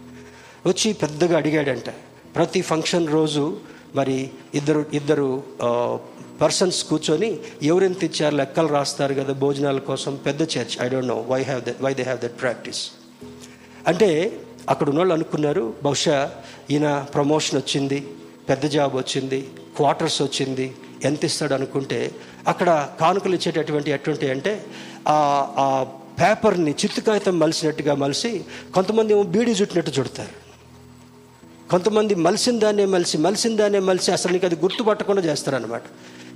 వచ్చి 0.65 0.93
పెద్దగా 0.93 1.37
అడిగాడంట 1.37 1.89
ప్రతి 2.35 2.61
ఫంక్షన్ 2.61 3.07
రోజు 3.07 3.57
మరి 3.95 4.29
ఇద్దరు 4.53 4.85
ఇద్దరు 4.93 5.27
పర్సన్స్ 6.41 6.83
కూర్చొని 6.83 7.29
ఎవరెంత 7.63 8.03
ఇచ్చారు 8.03 8.35
లెక్కలు 8.35 8.67
రాస్తారు 8.67 9.13
కదా 9.13 9.33
భోజనాల 9.33 9.79
కోసం 9.79 10.15
పెద్ద 10.25 10.41
church 10.41 10.75
I 10.81 10.87
don't 10.89 11.07
know 11.07 11.25
why 11.27 11.41
have 11.43 11.61
that 11.63 11.81
why 11.81 11.93
they 11.93 12.03
have 12.03 12.19
that 12.19 12.41
practice 12.41 12.81
అంటే 13.87 14.09
అక్కడ 14.69 14.89
ఉన్నోళ్ళు 14.89 15.13
అనుకున్నారు 15.13 15.73
బహుశా 15.83 16.31
ఈయన 16.71 17.05
ప్రమోషన్ 17.13 17.57
వచ్చింది 17.57 17.99
పెద్ద 18.49 18.65
జాబ్ 18.65 18.95
వచ్చింది 18.95 19.39
క్వార్టర్స్ 19.77 20.21
వచ్చింది 20.21 20.67
ఎంత 21.03 21.25
ఇస్తాడు 21.25 21.53
అనుకుంటే 21.53 21.99
అక్కడ 22.49 22.89
కానుకలు 22.99 23.35
ఇచ్చేటటువంటి 23.35 23.91
ఎటువంటి 23.91 24.29
అంటే 24.29 24.65
ఆ 25.07 25.17
ఆ 25.57 25.85
పేపర్ని 26.19 26.71
చిత్తు 26.71 27.01
కాగితం 27.01 27.39
మలిసినట్టుగా 27.39 27.93
మలిసి 27.95 28.41
కొంతమంది 28.73 29.13
ఏమో 29.13 29.23
బీడీ 29.23 29.51
చుట్టినట్టు 29.51 29.91
చుడతారు. 29.99 30.33
కొంతమంది 31.69 32.15
మలిసిన 32.15 32.59
దాన్నే 32.59 32.85
మలిసి 32.85 33.17
మలిసిన 33.17 33.55
దాన్నే 33.55 33.79
మలిసి 33.79 34.11
అసలు 34.11 34.33
నీకు 34.33 34.45
అది 34.45 34.55
గుర్తుపట్టకుండా 34.55 35.21
చేస్తారనమాట 35.21 35.81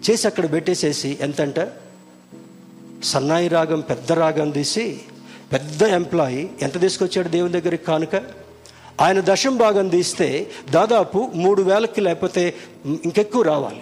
చేసి 0.10 0.28
అక్కడ 0.28 0.52
పెట్టేసేసి 0.52 1.18
ఎంతంట? 1.22 1.60
సన్నాయి 3.04 3.48
రాగం 3.48 3.80
పెద్ద 3.80 4.12
రాగం 4.12 4.50
తీసి 4.50 5.02
పెద్ద 5.54 5.84
ఎంప్లాయీ 5.84 6.50
ఎంత 6.62 6.82
తీసుకొచ్చాడు 6.82 7.30
దేవుని 7.30 7.62
దగ్గరికి 7.62 7.86
కానుక? 7.86 8.16
ఆయన 9.02 9.22
దశం 9.26 9.58
భాగం 9.58 9.88
తీస్తే 9.88 10.52
దాదాపు 10.70 11.32
మూడు 11.36 11.62
వేలకి 11.62 12.02
లేకపోతే 12.02 12.44
ఇంకెక్కువ 12.86 13.42
రావాలి. 13.42 13.82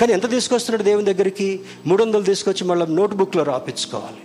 కానీ 0.00 0.12
ఎంత 0.12 0.30
తీసుకొస్తున్నాడు 0.30 0.82
దేవుని 0.82 1.04
దగ్గరికి? 1.04 1.60
మూడు 1.86 2.04
వందలు 2.04 2.22
తీసుకొచ్చి 2.22 2.64
మళ్ళీ 2.64 2.86
నోట్బుక్లో 2.94 3.42
రాపించుకోవాలి. 3.42 4.22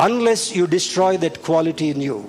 Unless 0.00 0.56
you 0.56 0.66
destroy 0.66 1.18
that 1.18 1.38
quality 1.38 1.86
in 1.86 2.02
you 2.02 2.24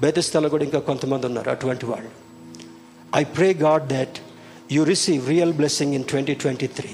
బేతస్థలో 0.00 0.48
కూడా 0.48 0.64
ఇంకా 0.64 0.78
కొంతమంది 0.78 1.26
ఉన్నారు 1.26 1.50
అటువంటి 1.50 1.86
వాళ్ళు. 1.86 2.10
I 3.16 3.24
pray 3.24 3.54
God 3.54 3.88
that 3.88 4.18
you 4.72 4.84
receive 4.84 5.28
real 5.28 5.52
blessing 5.52 5.94
in 5.94 6.04
twenty 6.04 6.34
twenty 6.34 6.66
three 6.66 6.90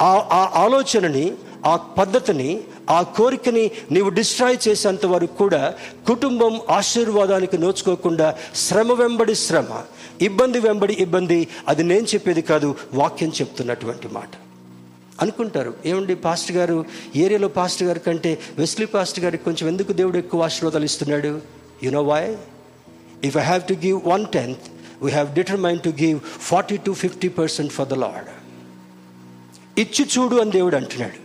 ఆ 0.00 0.12
ఆ 0.32 0.50
ఆలోచనని 0.54 1.32
ఆ 1.66 1.76
పద్ధతిని 1.76 2.60
ఆ 2.90 3.02
కోరికని 3.02 3.70
నీవు 3.90 4.10
డిస్ట్రాయ్ 4.10 4.56
చేసేంత 4.68 5.06
వరకు 5.06 5.34
కూడా 5.34 5.74
కుటుంబం 6.06 6.60
ఆశీర్వాదానికి 6.70 7.58
నోచుకోకుండా 7.58 8.36
శ్రమ 8.54 8.92
వెంబడి 8.92 9.34
శ్రమ 9.34 9.66
ఇబ్బంది 10.28 10.58
వెంబడి 10.60 10.94
ఇబ్బంది 11.04 11.48
అది 11.68 11.82
నేను 11.82 12.06
చెప్పేది 12.14 12.42
కాదు 12.42 12.68
వాక్యం 12.94 13.30
చెప్తున్నటువంటి 13.40 14.08
మాట. 14.08 14.32
అనుకుంటారు 15.20 15.72
ఏమండి 15.86 16.14
పాస్టర్ 16.14 16.56
గారు 16.56 16.76
ఏరియాలో 17.16 17.48
పాస్టర్ 17.48 17.88
గారి 17.88 18.00
కంటే 18.00 18.38
వెస్లీ 18.58 18.86
పాస్టర్ 18.86 19.24
గారికి 19.24 19.44
కొంచెం 19.44 19.68
ఎందుకు 19.68 19.92
దేవుడు 19.92 20.18
ఎక్కువ 20.18 20.42
ఆశీర్వాదాలు 20.42 20.84
ఇస్తున్నాడు? 20.84 21.32
You know 21.82 22.02
why 22.02 22.22
if 23.24 23.36
I 23.36 23.40
have 23.40 23.62
to 23.62 23.74
give 23.86 24.00
one 24.04 24.26
tenth 24.26 24.66
we 25.02 25.10
have 25.10 25.34
determine 25.34 25.80
to 25.80 25.90
give 26.02 26.20
forty 26.50 26.76
to 26.76 26.92
fifty 26.92 27.28
percent 27.40 27.72
for 27.72 27.88
the 27.88 27.92
Lord 28.04 28.30
ఇచ్చి 29.80 30.08
చూడు 30.14 30.36
అని 30.36 30.50
దేవుడు 30.50 30.76
అంటున్నాడు. 30.76 31.21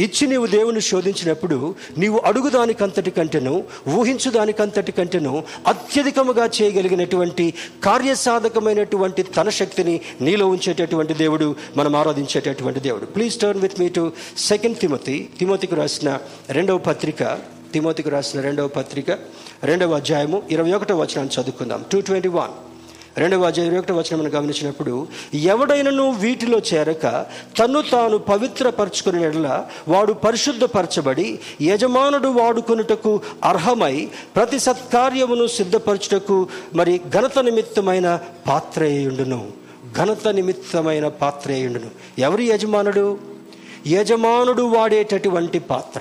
ఇచ్చి 0.00 0.26
నీవు 0.26 0.46
దేవుని 0.46 0.80
శోధించినప్పుడు 0.80 1.74
నీవు 1.98 2.20
అడుగుదానికంతటి 2.24 3.10
కంటేను 3.10 3.64
ఊహించుదానికంతటి 3.88 4.92
కంటేను 4.92 5.44
అత్యధికముగా 5.66 6.50
చేయగలిగినటువంటి 6.62 7.54
కార్యసాధకమైనటువంటి 7.84 9.22
తన 9.22 9.48
శక్తిని 9.48 10.00
నీలో 10.20 10.48
ఉంచేటటువంటి 10.48 11.14
దేవుడు 11.14 11.56
మనం 11.76 11.96
ఆరాధించేటటువంటి 11.96 12.80
దేవుడు. 12.80 13.06
Please 13.06 13.38
turn 13.38 13.62
with 13.62 13.80
me 13.80 13.88
to 13.88 14.12
second 14.38 14.78
Timothy 14.78 15.28
తిమోతికి 15.38 15.74
రాసిన 15.74 16.18
రెండవ 16.50 16.78
పత్రిక 16.78 17.38
తిమోతికి 17.72 18.10
రాసిన 18.10 18.40
రెండవ 18.40 18.68
పత్రిక 18.68 19.10
రెండవ 19.64 19.94
అధ్యాయము 19.94 20.42
ఇరవై 20.50 20.72
ఒకటో 20.72 20.96
వచనాన్ని 20.96 21.42
చదువుకుందాం. 21.42 21.84
టూ 21.92 22.00
ట్వంటీ 22.00 22.28
వన్ 22.28 22.73
రెండవ 23.18 23.44
అధ్యాయం 23.44 23.70
ఇరవై 23.70 23.80
ఒకటి 23.80 23.92
వచనం 23.92 24.18
మనం 24.18 24.30
గమనించినప్పుడు 24.34 25.06
ఎవడైనను 25.34 26.10
వీటిలో 26.10 26.58
చేరక 26.58 27.26
తను 27.58 27.82
తాను 27.82 28.18
పవిత్రపరచుకుని 28.18 29.22
ఎడల 29.22 29.64
వాడు 29.88 30.12
పరిశుద్ధపరచబడి 30.12 31.38
యజమానుడు 31.62 32.28
వాడుకొనుటకు 32.28 33.20
అర్హమై 33.44 34.08
ప్రతి 34.36 34.58
సత్కార్యమును 34.58 35.46
సిద్ధపరచుటకు 35.46 36.46
మరి 36.74 37.00
ఘనత 37.14 37.38
నిమిత్తమైన 37.38 38.20
పాత్రయుండును 38.46 39.48
ఘనత 39.98 40.28
నిమిత్తమైన 40.28 41.08
పాత్రయుండును 41.08 41.90
ఎవరి 42.18 42.44
యజమానుడు? 42.44 43.18
యజమానుడు 43.86 44.62
వాడేటటువంటి 44.62 45.58
పాత్ర. 45.58 46.00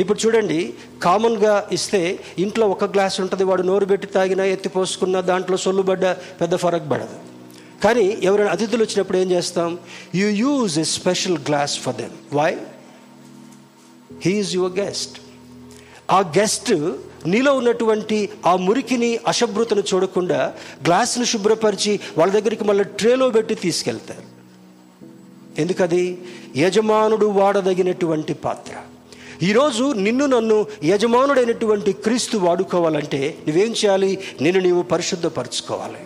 ఇప్పుడు 0.00 0.26
చూడండి 0.26 0.74
కామన్గా 1.02 1.68
ఇస్తే 1.72 2.18
ఇంట్లో 2.38 2.68
ఒక 2.68 2.84
గ్లాస్ 2.84 3.20
ఉంటుంది 3.20 3.44
వాడు 3.44 3.62
నోరు 3.62 3.84
పెట్టి 3.84 4.06
తాగినా 4.06 4.44
ఎత్తిపోసుకున్న 4.44 5.20
దాంట్లో 5.20 5.56
సొల్లుబడ్డ 5.56 6.06
పెద్ద 6.10 6.54
ఫరక్ 6.54 6.90
పడదు. 6.90 7.16
కానీ 7.84 8.18
ఎవరైనా 8.22 8.50
అతిథులు 8.50 8.84
వచ్చినప్పుడు 8.84 9.18
ఏం 9.18 9.30
చేస్తాం? 9.30 9.78
You 10.14 10.28
use 10.28 10.78
a 10.78 10.82
special 10.82 11.38
glass 11.38 11.78
for 11.78 11.96
them 11.96 12.36
why 12.36 12.56
he's 14.22 14.54
your 14.54 14.78
guest 14.78 15.18
ఆ 16.10 16.20
గెస్ట్ 16.20 16.92
నీలో 17.26 17.56
ఉన్నటువంటి 17.56 18.28
ఆ 18.46 18.56
మురికిని 18.56 19.20
అశుభ్రతను 19.26 19.82
చూడకుండా 19.94 20.54
గ్లాసును 20.84 21.24
శుభ్రపరిచి 21.24 22.00
వాళ్ళ 22.18 22.32
దగ్గరికి 22.32 22.64
మళ్ళీ 22.64 22.84
ట్రేలో 22.84 23.30
పెట్టి 23.30 23.54
తీసుకెళ్తారు. 23.54 24.32
ఎందుకది? 25.60 26.18
యజమానుడు 26.56 27.26
వాడదగినటువంటి 27.26 28.34
పాత్ర. 28.34 28.72
ఈరోజు 29.42 29.92
నిన్ను 29.92 30.26
నన్ను 30.26 30.66
యజమానుడైనటువంటి 30.84 31.92
క్రీస్తు 31.92 32.36
వాడుకోవాలంటే 32.36 33.38
నువ్వేం 33.48 33.70
చేయాలి? 33.70 34.18
నిన్ను 34.40 34.62
నీవు 34.62 34.82
పరిశుద్ధపరచుకోవాలి. 34.82 35.98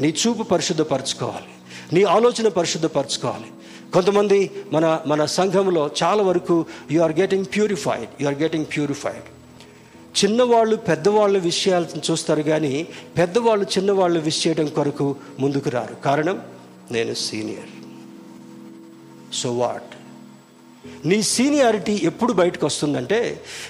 నీ 0.00 0.14
చూపు 0.26 0.42
పరిశుద్ధపరచుకోవాలి. 0.42 1.48
నీ 1.92 2.02
ఆలోచన 2.02 2.48
పరిశుద్ధపరచుకోవాలి. 2.48 3.46
కొంతమంది 3.92 4.50
మన 4.72 5.00
మన 5.06 5.24
సంఘంలో 5.24 5.90
చాలా 6.02 6.22
వరకు 6.22 6.66
you 6.90 7.02
are 7.02 7.12
getting 7.12 7.44
purified 7.44 8.22
you 8.22 8.26
are 8.26 8.34
getting 8.34 8.64
purified 8.64 9.22
చిన్నవాళ్ళు 10.24 10.76
పెద్దవాళ్ళ 10.76 11.38
విషయాలను 11.38 12.10
చూస్తారు 12.10 12.42
కానీ 12.42 12.86
పెద్దవాళ్ళు 13.18 13.66
చిన్నవాళ్ళు 13.78 14.20
విష్ 14.20 14.46
చేయడం 14.46 14.66
కొరకు 14.66 15.16
ముందుకు 15.38 15.70
రారు. 15.70 15.94
కారణం? 15.94 16.40
నేను 16.90 17.14
సీనియర్. 17.14 17.68
సో 19.34 19.52
వాట్ 19.52 19.99
నీ 21.04 21.22
సీనియారిటీ 21.30 21.94
ఎప్పుడు 22.02 22.32
బయటకు 22.32 22.66
వస్తుందంటే 22.66 23.18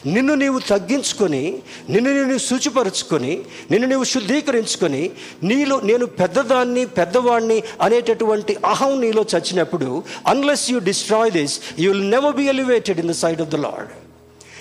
నిన్ను 0.07 0.35
నీవు 0.35 0.59
తగ్గించుకొని 0.69 1.43
నిన్ను 1.91 2.11
నేను 2.13 2.39
శుచిపరుచుకొని 2.39 3.33
నిన్ను 3.71 3.89
నీవు 3.89 4.05
శుద్ధీకరించుకొని 4.05 5.03
నీలో 5.43 5.81
నేను 5.81 6.07
పెద్దదాన్ని 6.21 6.87
పెద్దవాడిని 6.99 7.63
అనేటటువంటి 7.81 8.57
అహం 8.65 9.01
నీలో 9.01 9.25
చచ్చినప్పుడు 9.35 9.89
unless 10.27 10.71
you 10.71 10.79
destroy 10.79 11.31
this 11.31 11.61
you 11.79 11.91
will 11.93 12.11
never 12.11 12.37
be 12.37 12.47
elevated 12.47 12.99
in 12.99 13.09
the 13.09 13.17
side 13.17 13.43
of 13.43 13.49
the 13.49 13.61
Lord 13.61 13.91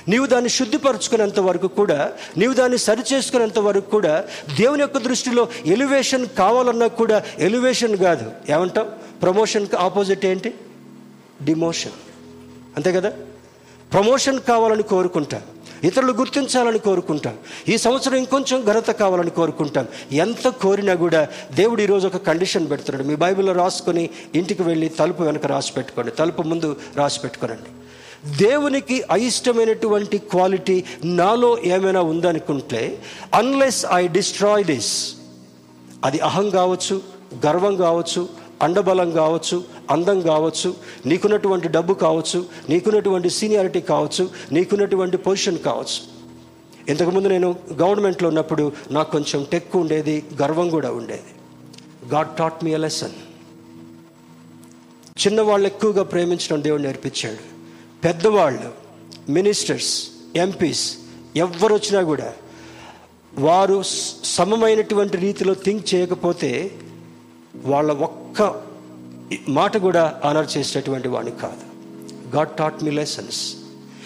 నీవు 0.07 0.25
దాన్ని 0.25 0.49
శుద్ధిపరచుకునేంత 0.49 1.39
వరకు 1.39 1.67
కూడా 1.75 1.99
నీవు 2.37 2.53
దాన్ని 2.53 2.77
సరిచేసుకునేంత 2.79 3.59
వరకు 3.59 3.89
కూడా 3.89 4.13
దేవుని 4.57 4.81
యొక్క 4.81 4.97
దృష్టిలో 4.97 5.43
ఎలివేషన్ 5.65 6.25
కావాలన్నా 6.37 6.87
కూడా 7.01 7.17
ఎలివేషన్ 7.39 7.97
కాదు. 7.97 8.25
ఏమంటాం 8.49 8.87
ప్రమోషన్కి 9.21 9.75
ఆపోజిట్ 9.75 10.25
ఏంటి? 10.25 10.49
డిమోషన్ 11.43 11.97
అంతే 12.75 12.91
కదా? 12.91 13.13
ప్రమోషన్ 13.93 14.39
కావాలని 14.39 14.83
కోరుకుంటా. 14.83 15.41
ఇతరులు 15.83 16.11
గుర్తించాలని 16.11 16.79
కోరుకుంటాం. 16.79 17.37
ఈ 17.69 17.77
సంవత్సరం 17.77 18.15
ఇంకొంచెం 18.15 18.65
ఘనత 18.65 18.91
కావాలని 18.91 19.29
కోరుకుంటాం. 19.29 19.87
ఎంత 20.11 20.47
కోరినా 20.47 20.93
కూడా 20.95 21.27
దేవుడు 21.55 21.81
ఈరోజు 21.81 22.07
ఒక 22.07 22.17
కండిషన్ 22.17 22.69
పెడుతున్నాడు. 22.69 23.07
మీ 23.07 23.15
బైబిల్లో 23.15 23.53
రాసుకొని 23.53 24.09
ఇంటికి 24.35 24.63
వెళ్ళి 24.63 24.89
తలుపు 24.89 25.23
వెనక 25.23 25.45
రాసి 25.45 25.73
పెట్టుకోండి. 25.73 26.11
తలుపు 26.11 26.41
ముందు 26.41 26.75
రాసి 26.95 27.19
పెట్టుకోనండి. 27.19 27.69
దేవునికి 28.37 29.03
అయిష్టమైనటువంటి 29.11 30.17
క్వాలిటీ 30.17 30.83
నాలో 31.03 31.57
ఏమైనా 31.63 32.01
ఉందనుకుంటే 32.01 33.01
అన్లెస్ 33.33 33.85
ఐ 33.93 34.07
డిస్ట్రాయ్ 34.07 34.65
దిస్ 34.65 35.13
అది 36.05 36.19
అహం 36.19 36.49
కావచ్చు 36.49 37.01
గర్వం 37.45 37.75
కావచ్చు 37.75 38.29
అండబలం 38.61 39.11
కావచ్చు 39.11 39.63
అందం 39.89 40.21
కావచ్చు 40.21 40.75
నీకున్నటువంటి 41.05 41.67
డబ్బు 41.67 41.93
కావచ్చు 41.93 42.45
నీకున్నటువంటి 42.69 43.29
సీనియారిటీ 43.29 43.81
కావచ్చు 43.81 44.29
నీకున్నటువంటి 44.51 45.17
పొజిషన్ 45.17 45.59
కావచ్చు. 45.59 46.19
ఇంతకుముందు 46.89 47.27
నేను 47.27 47.55
గవర్నమెంట్లో 47.73 48.29
ఉన్నప్పుడు 48.29 48.71
నాకు 48.91 49.11
కొంచెం 49.11 49.47
టెక్ 49.51 49.75
ఉండేది 49.75 50.23
గర్వం 50.41 50.69
కూడా 50.69 50.91
ఉండేది. 50.91 51.23
God 52.09 52.35
taught 52.37 52.63
me 52.63 52.71
a 52.71 52.77
lesson. 52.77 53.11
చిన్నవాళ్ళు 55.27 55.67
ఎక్కువగా 55.67 56.03
ప్రేమించడం 56.03 56.63
దేవుడు 56.63 56.81
నేర్పించాడు. 56.81 57.37
పెద్దవాళ్ళు 58.03 58.73
మినిస్టర్స్ 59.31 60.07
ఎంపీస్ 60.35 60.97
ఎవరు 61.35 61.73
వచ్చినా 61.73 62.03
కూడా 62.03 62.33
వారు 63.39 63.83
సమమైనటువంటి 64.23 65.17
రీతిలో 65.17 65.53
థింక్ 65.53 65.95
చేయకపోతే 65.95 66.71
వాళ్ళ 67.65 67.91
ఒక్క 67.91 68.28
మాట 69.49 69.77
కూడా 69.77 70.21
ఆనర్ 70.25 70.57
చేసేటటువంటి 70.57 71.07
వాడిని 71.07 71.31
కాదు. 71.31 71.65
గాడ్ 72.35 72.49
టాట్ 72.49 72.83
మీ 72.83 72.91
లెసన్స్ 72.91 73.39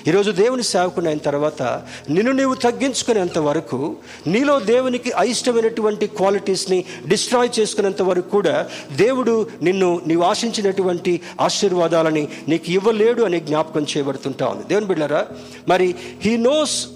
ఈరోజు 0.07 0.31
దేవుని 0.31 0.63
సేవకుని 0.63 1.07
అయిన 1.07 1.19
తర్వాత 1.19 1.61
నిన్ను 2.09 2.31
నీవు 2.31 2.53
తగ్గించుకునేంత 2.53 3.37
వరకు 3.39 3.95
నీలో 4.27 4.59
దేవునికి 4.59 5.11
అయిష్టమైనటువంటి 5.11 6.07
క్వాలిటీస్ని 6.07 6.85
డిస్ట్రాయ్ 7.07 7.59
చేసుకునేంత 7.59 8.01
వరకు 8.01 8.29
కూడా 8.29 8.67
దేవుడు 8.95 9.49
నిన్ను 9.61 10.01
నీవు 10.07 10.23
ఆశించినటువంటి 10.23 11.21
ఆశీర్వాదాలని 11.41 12.27
నీకు 12.47 12.71
ఇవ్వలేడు 12.71 13.21
అని 13.21 13.39
జ్ఞాపకం 13.39 13.83
చేయబడుతుంటా 13.83 14.47
ఉంది. 14.47 14.67
దేవుని 14.67 14.85
బిడ్డారా 14.85 15.27
మరి 15.67 15.95
హీ 16.21 16.37
నోస్ 16.37 16.87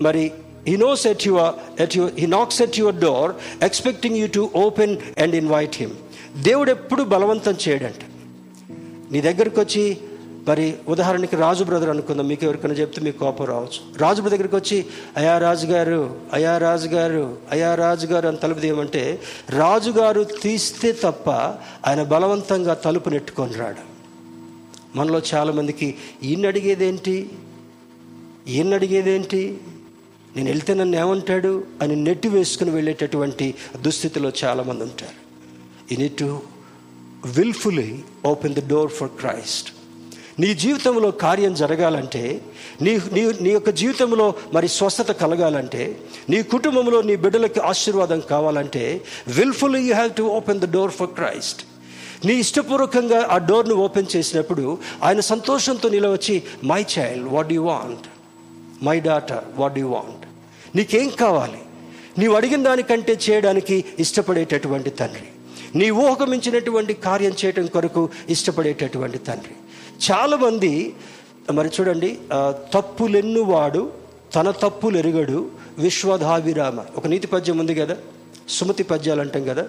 మరి 0.00 0.30
he 0.68 0.76
knows 0.76 1.06
at 1.06 1.26
your 1.26 1.80
at 1.82 1.96
your 1.96 2.12
he 2.18 2.26
knocks 2.26 2.62
at 2.62 2.78
your 2.78 2.94
door 2.94 3.32
expecting 3.64 4.16
you 4.16 4.26
to 4.34 4.50
open 4.56 4.96
and 5.18 5.34
invite 5.34 5.76
him 5.76 5.96
దేవుడు 6.36 6.70
ఎప్పుడు 6.70 7.02
బలవంతం 7.02 7.56
చేయడంట. 7.68 8.02
నీ 9.12 9.20
దగ్గరికి 9.20 9.60
వచ్చి 9.60 9.96
మరి 10.48 10.74
ఉదాహరణకి 10.88 11.36
రాజు 11.36 11.64
బ్రదర్ 11.64 11.88
అనుకుందాం 11.88 12.28
మీకు 12.28 12.44
ఎవరికైనా 12.44 12.74
చెప్తే 12.74 13.00
మీకు 13.00 13.18
కోపం 13.18 13.44
రావచ్చు. 13.44 13.98
రాజు 13.98 14.22
దగ్గరికి 14.22 14.56
వచ్చి 14.56 14.86
అయా 15.16 15.38
రాజుగారు 15.38 16.20
అయా 16.32 16.58
రాజుగారు 16.58 17.38
అయా 17.50 17.74
రాజుగారు 17.74 18.28
అని 18.28 18.36
తలుపు 18.36 18.60
తీయమంటే 18.60 19.20
రాజుగారు 19.50 20.22
తీస్తే 20.22 20.92
తప్ప 20.92 21.30
ఆయన 21.86 22.02
బలవంతంగా 22.02 22.74
తలుపు 22.74 23.08
నెట్టుకొని 23.08 23.52
రాడు. 23.52 23.98
మనలో 24.98 25.22
చాలామందికి 25.34 25.94
ఈయన 26.22 26.46
అడిగేదేంటి 26.46 27.30
ఈయన 28.48 28.74
అడిగేదేంటి 28.74 29.58
నేను 30.36 30.48
వెళ్తే 30.48 30.74
నన్ను 30.74 30.96
ఏమంటాడు? 30.96 31.64
అని 31.82 31.96
నెట్టి 31.96 32.28
వేసుకుని 32.28 32.70
వెళ్ళేటటువంటి 32.70 33.54
దుస్థితిలో 33.80 34.32
చాలామంది 34.44 34.82
ఉంటారు. 34.82 35.27
You 35.90 35.98
need 35.98 36.16
to 36.16 36.40
wilfully 37.26 37.90
open 38.26 38.54
the 38.54 38.68
door 38.68 38.88
for 38.88 39.08
Christ 39.08 39.68
నీ 40.40 40.54
జీవితంలో 40.54 41.10
కార్యం 41.10 41.54
జరగాలంటే 41.54 42.40
నీ 42.82 42.92
నీ 43.12 43.32
నీ 43.40 43.50
యొక్క 43.50 43.70
జీవితంలో 43.70 44.34
మరి 44.54 44.68
స్వస్థత 44.68 45.12
కలగాలంటే 45.12 45.96
నీ 46.30 46.42
కుటుంబంలో 46.42 47.02
నీ 47.02 47.16
బిడ్డలకి 47.16 47.60
ఆశీర్వాదం 47.60 48.20
కావాలంటే 48.20 49.00
wilfully 49.28 49.80
you 49.88 49.94
have 49.94 50.12
to 50.14 50.22
open 50.22 50.60
the 50.60 50.64
door 50.64 50.90
for 50.90 51.06
Christ 51.06 51.66
నీ 52.26 52.34
ఇష్టపూర్వకంగా 52.34 53.26
ఆ 53.30 53.38
డోర్ను 53.38 53.74
ఓపెన్ 53.74 54.16
చేసినప్పుడు 54.16 54.78
ఆయన 55.02 55.20
సంతోషంతో 55.20 55.88
నీలో 55.88 56.12
వచ్చి 56.12 56.42
my 56.64 56.84
child 56.98 57.28
what 57.28 57.52
you 57.52 57.62
want 57.62 58.06
my 58.84 59.00
daughter 59.00 59.44
what 59.56 59.78
you 59.78 59.86
want 59.86 60.24
నీకేం 60.76 61.08
కావాలి? 61.08 61.58
నీవు 62.18 62.34
అడిగిన 62.34 62.62
దానికంటే 62.62 63.18
చేయడానికి 63.30 63.84
ఇష్టపడేటటువంటి 63.98 64.90
తండ్రి. 64.90 65.28
నీ 65.74 65.90
ఊహకు 65.90 66.24
మించినటువంటి 66.24 66.94
కార్యం 66.94 67.32
చేయటం 67.44 67.66
కొరకు 67.66 68.08
ఇష్టపడేటటువంటి 68.28 69.18
తండ్రి. 69.18 69.50
చాలామంది 70.10 70.94
మరి 71.52 71.70
చూడండి 71.80 72.18
తప్పులెన్నువాడు 72.74 73.92
తన 74.34 74.50
తప్పులు 74.50 74.98
ఎరుగడు 74.98 75.50
విశ్వధావిరామ. 75.78 76.80
ఒక 76.96 77.06
నీతి 77.06 77.26
పద్యం 77.26 77.58
ఉంది 77.58 77.74
కదా? 77.74 77.96
సుమతి 78.48 78.82
పద్యాలు 78.82 79.20
అంటాం 79.20 79.44
కదా? 79.44 79.68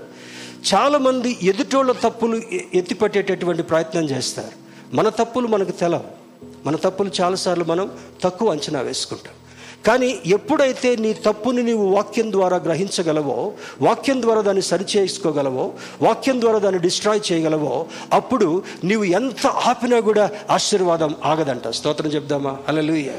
చాలామంది 0.73 1.37
ఎదుటోళ్ళ 1.43 1.91
తప్పులు 1.91 2.41
ఎత్తిపట్టేటటువంటి 2.73 3.63
ప్రయత్నం 3.63 4.09
చేస్తారు. 4.09 4.69
మన 4.95 5.09
తప్పులు 5.09 5.47
మనకు 5.47 5.71
తెలవు. 5.71 6.19
మన 6.65 6.75
తప్పులు 6.75 7.11
చాలాసార్లు 7.21 7.63
మనం 7.63 7.91
తక్కువ 8.23 8.51
అంచనా 8.51 8.81
వేసుకుంటాం. 8.81 9.33
కానీ 9.87 10.19
ఎప్పుడైతే 10.25 10.95
నీ 10.95 11.13
తప్పుని 11.13 11.63
నీవు 11.63 11.85
వాక్యం 11.95 12.31
ద్వారా 12.31 12.57
గ్రహించగలవో 12.57 13.51
వాక్యం 13.81 14.21
ద్వారా 14.21 14.41
దాన్ని 14.41 14.61
సరిచేసుకోగలవో 14.61 15.71
వాక్యం 16.01 16.41
ద్వారా 16.41 16.57
దాన్ని 16.57 16.81
డిస్ట్రాయ్ 16.81 17.31
చేయగలవో 17.31 17.85
అప్పుడు 18.13 18.63
నీవు 18.83 19.03
ఎంత 19.03 19.47
ఆపినా 19.47 19.99
కూడా 19.99 20.31
ఆశీర్వాదం 20.49 21.15
ఆగదంట. 21.25 21.67
స్తోత్రం 21.67 22.11
చెప్దామా? 22.11 22.57
అలలుయ 22.67 23.09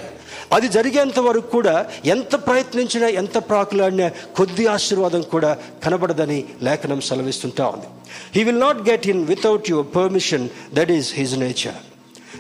అది 0.53 0.69
జరిగేంత 0.69 1.19
వరకు 1.19 1.49
కూడా 1.51 1.87
ఎంత 2.05 2.35
ప్రయత్నించినా 2.35 3.09
ఎంత 3.09 3.39
ప్రాకులాడినా 3.39 4.09
కొద్ది 4.09 4.67
ఆశీర్వాదం 4.67 5.23
కూడా 5.23 5.59
కనబడదని 5.85 6.45
లేఖనం 6.63 7.01
సెలవిస్తుంటా 7.01 7.67
ఉంది. 7.67 7.87
He 8.35 8.45
will 8.45 8.61
not 8.61 8.89
get 8.89 9.07
in 9.07 9.27
without 9.27 9.71
your 9.71 9.87
permission 9.97 10.49
that 10.75 10.91
is 10.91 11.15
his 11.15 11.39
nature 11.39 11.90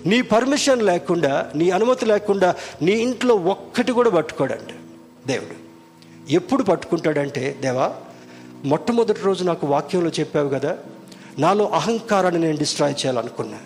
నీ 0.06 0.22
పర్మిషన్ 0.22 0.82
లేకుండా 0.82 1.50
నీ 1.54 1.70
అనుమతి 1.70 2.06
లేకుండా 2.06 2.54
నీ 2.82 2.92
ఇంట్లో 2.92 3.34
ఒక్కటి 3.34 3.92
కూడా 3.92 4.10
పట్టుకోడండి. 4.10 4.72
దేవుడు 5.26 5.70
ఎప్పుడు 6.30 6.62
పట్టుకుంటాడంటే 6.62 7.58
దేవా 7.60 7.92
మొట్టమొదటి 8.64 9.20
రోజు 9.20 9.44
నాకు 9.44 9.66
వాక్యంలో 9.66 10.10
చెప్పావు 10.10 10.48
కదా 10.48 10.78
నాలో 11.38 11.68
అహంకారాన్ని 11.68 12.40
నేను 12.40 12.58
డిస్ట్రాయ్ 12.58 12.92
చేయాలనుకున్నా. 12.92 13.58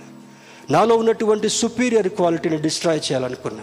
నాలో 0.71 0.97
ఉన్నటువంటి 0.97 1.49
సుపీరియర్ 1.49 2.09
క్వాలిటీని 2.09 2.57
డిస్ట్రాయ్ 2.57 2.99
చేయాలనుకున్నా. 2.99 3.63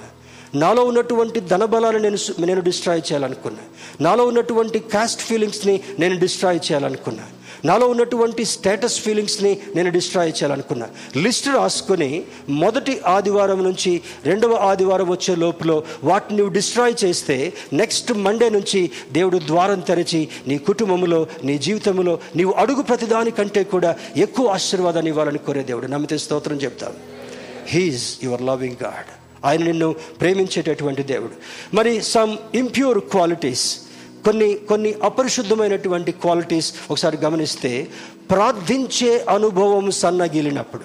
నాలో 0.55 0.83
ఉన్నటువంటి 0.83 1.39
ధనబలాన్ని 1.39 2.01
నేను 2.01 2.17
నేను 2.39 2.61
డిస్ట్రాయ్ 2.61 2.99
చేయాలనుకున్నా. 2.99 3.59
నాలో 4.01 4.25
ఉన్నటువంటి 4.25 4.79
కాస్ట్ 4.79 5.21
ఫీలింగ్స్ని 5.21 5.83
నేను 5.99 6.19
డిస్ట్రాయ్ 6.19 6.57
చేయాలనుకున్నా. 6.57 7.23
నాలో 7.65 7.87
ఉన్నటువంటి 7.87 8.45
స్టేటస్ 8.45 8.99
ఫీలింగ్స్ని 8.99 9.59
నేను 9.75 9.91
డిస్ట్రాయ్ 9.91 10.29
చేయాలనుకున్నా. 10.29 10.87
లిస్ట్ 11.17 11.47
రాసుకొని 11.47 12.23
మొదటి 12.49 13.01
ఆదివారం 13.07 13.63
నుంచి 13.63 14.01
రెండవ 14.25 14.53
ఆదివారం 14.53 15.09
వచ్చే 15.09 15.35
లోపల 15.35 15.81
వాటిని 16.03 16.37
నువ్వు 16.37 16.53
డిస్ట్రాయ్ 16.53 16.93
చేస్తే 17.05 17.53
నెక్స్ట్ 17.73 18.13
మండే 18.13 18.49
నుంచి 18.49 18.91
దేవుడు 19.11 19.37
ద్వారం 19.37 19.79
తెరిచి 19.79 20.27
నీ 20.47 20.57
కుటుంబంలో 20.57 21.27
నీ 21.43 21.57
జీవితంలో 21.57 22.19
నీవు 22.35 22.51
అడుగు 22.51 22.81
ప్రతిదానికంటే 22.81 23.63
కూడా 23.63 23.95
ఎక్కువ 24.17 24.47
ఆశీర్వాదాన్ని 24.47 25.11
ఇవ్వాలని 25.11 25.37
కోరే 25.37 25.63
దేవుడు. 25.63 25.87
నమ్మితే 25.87 26.17
స్తోత్రం 26.17 26.57
చెప్తాను 26.57 26.93
హీఈస్ 27.67 28.17
యువర్ 28.23 28.41
లవింగ్ 28.41 28.83
గాడ్ 28.83 29.11
ఆయన 29.45 29.63
నిన్ను 29.63 29.95
ప్రేమించేటటువంటి 30.21 31.03
దేవుడు. 31.03 31.31
మరి 31.75 32.01
సమ్ 32.01 32.37
ఇంప్యూర్ 32.55 32.99
క్వాలిటీస్ 32.99 33.77
కొన్ని 34.25 34.55
కొన్ని 34.55 34.93
అపరిశుద్ధమైనటువంటి 35.03 36.11
క్వాలిటీస్ 36.11 36.73
ఒకసారి 36.91 37.17
గమనిస్తే 37.17 37.87
ప్రార్థించే 38.31 39.25
అనుభవం 39.29 39.91
సన్నగిలినప్పుడు. 39.91 40.83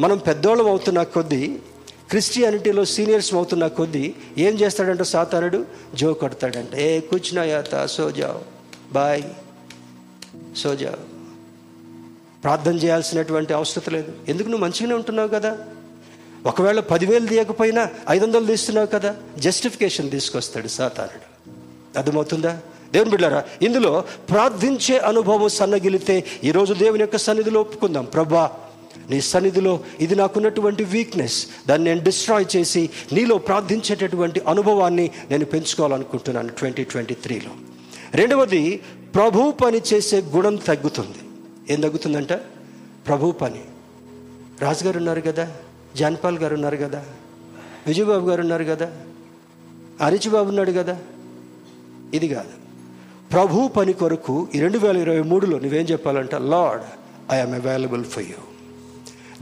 మనం 0.00 0.18
పెద్దోళ్ళం 0.18 0.68
అవుతున్న 0.68 1.02
కొద్దీ 1.02 1.58
క్రిస్టియానిటీలో 2.10 2.84
సీనియర్స్ 2.84 3.34
అవుతున్న 3.34 3.66
కొద్దీ 3.66 4.14
ఏం 4.38 4.54
చేస్తాడంటే 4.54 5.04
సాతానుడు? 5.04 5.64
జో 5.94 6.14
కొడతాడంట. 6.14 6.74
ఏ 6.74 7.00
కూర్చున్నా 7.00 7.44
యాత 7.44 7.86
సోజావ్ 7.86 8.40
బాయ్. 8.94 9.22
సోజావ్ 10.56 10.96
ప్రార్థన 12.44 12.74
చేయాల్సినటువంటి 12.76 13.52
అవసరం 13.52 13.94
లేదు. 13.94 14.12
ఎందుకు 14.28 14.48
నువ్వు 14.48 14.64
మంచిగానే 14.64 14.94
ఉంటున్నావు 14.94 15.28
కదా? 15.28 15.58
ఒకవేళ 16.46 16.80
పదివేలు 16.80 17.26
తీయకపోయినా 17.26 17.90
ఐదు 18.10 18.24
వందలు 18.24 18.46
తీస్తున్నావు 18.46 18.86
కదా? 18.86 19.16
జస్టిఫికేషన్ 19.38 20.10
తీసుకొస్తాడు 20.10 20.68
సాతానుడు. 20.68 21.27
అర్థమవుతుందా? 21.96 22.60
దేవుని 22.92 23.10
బిడ్డారా 23.10 23.44
ఇందులో 23.62 24.04
ప్రార్థించే 24.30 24.98
అనుభవం 24.98 25.48
సన్నగిలితే 25.48 26.24
ఈరోజు 26.44 26.74
దేవుని 26.74 27.00
యొక్క 27.00 27.16
సన్నిధిలో 27.16 27.60
ఒప్పుకుందాం. 27.60 28.04
ప్రభా 28.04 28.50
నీ 29.10 29.20
సన్నిధిలో 29.20 29.80
ఇది 30.00 30.14
నాకున్నటువంటి 30.14 30.84
వీక్నెస్ 30.84 31.46
దాన్ని 31.68 31.90
నేను 31.90 32.04
డిస్ట్రాయ్ 32.04 32.56
చేసి 32.56 32.90
నీలో 33.12 33.38
ప్రార్థించేటటువంటి 33.38 34.40
అనుభవాన్ని 34.40 35.10
నేను 35.30 35.44
పెంచుకోవాలనుకుంటున్నాను 35.44 36.48
ట్వంటీ 36.48 36.84
ట్వంటీ 36.84 37.14
త్రీలో 37.14 37.50
రెండవది 38.14 38.80
ప్రభు 39.14 39.50
పని 39.50 39.80
చేసే 39.92 40.20
గుణం 40.20 40.56
తగ్గుతుంది. 40.56 41.18
ఏం 41.72 41.80
తగ్గుతుందంట? 41.80 42.32
ప్రభు 43.06 43.30
పని. 43.32 43.60
రాజుగారు 44.60 44.98
ఉన్నారు 44.98 45.20
కదా 45.20 45.52
జాన్పాల్ 45.96 46.38
గారు 46.38 46.54
ఉన్నారు 46.54 46.76
కదా 46.76 47.04
విజయబాబు 47.86 48.28
గారు 48.28 48.40
ఉన్నారు 48.40 48.64
కదా 48.64 48.92
అరిచిబాబు 50.00 50.48
ఉన్నాడు 50.48 50.70
కదా 50.72 50.98
ఇది 52.14 52.28
కాదు. 52.28 52.54
ప్రభు 53.32 53.68
పని 53.68 53.92
కొరకు 53.92 54.48
ఈ 54.54 54.60
రెండు 54.60 54.78
వేల 54.78 54.96
ఇరవై 54.96 55.20
మూడులో 55.20 55.58
నువ్వేం 55.58 55.86
చెప్పాలంట? 55.86 56.34
Lord 56.34 56.82
I'm 57.32 57.54
available 57.54 58.04
for 58.04 58.24
you 58.24 58.36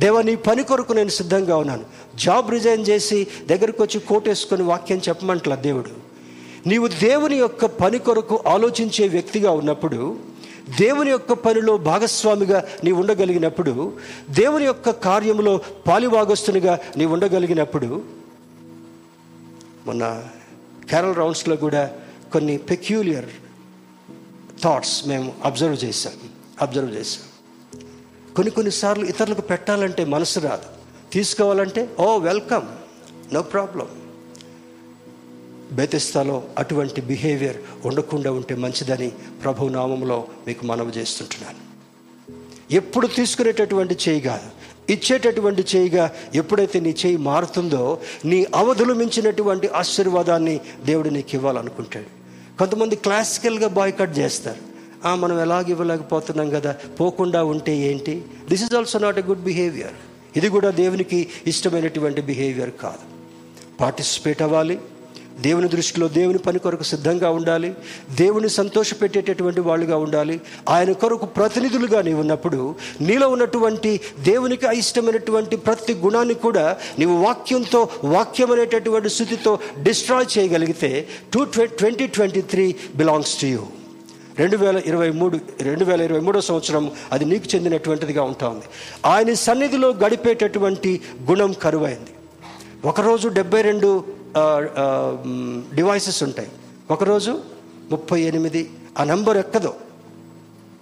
దేవా 0.01 0.23
నీ 0.23 0.37
పని 0.37 0.62
కొరకు 0.62 0.93
నేను 0.93 1.09
సిద్ధంగా 1.09 1.57
ఉన్నాను. 1.57 1.85
జాబ్ 2.19 2.51
రిజైన్ 2.51 2.85
చేసి 2.89 3.27
దగ్గరకు 3.51 3.83
వచ్చి 3.83 4.01
కోటేసుకొని 4.01 4.62
వాక్యం 4.62 5.01
చెప్పమంటలా 5.09 5.57
దేవుడు? 5.57 5.91
నీవు 6.67 6.89
దేవుని 6.89 7.37
యొక్క 7.37 7.67
పని 7.67 7.99
కొరకు 7.99 8.41
ఆలోచించే 8.47 9.09
వ్యక్తిగా 9.09 9.51
ఉన్నప్పుడు 9.51 10.17
దేవుని 10.79 11.11
యొక్క 11.11 11.33
పనిలో 11.33 11.77
భాగస్వామిగా 11.77 12.64
నీ 12.85 12.93
ఉండగలిగినప్పుడు 12.93 13.93
దేవుని 14.31 14.64
యొక్క 14.64 14.91
కార్యంలో 14.91 15.61
పాలిభాగస్తునిగా 15.87 16.79
నీ 16.97 17.05
ఉండగలిగినప్పుడు 17.05 18.03
మొన్న 19.87 20.23
కేరళ 20.91 21.12
రౌండ్స్లో 21.12 21.57
కూడా 21.57 21.91
కొన్ని 22.33 22.59
పెక్యూలియర్ 22.59 23.27
థాట్స్ 24.62 25.09
మేము 25.09 25.35
అబ్జర్వ్ 25.45 25.85
చేశాం 25.85 26.12
అబ్జర్వ్ 26.62 26.95
చేశాం. 26.95 27.24
కొన్ని 28.35 28.51
కొన్నిసార్లు 28.51 29.05
ఇతరులకు 29.05 29.41
పెట్టాలంటే 29.41 30.05
మనసు 30.05 30.41
రాదు. 30.41 30.62
తీసుకోవాలంటే 31.12 31.97
ఓ 31.99 32.18
వెల్కమ్ 32.18 32.66
నో 33.35 33.43
ప్రాబ్లం. 33.43 33.89
బేతిస్తాలో 35.72 36.45
అటువంటి 36.59 37.01
బిహేవియర్ 37.01 37.57
ఉండకుండా 37.85 38.33
ఉంటే 38.33 38.55
మంచిదని 38.55 39.11
ప్రభు 39.43 39.66
నామంలో 39.66 40.29
మీకు 40.47 40.66
మనవి 40.66 40.93
చేస్తుంటున్నాను. 40.93 41.59
ఎప్పుడు 42.70 43.07
తీసుకునేటటువంటి 43.07 43.99
చేయి 44.09 44.20
కాదు. 44.20 44.51
ఇచ్చేటటువంటి 44.91 45.64
చేయిగా 45.76 46.11
ఎప్పుడైతే 46.34 46.80
నీ 46.80 46.95
చేయి 47.07 47.16
మారుతుందో 47.16 48.01
నీ 48.24 48.47
అవధులు 48.55 48.95
మించినటువంటి 48.95 49.68
ఆశీర్వాదాన్ని 49.68 50.61
దేవుడు 50.84 51.09
నీకు 51.09 51.28
ఇవ్వాలనుకుంటాడు 51.34 52.16
కొంతమంది 52.59 52.97
క్లాసికల్గా 52.97 53.68
బాయ్కట్ 53.68 54.18
చేస్తారు. 54.18 54.59
"ఆ, 55.09 55.14
మనం 55.14 55.41
ఎలాగ 55.41 55.64
ఇవ్వలేకపోతున్నాం 55.68 56.51
కదా 56.51 56.72
పోకుండా 56.72 57.45
ఉంటే 57.45 57.76
ఏంటి? 57.76 58.22
This 58.49 58.62
is 58.62 58.74
also 58.74 58.99
not 58.99 59.18
a 59.18 59.22
good 59.22 59.43
behaviour 59.43 60.37
ఇది 60.37 60.49
కూడా 60.49 60.70
దేవునికి 60.70 61.28
ఇష్టమైనటువంటి 61.47 62.20
బిహేవియర్ 62.20 62.70
కాదు. 62.82 63.16
పార్టిసిపేట్ 63.80 64.43
అవ్వాలి. 64.43 64.78
దేవుని 65.41 65.68
దృష్టిలో 65.68 66.09
దేవుని 66.09 66.39
పని 66.39 66.59
కొరకు 66.59 66.82
సిద్ధంగా 66.82 67.30
ఉండాలి. 67.30 67.74
దేవుని 68.14 68.49
సంతోషపెట్టేటటువంటి 68.49 69.61
వాళ్ళుగా 69.61 69.97
ఉండాలి. 69.97 70.41
ఆయన 70.68 70.93
కొరకు 70.93 71.26
ప్రతినిధులుగా 71.26 72.03
నీవు 72.03 72.20
ఉన్నప్పుడు 72.20 72.74
నీలో 73.01 73.28
ఉన్నటువంటి 73.28 74.01
దేవునికి 74.20 74.66
అయిష్టమైనటువంటి 74.66 75.57
ప్రతి 75.57 75.95
గుణాన్ని 75.95 76.34
కూడా 76.34 76.76
నీవు 76.99 77.24
వాక్యంతో 77.24 77.89
వాక్యం 78.05 78.53
అనేటటువంటి 78.53 79.09
స్థితితో 79.09 79.59
డిస్ట్రాయ్ 79.82 80.39
చేయగలిగితే 80.39 81.09
two 81.34 81.45
twenty 81.45 82.07
twenty 82.07 82.41
three 82.41 82.74
belongs 82.97 83.41
to 83.41 83.47
you 83.47 83.66
రెండు 84.39 84.57
వేల 84.57 84.82
ఇరవై 84.87 85.11
మూడు 85.11 85.39
రెండు 85.61 85.84
వేల 85.84 86.01
ఇరవై 86.01 86.20
మూడో 86.20 86.41
సంవత్సరం 86.41 86.91
అది 87.12 87.24
నీకు 87.24 87.57
చెందినటువంటిదిగా 87.57 88.22
ఉంటుంది. 88.22 88.64
ఆయన 89.07 89.34
సన్నిధిలో 89.34 89.89
గడిపేటటువంటి 89.89 91.01
గుణం 91.30 91.53
కరువైంది. 91.53 92.11
ఒకరోజు 92.84 93.28
డెబ్బై 93.28 93.62
రెండు 93.62 94.05
డివైసెస్ 95.74 96.22
ఉంటాయి. 96.22 96.49
ఒకరోజు 96.91 97.43
ముప్పై 97.91 98.20
ఎనిమిది 98.20 98.70
ఆ 98.99 99.05
నెంబర్ 99.05 99.37
ఎక్కదు. 99.37 99.74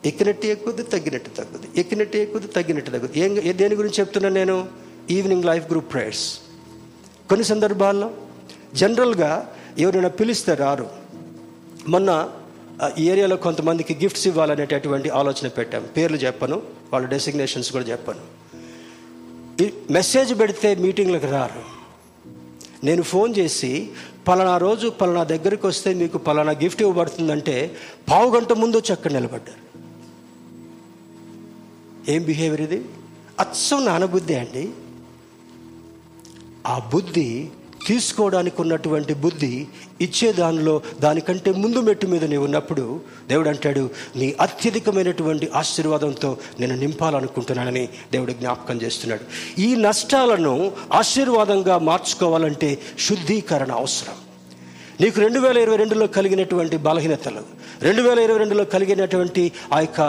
ఎక్కినట్టు 0.05 0.47
ఎక్కుద్ది 0.47 0.83
తగ్గినట్టు 0.83 1.31
తగ్గుద్ది 1.31 1.81
ఎక్కినట్టు 1.81 2.17
ఎక్కుద్ది 2.17 2.49
తగ్గినట్టు 2.53 2.91
తగ్గుద్ది 2.91 3.21
ఏం 3.21 3.59
దేని 3.59 3.75
గురించి 3.75 3.95
చెప్తున్నాను 4.01 4.35
నేను? 4.35 4.57
ఈవినింగ్ 5.11 5.45
లైఫ్ 5.45 5.71
గ్రూప్ 5.71 5.93
ప్రేయర్స్ 5.93 6.39
కొన్ని 7.29 7.45
సందర్భాల్లో 7.45 8.11
జనరల్గా 8.75 9.31
ఎవరైనా 9.79 10.09
పిలిస్తే 10.09 10.55
రారు. 10.55 10.87
మొన్న 11.89 12.31
ఈ 12.99 13.11
ఏరియాలో 13.11 13.37
కొంతమందికి 13.37 13.95
గిఫ్ట్స్ 13.95 14.27
ఇవ్వాలనేటటువంటి 14.27 15.09
ఆలోచన 15.11 15.49
పెట్టాం. 15.49 15.87
పేర్లు 15.97 16.17
చెప్పను 16.17 16.63
వాళ్ళ 16.93 17.07
డెసిగ్నేషన్స్ 17.07 17.73
కూడా 17.73 17.85
చెప్పాను. 17.85 18.23
మెసేజ్ 19.93 20.39
పెడితే 20.41 20.75
మీటింగ్లకు 20.75 21.27
రారు. 21.27 21.84
నేను 22.85 23.03
ఫోన్ 23.03 23.35
చేసి 23.39 23.91
పలానా 24.29 24.59
రోజు 24.59 24.89
పలానా 24.89 25.25
దగ్గరికి 25.25 25.67
వస్తే 25.67 25.95
మీకు 25.95 26.19
పలానా 26.19 26.53
గిఫ్ట్ 26.53 26.83
ఇవ్వబడుతుందంటే 26.83 27.77
పావు 28.11 28.37
గంట 28.37 28.53
ముందు 28.53 28.77
వచ్చి 28.77 28.93
అక్కడ 28.93 29.13
నిలబడ్డారు. 29.13 29.63
ఏం 32.11 32.23
బిహేవియర్ 32.23 32.61
ఇది? 32.61 32.85
అచ్చం 33.41 33.85
నానబుద్ధి 33.85 34.35
అండి. 34.35 34.71
ఆ 36.67 36.91
బుద్ధి 36.93 37.51
తీసుకోవడానికి 37.87 38.63
ఉన్నటువంటి 38.63 39.15
బుద్ధి 39.15 39.67
ఇచ్చే 40.01 40.33
దానిలో 40.33 40.83
దానికంటే 41.01 41.53
ముందు 41.53 41.81
మెట్టు 41.81 42.07
మీద 42.07 42.25
నీవు 42.25 42.45
ఉన్నప్పుడు 42.45 43.01
దేవుడు 43.29 43.49
అంటాడు 43.49 43.91
నీ 44.17 44.35
అత్యధికమైనటువంటి 44.41 45.51
ఆశీర్వాదంతో 45.55 46.37
నేను 46.61 46.77
నింపాలనుకుంటున్నానని 46.77 47.89
దేవుడు 48.13 48.33
జ్ఞాపకం 48.33 48.83
చేస్తున్నాడు. 48.83 49.61
ఈ 49.61 49.75
నష్టాలను 49.75 50.73
ఆశీర్వాదంగా 50.93 51.79
మార్చుకోవాలంటే 51.79 52.79
శుద్ధీకరణ 52.99 53.73
అవసరం. 53.73 54.15
నీకు 55.01 55.21
రెండు 55.21 55.41
వేల 55.41 55.59
ఇరవై 55.59 55.77
రెండులో 55.77 56.07
కలిగినటువంటి 56.07 56.77
బలహీనతలు 56.77 57.43
రెండు 57.83 58.03
వేల 58.03 58.19
ఇరవై 58.19 58.39
రెండులో 58.39 58.65
కలిగినటువంటి 58.65 59.53
ఆ 59.73 59.81
యొక్క 59.81 60.01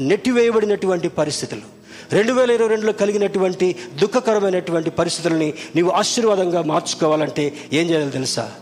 నెట్టివేయబడినటువంటి 0.00 1.08
పరిస్థితులు 1.08 1.75
రెండు 2.12 2.32
వేల 2.32 2.50
ఇరవై 2.50 2.68
రెండులో 2.68 2.92
కలిగినటువంటి 2.92 3.76
దుఃఖకరమైనటువంటి 3.94 4.90
పరిస్థితులని 4.90 5.54
నీవు 5.76 5.90
ఆశీర్వాదంగా 5.90 6.62
మార్చుకోవాలంటే 6.62 7.54
ఏం 7.72 7.90
చేయాలో 7.90 8.10
తెలుసా? 8.10 8.52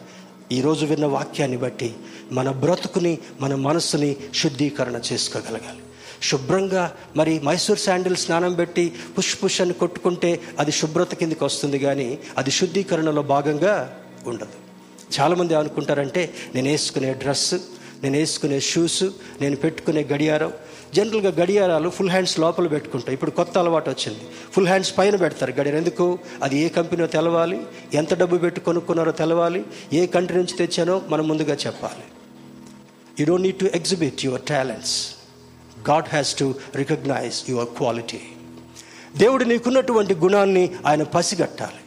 ఈరోజు 0.53 0.87
విన్న 0.87 1.07
వాక్యాన్ని 1.07 1.57
బట్టి 1.57 1.95
మన 2.33 2.51
బ్రతుకుని 2.51 3.19
మన 3.41 3.55
మనస్సుని 3.55 4.17
శుద్ధీకరణ 4.35 5.01
చేసుకోగలగాలి. 5.13 5.79
శుభ్రంగా 6.23 6.93
మరి 7.17 7.41
మైసూర్ 7.41 7.79
శాండిల్ 7.79 8.17
స్నానం 8.17 8.55
పెట్టి 8.55 8.93
పుష్ 9.19 9.45
పుష్ 9.45 9.61
అని 9.61 9.73
కొట్టుకుంటే 9.73 10.41
అది 10.59 10.73
శుభ్రత 10.73 11.15
కిందకి 11.15 11.45
వస్తుంది 11.45 11.79
కానీ 11.79 12.19
అది 12.39 12.51
శుద్ధీకరణలో 12.51 13.23
భాగంగా 13.23 13.97
ఉండదు. 14.27 14.65
చాలామంది 15.21 15.55
అనుకుంటారంటే 15.55 16.35
నేను 16.55 16.69
వేసుకునే 16.69 17.13
డ్రెస్ 17.13 17.55
నేను 18.03 18.17
వేసుకునే 18.19 18.61
షూస్ 18.61 19.05
నేను 19.41 19.57
పెట్టుకునే 19.57 20.03
గడియారం 20.13 20.53
జనరల్గా 20.95 21.31
గడియారాలు 21.31 21.89
ఫుల్ 21.89 22.11
హ్యాండ్స్ 22.11 22.41
లోపల 22.41 22.67
పెట్టుకుంటాయి. 22.67 23.15
ఇప్పుడు 23.15 23.31
కొత్త 23.31 23.59
అలవాటు 23.59 23.91
వచ్చింది. 23.91 24.21
ఫుల్ 24.53 24.67
హ్యాండ్స్ 24.67 24.99
పైన 24.99 25.17
పెడతారు 25.17 25.51
గడియారం. 25.51 25.79
ఎందుకు? 25.79 26.19
అది 26.43 26.59
ఏ 26.59 26.69
కంపెనీలో 26.69 27.07
తెలవాలి? 27.07 27.61
ఎంత 27.95 28.15
డబ్బు 28.15 28.37
పెట్టి 28.37 28.61
కొనుక్కున్నారో 28.61 29.13
తెలవాలి? 29.13 29.65
ఏ 29.93 30.07
కంట్రీ 30.07 30.39
నుంచి 30.39 30.67
తెచ్చానో 30.67 31.03
మనం 31.09 31.29
ముందుగా 31.29 31.57
చెప్పాలి. 31.67 32.05
You 33.21 33.27
don't 33.27 33.43
need 33.43 33.57
to 33.57 33.65
exhibit 33.65 34.25
your 34.25 34.43
talents 34.43 35.11
God 35.91 36.05
has 36.09 36.39
to 36.39 36.55
recognise 36.77 37.51
your 37.51 37.67
quality 37.67 38.21
దేవుడు 39.17 39.45
నీకున్నటువంటి 39.45 40.15
గుణాన్ని 40.15 40.71
ఆయన 40.87 41.03
పసిగట్టాలి. 41.03 41.81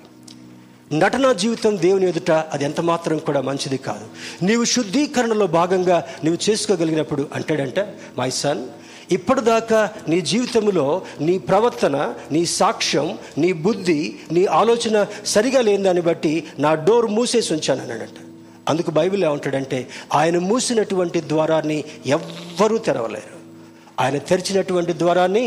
నటనా 0.97 1.33
జీవితం 1.33 1.81
దేవుని 1.81 2.09
ఎదుట 2.09 2.31
అది 2.31 2.63
ఎంత 2.63 2.81
మాత్రం 2.81 3.17
కూడా 3.17 3.41
మంచిది 3.41 3.77
కాదు. 3.77 4.05
నీవు 4.45 4.65
శుద్ధీకరణలో 4.65 5.47
భాగంగా 5.47 6.03
నీవు 6.23 6.49
చేసుకోగలిగినప్పుడు 6.49 7.27
అంటాడంట 7.33 7.79
మై 8.17 8.29
సన్ 8.29 8.67
ఇప్పటిదాకా 9.11 9.91
నీ 10.07 10.21
జీవితంలో 10.21 11.01
నీ 11.21 11.37
ప్రవర్తన 11.37 12.13
నీ 12.31 12.45
సాక్ష్యం 12.45 13.17
నీ 13.37 13.53
బుద్ధి 13.53 14.15
నీ 14.31 14.45
ఆలోచన 14.45 15.05
సరిగా 15.25 15.61
లేని 15.61 15.83
దాన్ని 15.83 16.01
బట్టి 16.01 16.43
నా 16.59 16.73
డోర్ 16.73 17.05
మూసేసి 17.05 17.53
ఉంచాను 17.53 17.81
అన్నాడంట. 17.81 18.19
అందుకు 18.69 18.91
బైబిల్ 18.91 19.23
ఏమంటాడంటే 19.23 19.87
ఆయన 20.13 20.37
మూసినటువంటి 20.37 21.21
ద్వారాన్ని 21.21 21.83
ఎవ్వరూ 22.05 22.77
తెరవలేరు. 22.77 23.36
ఆయన 23.99 24.17
తెరిచినటువంటి 24.29 24.93
ద్వారాన్ని 25.01 25.45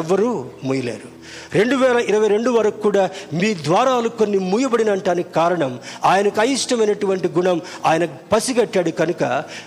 ఎవ్వరూ 0.00 0.30
మూయలేరు. 0.64 1.08
రెండు 1.54 1.76
వేల 1.76 1.98
ఇరవై 2.10 2.28
రెండు 2.28 2.50
వరకు 2.50 2.78
కూడా 2.86 3.04
మీ 3.40 3.50
ద్వారాలు 3.66 4.08
కొన్ని 4.20 4.38
మూయబడినంటానికి 4.52 5.30
కారణం 5.32 5.72
ఆయనకు 6.10 6.40
అయిష్టమైనటువంటి 6.40 7.28
గుణం 7.28 7.58
ఆయన 7.86 8.04
పసిగట్టాడు 8.32 8.92
కనుక 9.00 9.22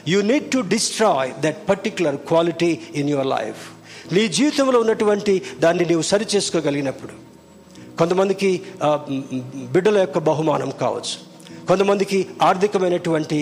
you 0.08 0.20
need 0.32 0.50
to 0.52 0.60
destroy 0.74 1.32
that 1.46 1.62
particular 1.70 2.18
quality 2.32 2.72
in 2.96 3.10
your 3.10 3.28
life 3.28 3.62
నీ 4.14 4.24
జీవితంలో 4.38 4.80
ఉన్నటువంటి 4.80 5.42
దాన్ని 5.60 5.86
నీవు 5.86 6.02
సరి 6.12 6.26
చేసుకోగలిగినప్పుడు 6.36 7.16
కొంతమందికి 8.00 8.50
బిడ్డల 9.74 9.98
యొక్క 9.98 10.20
బహుమానం 10.30 10.72
కావచ్చు. 10.82 11.16
కొంతమందికి 11.68 12.18
ఆర్థికమైనటువంటి 12.42 13.38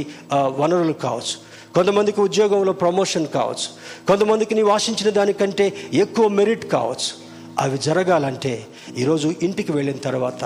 వనరులు 0.59 0.93
కావచ్చు. 1.05 1.35
కొంతమందికి 1.75 2.21
ఉద్యోగంలో 2.21 2.73
ప్రమోషన్ 2.73 3.27
కావచ్చు. 3.27 3.67
కొంతమందికి 4.07 4.55
నీవు 4.55 4.69
ఆశించిన 4.69 5.09
దానికంటే 5.09 5.73
ఎక్కువ 5.93 6.27
మెరిట్ 6.27 6.65
కావచ్చు. 6.65 7.09
అవి 7.59 7.77
జరగాలంటే 7.77 8.65
ఈరోజు 8.97 9.33
ఇంటికి 9.43 9.71
వెళ్ళిన 9.71 9.97
తర్వాత 9.97 10.43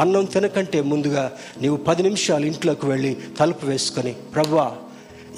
అన్నం 0.00 0.24
తినకంటే 0.24 0.82
ముందుగా 0.82 1.32
నీవు 1.60 1.76
పది 1.76 2.02
నిమిషాలు 2.02 2.46
ఇంట్లోకి 2.46 2.86
వెళ్ళి 2.86 3.16
తలుపు 3.38 3.66
వేసుకొని 3.66 4.12
ప్రవ్వా 4.12 4.72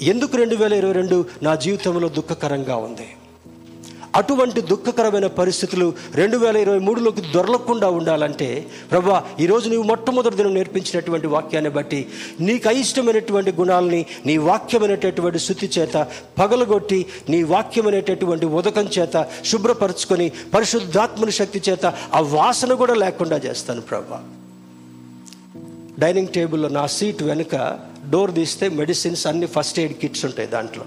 ఎందుకు 0.01 0.37
రెండు 0.37 0.55
వేల 0.55 0.73
ఇరవై 0.73 0.91
రెండు 0.91 1.25
నా 1.43 1.55
జీవితంలో 1.55 2.09
దుఃఖకరంగా 2.09 2.75
ఉంది? 2.75 3.07
అటువంటి 4.15 4.61
దుఃఖకరమైన 4.61 5.27
పరిస్థితులు 5.27 5.93
రెండు 6.15 6.37
వేల 6.37 6.57
ఇరవై 6.57 6.79
మూడులోకి 6.79 7.21
దొరలకుండా 7.21 7.89
ఉండాలంటే 7.89 8.67
ప్రభా 8.91 9.23
ఈరోజు 9.39 9.69
నీవు 9.69 9.83
మొట్టమొదటి 9.83 10.35
దినం 10.35 10.53
నేర్పించినటువంటి 10.53 11.27
వాక్యాన్ని 11.27 11.71
బట్టి 11.71 12.07
నీకు 12.39 12.67
అయిష్టమైనటువంటి 12.67 13.51
గుణాలని 13.51 14.05
నీ 14.25 14.37
వాక్యమైనటువంటి 14.37 15.39
శుద్ధి 15.39 15.69
చేత 15.79 16.07
పగలగొట్టి 16.39 17.05
నీ 17.29 17.43
వాక్యమైనటువంటి 17.43 18.45
ఉదకం 18.45 18.89
చేత 18.99 19.27
శుభ్రపరచుకొని 19.45 20.31
పరిశుద్ధాత్మని 20.53 21.31
శక్తి 21.31 21.61
చేత 21.69 21.85
ఆ 22.13 22.19
వాసన 22.19 22.73
కూడా 22.73 22.93
లేకుండా 22.93 23.37
చేస్తాను 23.37 23.81
ప్రభా. 23.81 24.23
డైనింగ్ 25.99 26.27
టేబుల్లో 26.27 26.69
నా 26.69 26.87
సీట్ 26.87 27.23
వెనుక 27.23 27.79
డోర్ 28.09 28.35
తీస్తే 28.35 28.69
మెడిసిన్స్ 28.69 29.27
అన్ని 29.27 29.45
ఫస్ట్ 29.45 29.79
ఎయిడ్ 29.79 29.93
కిట్స్ 29.93 30.25
ఉంటాయి 30.25 30.47
దాంట్లో. 30.47 30.83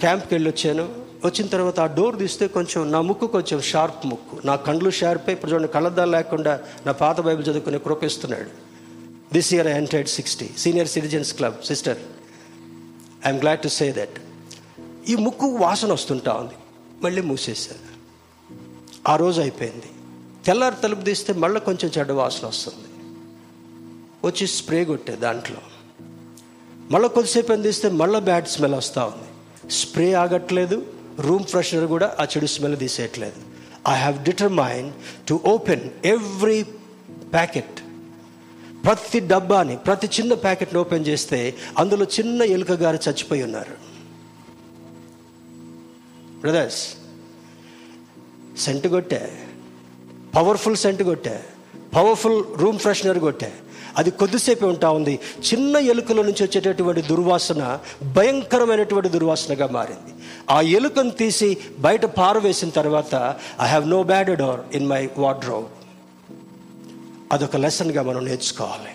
క్యాంప్కి 0.00 0.34
వెళ్ళి 0.34 0.50
వచ్చాను 0.50 1.06
వచ్చిన 1.24 1.46
తర్వాత 1.46 1.80
ఆ 1.80 1.86
డోర్ 1.86 2.18
తీస్తే 2.18 2.46
కొంచెం 2.46 2.92
నా 2.92 3.00
ముక్కు 3.00 3.26
కొంచెం 3.26 3.60
షార్ప్ 3.60 4.06
ముక్కు. 4.06 4.46
నా 4.46 4.56
కండ్లు 4.56 4.90
షార్ప్ 4.90 5.30
ఇప్పుడు 5.30 5.52
చూడండి 5.52 5.68
కళ్ళద్దాలు 5.68 6.10
లేకుండా 6.10 6.60
నా 6.86 6.92
పాత 6.92 7.20
బైబిల్ 7.20 7.46
చదువుకునే 7.48 7.78
కృపిస్తున్నాడు. 7.78 8.50
This 9.32 9.54
year 9.54 9.66
I 9.66 9.70
entered 9.70 10.08
sixty 10.08 10.50
senior 10.58 10.88
citizens 10.88 11.34
club 11.34 11.64
sister 11.64 11.98
I'm 13.26 13.40
glad 13.40 13.60
to 13.60 13.68
say 13.68 13.92
that 13.92 14.20
ఈ 15.10 15.16
ముక్కు 15.16 15.46
వాసన 15.46 15.92
వస్తుంటా 15.92 16.32
ఉంది. 16.32 16.54
మళ్ళీ 17.02 17.22
మూసేశాను 17.22 17.96
ఆ 19.08 19.16
రోజు 19.16 19.40
అయిపోయింది. 19.40 19.86
తెల్లారి 20.46 20.74
తలుపు 20.82 21.00
తీస్తే 21.00 21.32
మళ్ళీ 21.32 21.60
కొంచెం 21.60 21.90
చెడ్డ 21.98 22.12
వాసన 22.12 22.46
వస్తుంది. 22.46 22.88
వచ్చి 24.24 24.46
స్ప్రే 24.46 24.84
కొట్టే 24.84 25.16
దాంట్లో. 25.16 25.56
మళ్ళీ 26.90 27.08
కొద్దిసేపు 27.08 27.52
అని 27.52 27.62
తీస్తే 27.62 27.88
మళ్ళీ 27.90 28.20
బ్యాడ్ 28.20 28.48
స్మెల్ 28.48 28.74
వస్తూ 28.74 29.00
ఉంది. 29.00 29.35
స్ప్రే 29.70 30.12
ఆగట్లేదు 30.12 30.86
రూమ్ 31.20 31.44
ఫ్రెషనర్ 31.44 31.84
కూడా 31.84 32.16
ఆ 32.20 32.24
చెడు 32.24 32.46
smell 32.46 32.78
తీసేయట్లేదు. 32.78 33.40
I 33.88 33.94
have 33.94 34.24
determine 34.24 34.92
to 35.28 35.40
open 35.46 35.90
every 36.04 36.62
packet 37.32 37.80
ప్రతి 38.84 39.20
డబ్బాని 39.20 39.76
ప్రతి 39.76 40.06
చిన్న 40.06 40.34
ప్యాకెట్ని 40.34 40.80
ఓపెన్ 40.80 41.06
చేస్తే 41.06 41.54
అందులో 41.78 42.04
చిన్న 42.04 42.42
ఎలుక 42.42 42.72
గారు 42.72 42.98
చచ్చిపోయి 43.08 43.42
ఉన్నారు. 43.42 43.76
బ్రదర్స్ 46.40 46.94
సెంట్ 48.58 48.86
కొట్టే 48.86 49.38
పవర్ఫుల్ 50.36 50.76
సెంట్ 50.76 51.02
కొట్టే 51.02 51.44
పవర్ఫుల్ 51.94 52.44
రూమ్ 52.56 52.78
ఫ్రెషనర్ 52.78 53.18
కొట్టే 53.18 53.52
అది 53.96 54.10
కొద్దిసేపే 54.10 54.66
ఉంటా 54.66 54.90
ఉంది. 54.90 55.18
చిన్న 55.52 55.76
ఎలుకల 55.76 56.22
నుంచి 56.22 56.42
వచ్చేటటువంటి 56.44 57.02
దుర్వాసన 57.02 57.78
భయంకరమైనటువంటి 58.16 59.08
దుర్వాసనగా 59.08 59.66
మారింది. 59.66 60.14
ఆ 60.50 60.60
ఎలుకను 60.60 61.10
తీసి 61.10 61.56
బయట 61.78 62.04
పారవేసిన 62.04 62.68
తర్వాత 62.68 63.36
I 63.62 63.66
have 63.66 63.88
no 63.88 64.02
bad 64.02 64.36
door 64.36 64.60
in 64.76 64.88
my 64.88 65.08
wardrobe 65.18 65.66
అదొక 67.32 67.56
లెసన్గా 67.56 68.02
మనం 68.02 68.24
నేర్చుకోవాలి. 68.24 68.92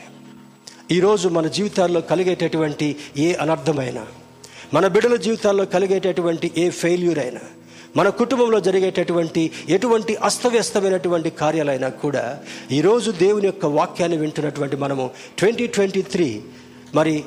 ఈరోజు 0.98 1.30
మన 1.30 1.48
జీవితాల్లో 1.48 2.02
కలిగేటటువంటి 2.02 2.96
ఏ 3.18 3.34
అనర్థమైన 3.34 4.06
మన 4.74 4.88
బిడ్డల 4.88 5.16
జీవితాల్లో 5.16 5.66
కలిగేటటువంటి 5.66 6.52
ఏ 6.58 6.70
ఫెయిల్యూర్ 6.70 7.20
అయినా 7.20 7.40
మన 7.98 8.10
కుటుంబంలో 8.10 8.60
జరిగేటటువంటి 8.60 9.52
ఎటువంటి 9.70 10.16
అస్తవ్యస్తమైనటువంటి 10.16 11.30
కార్యాలైనా 11.30 11.90
కూడా 11.90 12.24
ఈరోజు 12.72 13.12
దేవుని 13.12 13.46
యొక్క 13.46 13.66
వాక్యాన్ని 13.66 14.18
వింటున్నటువంటి 14.18 14.76
మనము 14.76 15.06
ట్వంటీ 15.40 15.68
ట్వంటీ 15.68 16.02
త్రీ 16.02 16.42
మరి 16.96 17.24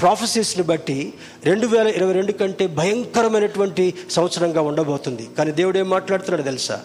ప్రాఫెసెస్ని 0.00 0.62
బట్టి 0.62 0.98
రెండు 1.44 1.66
వేల 1.66 1.88
ఇరవై 1.88 2.12
రెండు 2.12 2.32
కంటే 2.32 2.66
భయంకరమైనటువంటి 2.66 3.94
సంవత్సరంగా 4.10 4.60
ఉండబోతుంది. 4.60 5.28
కానీ 5.38 5.52
దేవుడు 5.52 5.78
ఏం 5.78 5.90
మాట్లాడుతున్నాడు 5.90 6.42
తెలుసా? 6.42 6.78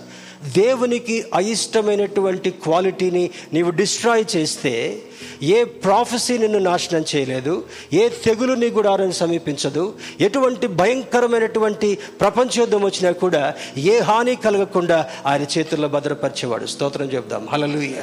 దేవునికి 0.43 1.25
అయిష్టమైనటువంటి 1.33 2.49
క్వాలిటీని 2.49 3.29
నీవు 3.53 3.71
డిస్ట్రాయ్ 3.71 4.25
చేస్తే 4.35 5.01
ఏ 5.43 5.63
ప్రాఫెసీ 5.63 6.37
నిన్ను 6.37 6.59
నాశనం 6.59 7.05
చేయలేదు 7.15 7.63
ఏ 7.93 8.09
తెగులు 8.09 8.53
నీ 8.53 8.67
గుడారని 8.67 9.13
సమీపించదు 9.13 9.93
ఎటువంటి 10.19 10.67
భయంకరమైనటువంటి 10.67 11.95
ప్రపంచ 11.95 12.59
యుద్ధం 12.59 12.83
వచ్చినా 12.83 13.11
కూడా 13.11 13.53
ఏ 13.77 13.99
హాని 13.99 14.35
కలగకుండా 14.35 15.09
ఆయన 15.25 15.45
చేతుల్లో 15.57 15.87
భద్రపరిచేవాడు. 15.87 16.65
స్తోత్రం 16.65 17.11
చెప్దాం 17.11 17.47
హలలుయ 17.51 17.93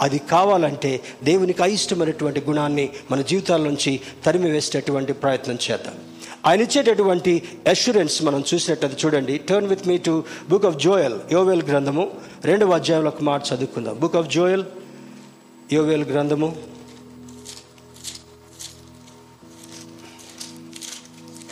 అది 0.00 0.18
కావాలంటే 0.18 1.00
దేవునికి 1.24 1.62
అయిష్టమైనటువంటి 1.62 2.40
గుణాన్ని 2.40 2.88
మన 3.10 3.20
జీవితాల 3.20 3.62
నుంచి 3.62 4.00
తరిమి 4.26 4.50
వేసేటటువంటి 4.50 5.12
ప్రయత్నం 5.12 5.58
చేద్దాం. 5.70 5.94
ఆయన 6.48 6.60
ఇచ్చేటటువంటి 6.60 7.48
అష్యూరెన్స్ 7.68 8.22
మనం 8.22 8.44
చూసినట్టు 8.54 8.86
చూడండి. 8.86 9.38
Turn 9.38 9.68
with 9.68 9.88
me 9.88 9.98
to 9.98 10.24
book 10.48 10.66
of 10.66 10.76
Joel 10.76 11.20
Joel 11.32 11.62
గ్రంథము 11.62 12.10
రెండవ 12.44 12.74
అధ్యాయంలో 12.74 13.08
ఒక 13.08 13.22
మాట 13.22 13.42
చదువుకుందాం. 13.54 14.00
బుక్ 14.00 14.16
ఆఫ్ 14.16 14.28
జోయల్ 14.28 14.64
యోవేల్ 15.72 16.04
గ్రంథము. 16.04 16.56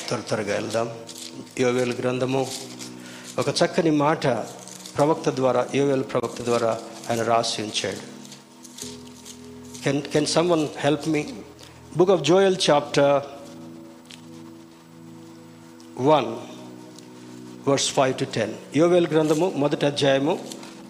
త్వర 0.09 0.18
త్వరగా 0.18 0.55
వెళ్దాం. 0.55 0.90
యోవేల్ 1.61 1.94
గ్రంథము. 2.01 2.47
ఒక 3.38 3.49
చక్కని 3.49 3.90
మాట 3.90 4.26
ప్రవక్త 4.97 5.28
ద్వారా 5.28 5.68
యోవేల్ 5.74 6.03
ప్రవక్త 6.03 6.42
ద్వారా 6.42 6.78
ఆయన 7.11 7.22
రాసి 7.22 7.62
ఉంచాడు. 7.62 8.03
Can 9.82 10.03
can 10.03 10.26
someone 10.51 10.68
help 10.78 11.09
me 11.09 11.26
book 11.97 12.11
of 12.11 12.22
Joel 12.22 12.57
chapter 12.70 13.36
one 15.97 16.26
verse 17.68 17.92
five 17.92 18.14
to 18.18 18.24
ten 18.24 18.53
Joel 18.76 19.07
గ్రంథము 19.07 19.47
మొదటి 19.62 19.86
అధ్యాయము 19.86 20.34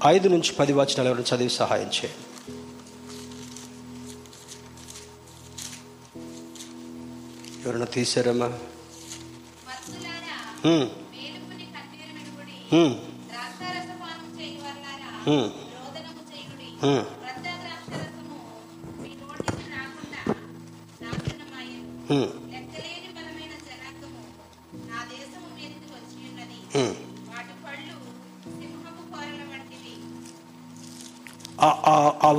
ఐదు 0.06 0.28
నుంచి 0.28 0.52
పది 0.52 0.72
వచనాలు 0.72 1.08
ఎవరైనా 1.08 1.28
చదివి 1.34 1.50
సహాయం 1.50 1.90
చేయండి. 1.96 2.22
ఎవరైనా 7.64 7.88
తీసారమ్మా? 7.96 8.48
మత్తులారా, 9.68 10.36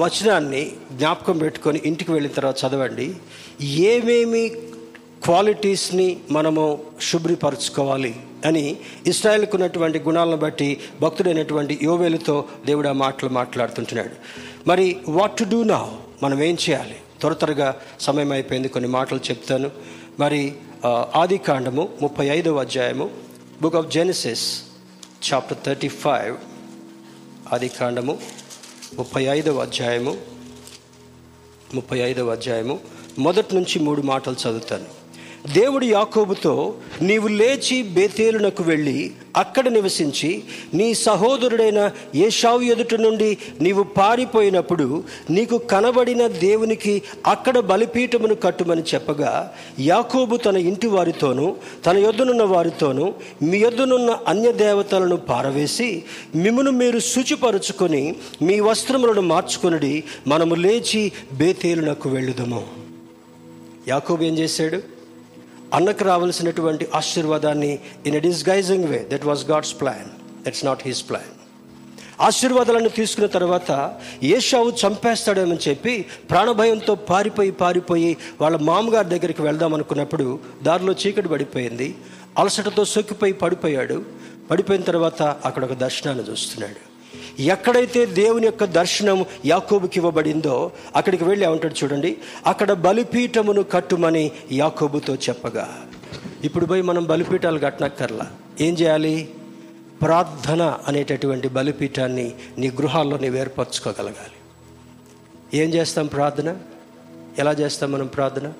వచనాన్ని 0.03 0.63
జ్ఞాపకం 0.91 1.37
పెట్టుకొని 1.37 1.79
ఇంటికి 1.89 2.11
వెళ్ళిన 2.11 2.33
తర్వాత 2.33 2.57
చదవండి. 2.63 3.07
ఏమేమి 3.91 4.43
క్వాలిటీస్ని 5.25 6.07
మనము 6.31 6.63
శుభ్రపరచుకోవాలి 7.09 8.13
అని 8.45 8.65
ఇస్రాయల్కు 9.11 9.55
ఉన్నటువంటి 9.57 9.99
గుణాలను 10.07 10.37
బట్టి 10.43 10.69
భక్తుడైనటువంటి 11.01 11.73
యోవేలుతో 11.83 12.35
దేవుడు 12.65 12.87
ఆ 12.87 12.95
మాటలు 13.03 13.29
మాట్లాడుతుంటున్నాడు. 13.39 14.15
మరి 14.69 14.87
వాట్ 15.17 15.35
టు 15.37 15.43
డూ 15.43 15.59
నా 15.73 15.79
మనం 16.23 16.37
ఏం 16.49 16.55
చేయాలి? 16.65 16.97
త్వర 17.21 17.33
త్వరగా 17.41 17.69
సమయం 18.07 18.31
అయిపోయింది 18.31 18.69
కొన్ని 18.75 18.89
మాటలు 18.97 19.19
చెప్తాను. 19.29 19.69
మరి 20.19 20.41
ఆది 21.21 21.37
కాండము 21.47 21.83
ముప్పై 22.01 22.25
ఐదవ 22.37 22.59
అధ్యాయము 22.65 23.07
book 23.61 23.77
of 23.79 23.87
Genesis 23.95 24.45
chapter 25.27 25.57
thirty 25.65 25.89
five 26.03 26.35
ఆది 27.53 27.69
కాండము 27.79 28.13
ముప్పై 28.93 29.23
ఐదవ 29.23 29.57
అధ్యాయము 29.59 30.17
ముప్పై 31.73 31.99
ఐదవ 31.99 32.31
అధ్యాయము. 32.31 32.79
మొదటి 33.19 33.55
నుంచి 33.55 33.79
మూడు 33.79 34.01
మాటలు 34.01 34.33
చదువుతాను. 34.33 35.06
దేవుడు 35.53 35.85
యాకోబుతో 35.85 36.75
నీవు 37.01 37.27
లేచి 37.27 37.83
బేతేలునకు 37.83 38.63
వెళ్ళి 38.63 39.11
అక్కడ 39.35 39.67
నివసించి 39.67 40.43
నీ 40.73 40.93
సహోదరుడైన 40.93 41.91
ఏషావు 42.15 42.61
ఎదుట 42.61 42.95
నుండి 42.95 43.37
నీవు 43.61 43.83
పారిపోయినప్పుడు 43.83 45.03
నీకు 45.29 45.57
కనబడిన 45.57 46.27
దేవునికి 46.27 47.01
అక్కడ 47.25 47.59
బలిపీఠమును 47.59 48.35
కట్టుమని 48.35 48.81
చెప్పగా 48.81 49.53
యాకోబు 49.79 50.37
తన 50.37 50.57
ఇంటి 50.57 50.87
వారితోనూ 50.87 51.55
తన 51.85 51.97
యొద్దనున్న 51.97 52.43
వారితోనూ 52.43 53.13
మీ 53.41 53.57
యొద్దనున్న 53.57 54.19
అన్య 54.27 54.51
దేవతలను 54.51 55.17
పారవేసి 55.17 56.03
మిమ్మను 56.35 56.71
మీరు 56.71 56.99
శుచిపరుచుకొని 56.99 58.15
మీ 58.41 58.59
వస్త్రములను 58.59 59.21
మార్చుకొనిడి 59.21 60.03
మనము 60.27 60.55
లేచి 60.55 61.11
బేతేలునకు 61.33 62.09
వెళ్ళుదము. 62.09 62.67
యాకోబు 63.87 64.23
ఏం 64.23 64.37
చేశాడు? 64.37 64.96
అన్నకు 65.73 66.03
రావాల్సినటువంటి 66.03 66.87
ఆశీర్వాదాన్ని 66.95 67.79
in 68.05 68.15
a 68.15 68.19
disguising 68.19 68.85
way 68.85 69.07
that 69.11 69.25
was 69.25 69.45
God's 69.45 69.81
plan 69.81 70.45
that's 70.45 70.65
not 70.65 70.79
his 70.85 71.09
plan 71.09 71.33
ఆశీర్వాదాలను 72.21 72.89
తీసుకున్న 72.89 73.27
తర్వాత 73.27 73.95
ఏషావు 74.23 74.73
చంపేస్తాడేమని 74.87 75.69
చెప్పి 75.69 76.05
ప్రాణభయంతో 76.29 76.95
పారిపోయి 76.95 77.51
పారిపోయి 77.51 78.17
వాళ్ళ 78.41 78.57
మామగారి 78.57 79.09
దగ్గరికి 79.09 79.41
వెళ్దాం 79.41 79.73
అనుకున్నప్పుడు 79.73 80.39
దారిలో 80.63 80.93
చీకటి 80.93 81.27
పడిపోయింది. 81.27 81.95
అలసటతో 82.37 82.85
సొక్కిపోయి 82.85 83.33
పడిపోయాడు. 83.33 84.05
పడిపోయిన 84.51 84.81
తర్వాత 84.81 85.21
అక్కడ 85.21 85.63
ఒక 85.63 85.73
దర్శనాన్ని 85.73 86.31
చూస్తున్నాడు. 86.31 86.86
ఎక్కడైతే 87.39 88.05
దేవుని 88.05 88.45
యొక్క 88.45 88.65
దర్శనం 88.65 89.25
యాకోబుకి 89.45 89.99
ఇవ్వబడిందో 89.99 90.71
అక్కడికి 90.95 91.23
వెళ్ళి 91.23 91.45
ఏమంటాడు 91.45 91.75
చూడండి 91.83 92.17
అక్కడ 92.47 92.71
బలిపీఠమును 92.71 93.63
కట్టుమని 93.63 94.31
యాకోబుతో 94.51 95.15
చెప్పగా. 95.15 95.77
ఇప్పుడు 96.43 96.65
పోయి 96.65 96.81
మనం 96.81 97.03
బలిపీఠాలు 97.03 97.59
కట్టనక్కర్లా. 97.59 98.31
ఏం 98.61 98.73
చేయాలి? 98.73 99.29
ప్రార్థన 100.01 100.79
అనేటటువంటి 100.87 101.47
బలిపీఠాన్ని 101.47 102.33
నీ 102.57 102.69
గృహాల్లో 102.69 103.17
నీవు 103.17 103.35
ఏర్పరచుకోగలగాలి. 103.35 104.37
ఏం 105.53 105.73
చేస్తాం 105.73 106.07
ప్రార్థన? 106.07 106.57
ఎలా 107.39 107.51
చేస్తాం 107.51 107.91
మనం 107.91 108.07
ప్రార్థన? 108.07 108.53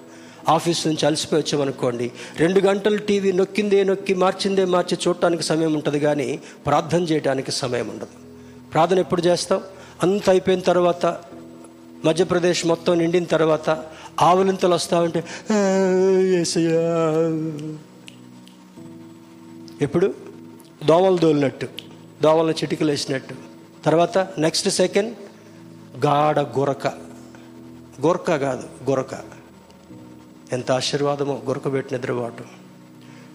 ఆఫీస్ 0.49 0.87
నుంచి 0.87 1.05
అలసిపోయి 1.05 1.43
వచ్చామనుకోండి 1.43 2.11
రెండు 2.37 2.59
గంటలు 2.59 2.97
టీవీ 2.97 3.31
నొక్కిందే 3.31 3.83
నొక్కి 3.83 4.13
మార్చిందే 4.13 4.65
మార్చి 4.65 4.97
చూడటానికి 5.07 5.43
సమయం 5.43 5.73
ఉంటుంది 5.73 5.99
కానీ 5.99 6.39
ప్రార్థన 6.65 7.03
చేయడానికి 7.03 7.51
సమయం 7.51 7.87
ఉండదు. 7.89 8.26
ప్రార్థన 8.73 8.99
ఎప్పుడు 8.99 9.21
చేస్తావు? 9.21 9.61
అంత 10.03 10.29
అయిపోయిన 10.29 10.59
తర్వాత 10.59 11.05
మధ్యప్రదేశ్ 12.05 12.65
మొత్తం 12.65 12.97
నిండిన 12.97 13.23
తర్వాత 13.23 13.83
ఆవులింతలు 14.21 14.73
వస్తావంటే 14.73 15.23
ఎప్పుడు? 19.81 20.13
దోమలు 20.85 21.17
దోలినట్టు 21.17 21.67
దోమల 22.21 22.51
చిటికలు 22.51 22.91
వేసినట్టు. 22.91 23.35
తర్వాత 23.85 24.17
నెక్స్ట్ 24.17 24.69
సెకండ్ 24.69 25.15
గాఢ 26.05 26.39
గురక. 26.39 26.87
గురక 28.01 28.35
కాదు 28.35 28.89
గురక. 28.89 29.13
ఎంత 30.51 30.71
ఆశీర్వాదమో 30.71 31.41
గొరక 31.47 31.71
పెట్టి 31.73 31.95
నిద్రపోవటం. 31.95 32.45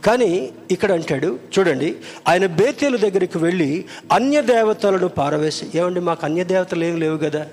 కానీ 0.05 0.53
ఇక్కడ 0.70 0.92
అంటాడు 0.92 1.38
చూడండి 1.59 1.96
ఆయన 2.28 2.46
బేతేలు 2.46 2.96
దగ్గరికి 2.96 3.38
వెళ్ళి 3.38 3.84
అన్య 4.12 4.42
దేవతలను 4.42 5.09
పారవేసి 5.09 5.70
ఏమండి 5.74 6.00
మాకు 6.00 6.24
అన్య 6.24 6.44
దేవతలు 6.44 6.84
ఏం 6.84 7.00
లేవు 7.00 7.18
కదా? 7.18 7.46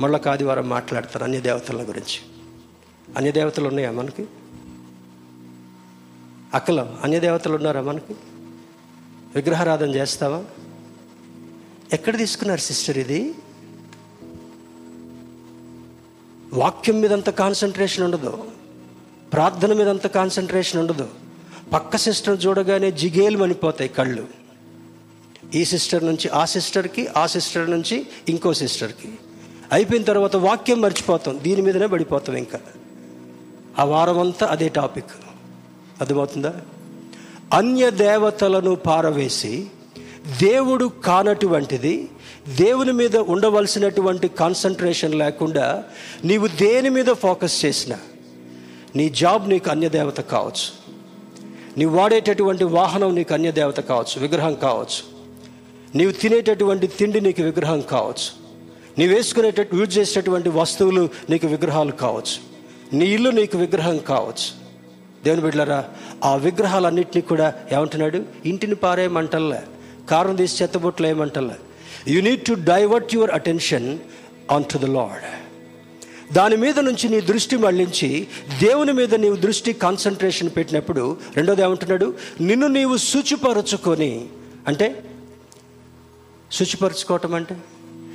మళ్ళీ 0.00 0.30
ఆదివారం 0.30 0.68
మాట్లాడతారు 0.68 1.24
అన్య 1.24 1.40
దేవతల 1.40 1.82
గురించి. 1.82 2.20
అన్య 3.16 3.32
దేవతలు 3.32 3.68
ఉన్నాయా 3.68 3.90
మనకి? 3.90 4.26
అక్కలం 6.54 6.98
అన్య 7.02 7.20
దేవతలు 7.20 7.56
ఉన్నారా 7.56 7.80
మనకి? 7.80 8.14
విగ్రహారాధన 9.34 9.88
చేస్తావా? 9.88 10.44
ఎక్కడ 11.92 12.16
తీసుకున్నారు 12.16 12.60
సిస్టర్ 12.60 12.98
ఇది? 12.98 13.34
వాక్యం 16.52 17.00
మీద 17.00 17.12
అంత 17.12 17.30
కాన్సన్ట్రేషన్ 17.30 18.04
ఉండదు. 18.04 18.44
ప్రార్థన 19.32 19.72
మీద 19.72 19.88
అంత 19.88 20.06
కాన్సన్ట్రేషన్ 20.06 20.80
ఉండదు. 20.80 21.08
పక్క 21.72 21.96
సిస్టర్ 21.96 22.46
చూడగానే 22.46 22.90
జిగేలు 22.90 23.38
మనిపోతాయి 23.38 23.90
కళ్ళు. 23.90 24.26
ఈ 25.54 25.64
సిస్టర్ 25.64 26.06
నుంచి 26.06 26.28
ఆ 26.28 26.44
సిస్టర్కి 26.44 27.08
ఆ 27.16 27.26
సిస్టర్ 27.26 27.70
నుంచి 27.70 28.06
ఇంకో 28.28 28.54
సిస్టర్కి. 28.54 29.08
అయిపోయిన 29.72 30.02
తర్వాత 30.02 30.36
వాక్యం 30.36 30.80
మర్చిపోతాం. 30.80 31.40
దీని 31.42 31.62
మీదనే 31.62 31.86
పడిపోతాం 31.86 32.36
ఇంకా. 32.36 32.60
ఆ 33.78 33.84
వారం 33.84 34.18
అంతా 34.18 34.46
అదే 34.46 34.68
టాపిక్. 34.68 35.06
అర్థమవుతుందా? 36.00 36.54
అన్య 37.52 37.90
దేవతలను 37.90 38.74
పారవేసి 38.74 39.66
దేవుడు 40.42 40.84
కానటువంటిది 40.84 42.08
దేవుని 42.48 42.92
మీద 42.92 43.16
ఉండవలసినటువంటి 43.16 44.28
కాన్సన్ట్రేషన్ 44.28 45.14
లేకుండా 45.14 45.84
నీవు 46.24 46.46
దేని 46.46 46.88
మీద 46.88 47.06
ఫోకస్ 47.06 47.64
చేసినా 47.64 47.98
నీ 48.96 49.08
జాబ్ 49.08 49.48
నీకు 49.48 49.70
అన్యదేవత 49.70 50.20
కావచ్చు. 50.20 50.79
నీవు 51.80 51.96
వాడేటటువంటి 51.96 52.64
వాహనం 52.64 53.14
నీకు 53.14 53.34
అన్యదేవత 53.34 53.80
కావచ్చు 53.80 54.20
విగ్రహం 54.20 54.54
కావచ్చు. 54.54 55.02
నీవు 55.94 56.12
తినేటటువంటి 56.12 56.86
తిండి 56.86 57.20
నీకు 57.20 57.42
విగ్రహం 57.42 57.80
కావచ్చు. 57.80 58.26
నీవు 58.98 59.14
వేసుకునేటట్టు 59.14 59.76
యూజ్ 59.76 59.98
చేసేటటువంటి 59.98 60.48
వస్తువులు 60.48 61.08
నీకు 61.30 61.46
విగ్రహాలు 61.46 61.92
కావచ్చు. 61.92 62.36
నీ 62.96 63.06
ఇల్లు 63.06 63.30
నీకు 63.30 63.58
విగ్రహం 63.58 63.98
కావచ్చు. 63.98 64.48
దేవుని 65.24 65.42
బిడ్డలరా 65.42 65.84
ఆ 66.24 66.34
విగ్రహాలన్నింటినీ 66.36 67.20
కూడా 67.20 67.54
ఏమంటున్నాడు? 67.72 68.22
ఇంటిని 68.46 68.74
పారేయమంటల్లా. 68.74 69.62
కారం 70.10 70.36
తీసి 70.36 70.62
చెత్తబొట్లు 70.62 71.06
ఏమంటల్లా 71.06 71.54
you 72.08 72.20
need 72.22 72.42
to 72.42 72.52
divert 72.52 73.14
your 73.14 73.30
attention 73.30 73.98
on 74.50 74.64
to 74.64 74.78
the 74.78 74.84
Lord 74.84 75.49
దాని 76.32 76.56
మీద 76.56 76.78
నుంచి 76.78 77.08
నీ 77.08 77.20
దృష్టి 77.20 77.56
మళ్ళించి 77.56 78.26
దేవుని 78.60 78.92
మీద 78.92 79.14
నీవు 79.14 79.36
దృష్టి 79.36 79.72
కాన్సన్ట్రేషన్ 79.72 80.50
పెట్టినప్పుడు 80.56 81.16
రెండోది 81.36 81.62
ఏమంటున్నాడు? 81.62 82.14
నిన్ను 82.40 82.66
నీవు 82.66 82.96
శుచిపరచుకొని 82.96 84.26
అంటే 84.68 85.04
శుచిపరచుకోవటం 86.52 87.34
అంటే? 87.34 87.56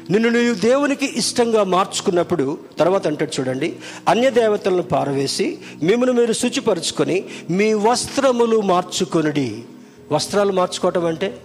నిన్ను 0.09 0.29
నీవు 0.29 0.53
దేవునికి 0.53 1.17
ఇష్టంగా 1.17 1.63
మార్చుకున్నప్పుడు 1.63 2.57
తర్వాత 2.79 3.07
అంటాడు 3.07 3.39
చూడండి 3.39 3.75
అన్య 4.07 4.29
దేవతలను 4.29 4.81
పారవేసి 4.81 5.57
మిమ్మల్ని 5.83 6.15
మీరు 6.15 6.33
శుచిపరచుకొని 6.33 7.25
మీ 7.49 7.73
వస్త్రములు 7.73 8.61
మార్చుకొనుడి. 8.61 9.63
వస్త్రాలు 10.11 10.51
మార్చుకోవటం 10.51 11.05
అంటే? 11.05 11.37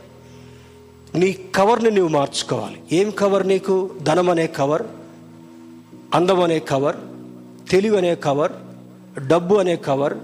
నీ 1.14 1.33
కవర్ని 1.33 1.91
నువ్వు 1.91 2.09
మార్చుకోవాలి. 2.09 2.81
ఏం 2.93 3.11
కవర్ 3.11 3.49
నీకు? 3.49 3.91
ధనం 4.03 4.31
అనే 4.31 4.47
కవర్. 4.47 4.83
అందం 6.15 6.41
అనే 6.41 6.59
కవర్ 6.59 6.97
తెలివి 7.71 7.97
అనే 7.97 8.15
కవర్ 8.15 8.53
డబ్బు 9.27 9.55
అనే 9.55 9.77
కవర్ 9.77 10.15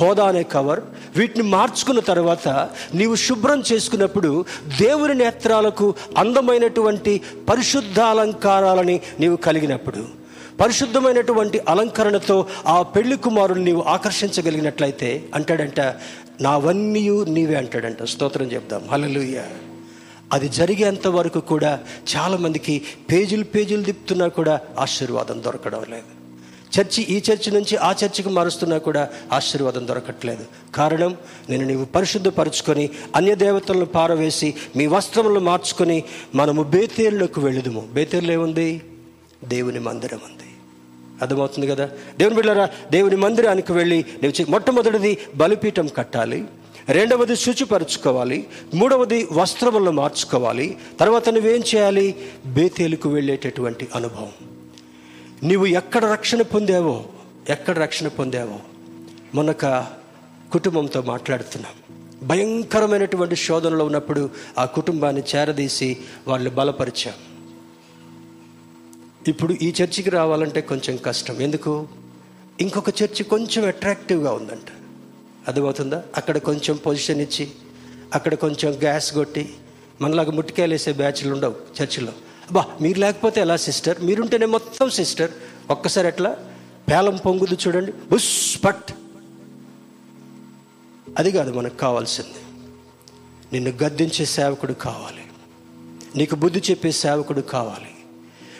హోదా 0.00 0.24
అనే 0.24 0.42
కవర్ 0.42 0.80
వీటిని 1.16 1.42
మార్చుకున్న 1.48 2.00
తర్వాత 2.00 2.48
నీవు 2.94 3.14
శుభ్రం 3.16 3.62
చేసుకున్నప్పుడు 3.72 4.44
దేవుని 4.80 5.14
నేత్రాలకు 5.14 5.94
అందమైనటువంటి 6.16 7.20
పరిశుద్ధ 7.48 8.00
అలంకారాలని 8.00 9.00
నీవు 9.20 9.36
కలిగినప్పుడు 9.36 10.02
పరిశుద్ధమైనటువంటి 10.60 11.60
అలంకరణతో 11.68 12.46
ఆ 12.66 12.82
పెళ్ళి 12.82 13.16
కుమారుని 13.16 13.64
నీవు 13.64 13.82
ఆకర్షించగలిగినట్లయితే 13.82 15.22
అంటాడంట 15.34 15.80
నావన్నీ 16.40 17.08
నీవే 17.28 17.54
అంటాడంట. 17.54 18.02
స్తోత్రం 18.04 18.46
చెప్దాం. 18.46 18.82
హలలుయ్యా 18.92 19.44
అది 20.32 20.48
జరిగేంత 20.48 21.08
వరకు 21.08 21.40
కూడా 21.40 21.80
చాలామందికి 22.16 22.82
పేజీలు 23.10 23.44
పేజీలు 23.44 23.82
తిప్పుతున్నా 23.82 24.28
కూడా 24.28 24.60
ఆశీర్వాదం 24.78 25.42
దొరకడం 25.42 25.84
లేదు. 25.90 26.20
చర్చి 26.80 27.02
ఈ 27.02 27.22
చర్చి 27.32 27.52
నుంచి 27.52 27.76
ఆ 27.76 27.90
చర్చికి 27.90 28.28
మారుస్తున్నా 28.28 28.78
కూడా 28.78 29.08
ఆశీర్వాదం 29.32 29.88
దొరకట్లేదు. 29.88 30.44
కారణం 30.74 31.16
నేను 31.50 31.66
నీవు 31.66 31.84
పరిశుద్ధపరుచుకొని 31.84 32.90
అన్య 33.16 33.34
దేవతలను 33.34 33.84
పారవేసి 33.84 34.54
మీ 34.76 34.86
వస్త్రములను 34.86 35.40
మార్చుకొని 35.40 36.04
మనము 36.34 36.62
బేతేళ్ళకు 36.62 37.40
వెళ్ళదుము 37.40 37.80
బేతేళ్ళు 37.80 38.32
ఏముంది? 38.32 38.82
దేవుని 39.44 39.78
మందిరం 39.78 40.20
ఉంది. 40.24 40.50
అర్థమవుతుంది 41.22 41.66
కదా? 41.66 41.90
దేవుని 42.18 42.36
బిళ్ళరా 42.36 42.68
దేవుని 42.90 43.16
మందిరానికి 43.16 43.72
వెళ్ళి 43.72 44.04
నీవు 44.22 44.50
మొట్టమొదటిది 44.50 45.18
బలిపీఠం 45.34 45.86
కట్టాలి. 45.86 46.44
రెండవది 46.90 47.36
శుచిపరచుకోవాలి. 47.36 48.48
మూడవది 48.74 49.28
వస్త్రములను 49.32 49.90
మార్చుకోవాలి. 49.90 50.78
తర్వాత 51.00 51.28
నువ్వేం 51.28 51.60
చేయాలి? 51.60 52.30
బేతేలుకు 52.46 53.08
వెళ్ళేటటువంటి 53.08 53.88
అనుభవం. 53.94 54.32
నీవు 55.42 55.66
ఎక్కడ 55.66 56.04
రక్షణ 56.04 56.42
పొందావో 56.42 57.04
ఎక్కడ 57.48 57.78
రక్షణ 57.78 58.08
పొందావో 58.08 58.58
మొన్నక 59.34 59.66
కుటుంబంతో 60.52 61.02
మాట్లాడుతున్నాం. 61.02 61.72
భయంకరమైనటువంటి 62.28 63.36
శోధనలో 63.36 63.84
ఉన్నప్పుడు 63.84 64.30
ఆ 64.58 64.64
కుటుంబాన్ని 64.64 65.22
చేరదీసి 65.36 65.96
వాళ్ళు 66.28 66.50
బలపరిచాం. 66.50 67.14
ఇప్పుడు 69.28 69.52
ఈ 69.52 69.68
చర్చికి 69.82 70.10
రావాలంటే 70.10 70.60
కొంచెం 70.60 70.96
కష్టం. 70.96 71.40
ఎందుకు? 71.40 71.88
ఇంకొక 72.60 72.88
చర్చి 72.88 73.24
కొంచెం 73.24 73.66
అట్రాక్టివ్గా 73.66 74.32
ఉందంట. 74.32 74.79
అర్థమవుతుందా 75.48 76.02
అక్కడ 76.16 76.38
కొంచెం 76.38 76.76
పొజిషన్ 76.76 77.20
ఇచ్చి 77.20 77.50
అక్కడ 78.14 78.34
కొంచెం 78.34 78.72
గ్యాస్ 78.72 79.14
కొట్టి 79.14 79.54
మనలాగా 80.00 80.32
ముట్టికాయలేసే 80.32 80.92
బ్యాచ్లు 80.92 81.32
ఉండవు 81.32 81.82
చర్చిలో 81.82 82.08
అబ్బా 82.08 82.66
మీరు 82.80 82.98
లేకపోతే 82.98 83.40
ఎలా 83.40 83.56
సిస్టర్ 83.56 84.02
మీరుంటేనే 84.02 84.46
మొత్తం 84.46 84.90
సిస్టర్ 84.90 85.30
ఒక్కసారి 85.70 86.08
ఎట్లా? 86.08 86.36
పేలం 86.90 87.16
పొంగుదు 87.16 87.56
చూడండి. 87.66 87.92
బుస్ 87.92 88.64
పట్. 88.64 88.92
అది 91.18 91.30
కాదు 91.30 91.52
మనకు 91.52 91.76
కావాల్సింది. 91.76 92.60
నిన్ను 93.52 93.84
గద్దించే 93.84 94.24
సేవకుడు 94.24 94.72
కావాలి. 94.72 95.22
నీకు 96.16 96.34
బుద్ధి 96.34 96.62
చెప్పే 96.70 96.92
సేవకుడు 96.92 97.40
కావాలి. 97.40 97.90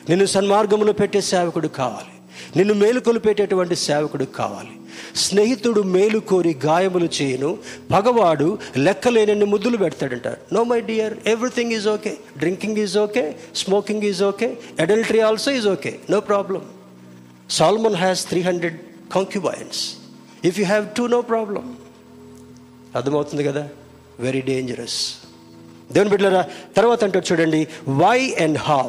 నిన్ను 0.09 0.27
సన్మార్గంలో 0.27 0.93
పెట్టే 0.93 1.21
సేవకుడు 1.21 1.69
కావాలి. 1.69 2.10
నిన్ను 2.57 2.75
మేలుకొలు 2.75 3.19
పెట్టేటువంటి 3.19 3.77
సేవకుడు 3.87 4.25
కావాలి. 4.37 4.75
స్నేహితుడు 5.17 5.83
మేలు 5.95 6.19
కోరి 6.21 6.57
గాయములు 6.65 7.09
చేయను 7.19 7.51
పగవాడు 7.91 8.49
లెక్కలేనన్ని 8.77 9.45
ముద్దులు 9.45 9.77
పెడతాడంటారు. 9.77 10.41
No 10.53 10.65
my 10.65 10.81
dear 10.81 11.15
everything 11.27 11.73
is 11.73 11.89
okay 11.89 12.13
drinking 12.39 12.79
is 12.79 12.99
okay 12.99 13.25
smoking 13.55 14.05
is 14.05 14.23
okay 14.23 14.49
adultery 14.79 15.21
also 15.21 15.53
is 15.53 15.69
okay 15.69 15.93
no 16.11 16.21
problem 16.21 16.63
Solomon 17.51 17.95
has 17.95 18.23
three 18.27 18.43
hundred 18.43 18.79
concubines 19.15 19.81
if 20.45 20.59
you 20.61 20.67
have 20.67 20.87
two 20.97 21.07
no 21.07 21.23
problem 21.23 21.65
అర్థమవుతుంది 22.97 23.45
కదా? 23.45 23.65
వెరీ 24.19 24.41
డేంజరస్ 24.41 24.99
దేవుని 25.93 26.11
బిడ్డలారా 26.11 26.43
తర్వాత 26.75 27.05
అంటారు 27.05 27.27
చూడండి 27.31 27.61
why 28.03 28.19
and 28.45 28.59
how 28.59 28.83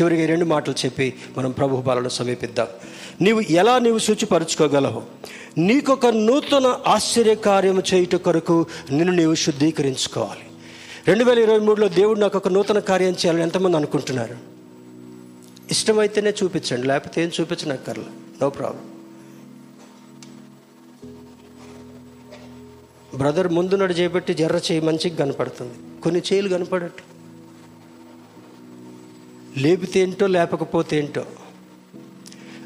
చివరిగా 0.00 0.26
రెండు 0.26 0.44
మాటలు 0.44 0.74
చెప్పి 0.84 1.14
మనం 1.38 1.50
ప్రభు 1.50 1.76
బాలను 1.76 2.08
సమీపిద్దాం. 2.08 2.66
నీవు 3.20 3.40
ఎలా 3.40 3.78
నీవు 3.78 3.98
శుచిపరచుకోగలవు? 3.98 5.02
నీకొక 5.58 6.06
నూతన 6.06 6.78
ఆశ్చర్యకార్యము 6.86 7.82
చేయుట 7.94 8.14
కొరకు 8.14 8.66
నిన్ను 8.90 9.12
నీవు 9.12 9.34
శుద్ధీకరించుకోవాలి. 9.34 10.40
రెండు 11.08 11.24
వేల 11.24 11.38
ఇరవై 11.38 11.58
మూడులో 11.58 11.88
దేవుడు 11.88 12.20
నాకు 12.20 12.38
ఒక 12.38 12.48
నూతన 12.48 12.78
కార్యం 12.78 13.12
చేయాలని 13.12 13.42
ఎంతమంది 13.42 13.76
అనుకుంటున్నారు? 13.76 14.36
ఇష్టమైతేనే 15.70 16.30
చూపించండి 16.30 16.86
లేకపోతే 16.86 17.22
ఏం 17.22 17.30
చూపించనక్కర్లే. 17.40 18.04
No 18.42 18.50
problem. 18.50 18.80
బ్రదర్ 23.18 23.48
ముందు 23.48 23.76
నడు 23.76 23.92
చేపట్టి 23.92 24.34
జర్ర 24.34 24.56
చేయి 24.56 24.80
మంచిగా 24.80 25.16
కనపడుతుంది. 25.16 26.02
కొన్ని 26.02 26.22
చేయిలు 26.32 26.48
కనపడట్లేదు 26.48 27.13
లేపితే 29.56 30.00
ఏంటో 30.00 30.26
లేపకపోతే 30.26 30.98
ఏంటో. 30.98 31.24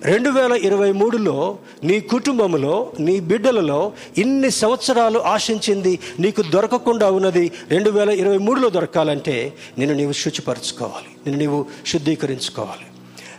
రెండు 0.02 0.30
వేల 0.30 0.52
ఇరవై 0.52 0.92
మూడులో 0.92 1.58
నీ 1.84 2.00
కుటుంబంలో 2.00 2.92
నీ 3.00 3.20
బిడ్డలలో 3.20 3.92
ఇన్ని 4.18 4.50
సంవత్సరాలు 4.50 5.18
ఆశించింది 5.18 5.98
నీకు 6.20 6.42
దొరకకుండా 6.42 7.10
ఉన్నది 7.10 7.52
రెండు 7.68 7.90
వేల 7.90 8.10
ఇరవై 8.10 8.38
మూడులో 8.38 8.70
దొరకాలంటే 8.70 9.52
నిన్ను 9.78 9.96
నీవు 9.96 10.12
శుచిపరచుకోవాలి. 10.12 11.06
నిన్ను 11.26 11.38
నీవు 11.38 11.66
శుద్ధీకరించుకోవాలి. 11.86 12.86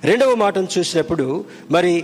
రెండవ 0.04 0.36
మాటను 0.36 0.68
చూసినప్పుడు 0.78 1.46
మరి 1.72 2.04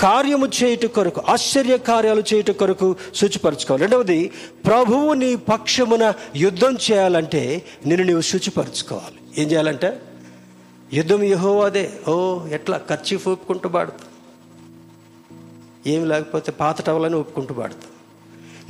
కార్యము 0.00 0.46
చేయుట 0.46 0.86
కొరకు 0.86 1.22
ఆశ్చర్య 1.28 1.76
కార్యాలు 1.76 2.22
చేయుట 2.34 2.50
కొరకు 2.50 2.96
శుచిపరచుకోవాలి. 3.14 3.80
రెండవది 3.80 4.30
ప్రభువు 4.66 5.12
నీ 5.12 5.36
పక్షమున 5.36 6.12
యుద్ధం 6.36 6.78
చేయాలంటే 6.90 7.62
నిన్ను 7.86 8.06
నీవు 8.06 8.20
శుచిపరచుకోవాలి. 8.20 9.21
ఏం 9.38 9.50
చేయాలంటే 9.50 10.02
యుద్ధం 10.92 11.22
యహోవాదే. 11.22 11.92
ఓ 12.08 12.46
ఎట్లా? 12.46 12.80
ఖర్చు 12.88 13.16
ఒప్పుకుంటూ 13.16 13.68
పాడుతా. 13.68 14.04
ఏమి 15.86 16.06
లేకపోతే 16.06 16.52
పాత 16.52 16.82
టవలని 16.82 17.16
ఒప్పుకుంటూ 17.16 17.54
పాడుతా. 17.54 17.86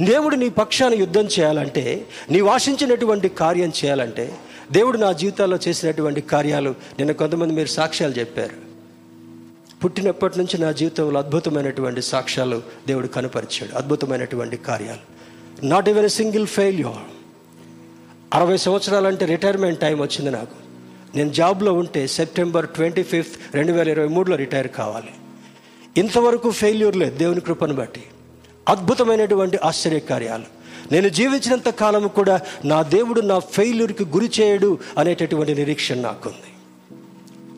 దేవుడు 0.04 0.36
నీ 0.36 0.48
పక్షాన 0.48 0.94
యుద్ధం 0.94 1.24
చేయాలంటే 1.24 2.06
నీ 2.30 2.40
ఆశించినటువంటి 2.40 3.28
కార్యం 3.28 3.68
చేయాలంటే 3.68 4.38
దేవుడు 4.72 4.98
నా 4.98 5.12
జీవితాల్లో 5.12 5.58
చేసినటువంటి 5.68 6.20
కార్యాలు 6.20 6.70
నిన్న 6.70 7.12
కొంతమంది 7.12 7.54
మీరు 7.54 7.68
సాక్ష్యాలు 7.68 8.12
చెప్పారు. 8.12 8.72
పుట్టినప్పటి 9.84 10.38
నుంచి 10.38 10.58
నా 10.58 10.72
జీవితంలో 10.72 11.18
అద్భుతమైనటువంటి 11.20 12.02
సాక్ష్యాలు 12.02 12.62
దేవుడు 12.86 13.06
కనపరిచాడు. 13.06 13.76
అద్భుతమైనటువంటి 13.76 14.56
కార్యాలు. 14.56 15.22
Not 15.66 15.88
even 15.88 16.04
a 16.04 16.08
single 16.08 16.46
failure 16.46 17.21
అరవై 18.32 18.56
సంవత్సరాలంటే 18.56 19.24
రిటైర్మెంట్ 19.24 19.80
టైం 19.80 19.98
వచ్చింది 19.98 20.30
నాకు. 20.30 20.54
నేను 21.16 21.32
జాబ్లో 21.32 21.72
ఉంటే 21.72 22.06
సెప్టెంబర్ 22.06 22.68
ట్వంటీ 22.68 23.02
ఫిఫ్త్ 23.02 23.56
రెండు 23.56 23.72
వేల 23.72 23.88
ఇరవై 23.88 24.08
మూడులో 24.08 24.36
రిటైర్ 24.36 24.68
కావాలి. 24.68 25.08
ఇంతవరకు 25.96 26.50
ఫెయిల్యూర్ 26.50 26.96
లేదు 26.96 27.16
దేవుని 27.16 27.40
కృపను 27.40 27.74
బట్టి. 27.74 28.02
అద్భుతమైనటువంటి 28.68 29.58
ఆశ్చర్యకార్యాలు. 29.64 30.44
నేను 30.92 31.08
జీవించినంత 31.08 31.68
కాలం 31.68 32.08
కూడా 32.08 32.40
నా 32.64 32.82
దేవుడు 32.82 33.20
నా 33.20 33.38
ఫెయిల్యూర్కి 33.38 34.04
గురి 34.04 34.30
చేయడు 34.40 34.78
అనేటటువంటి 34.98 35.54
నిరీక్షణ 35.54 36.00
నాకుంది. 36.00 36.52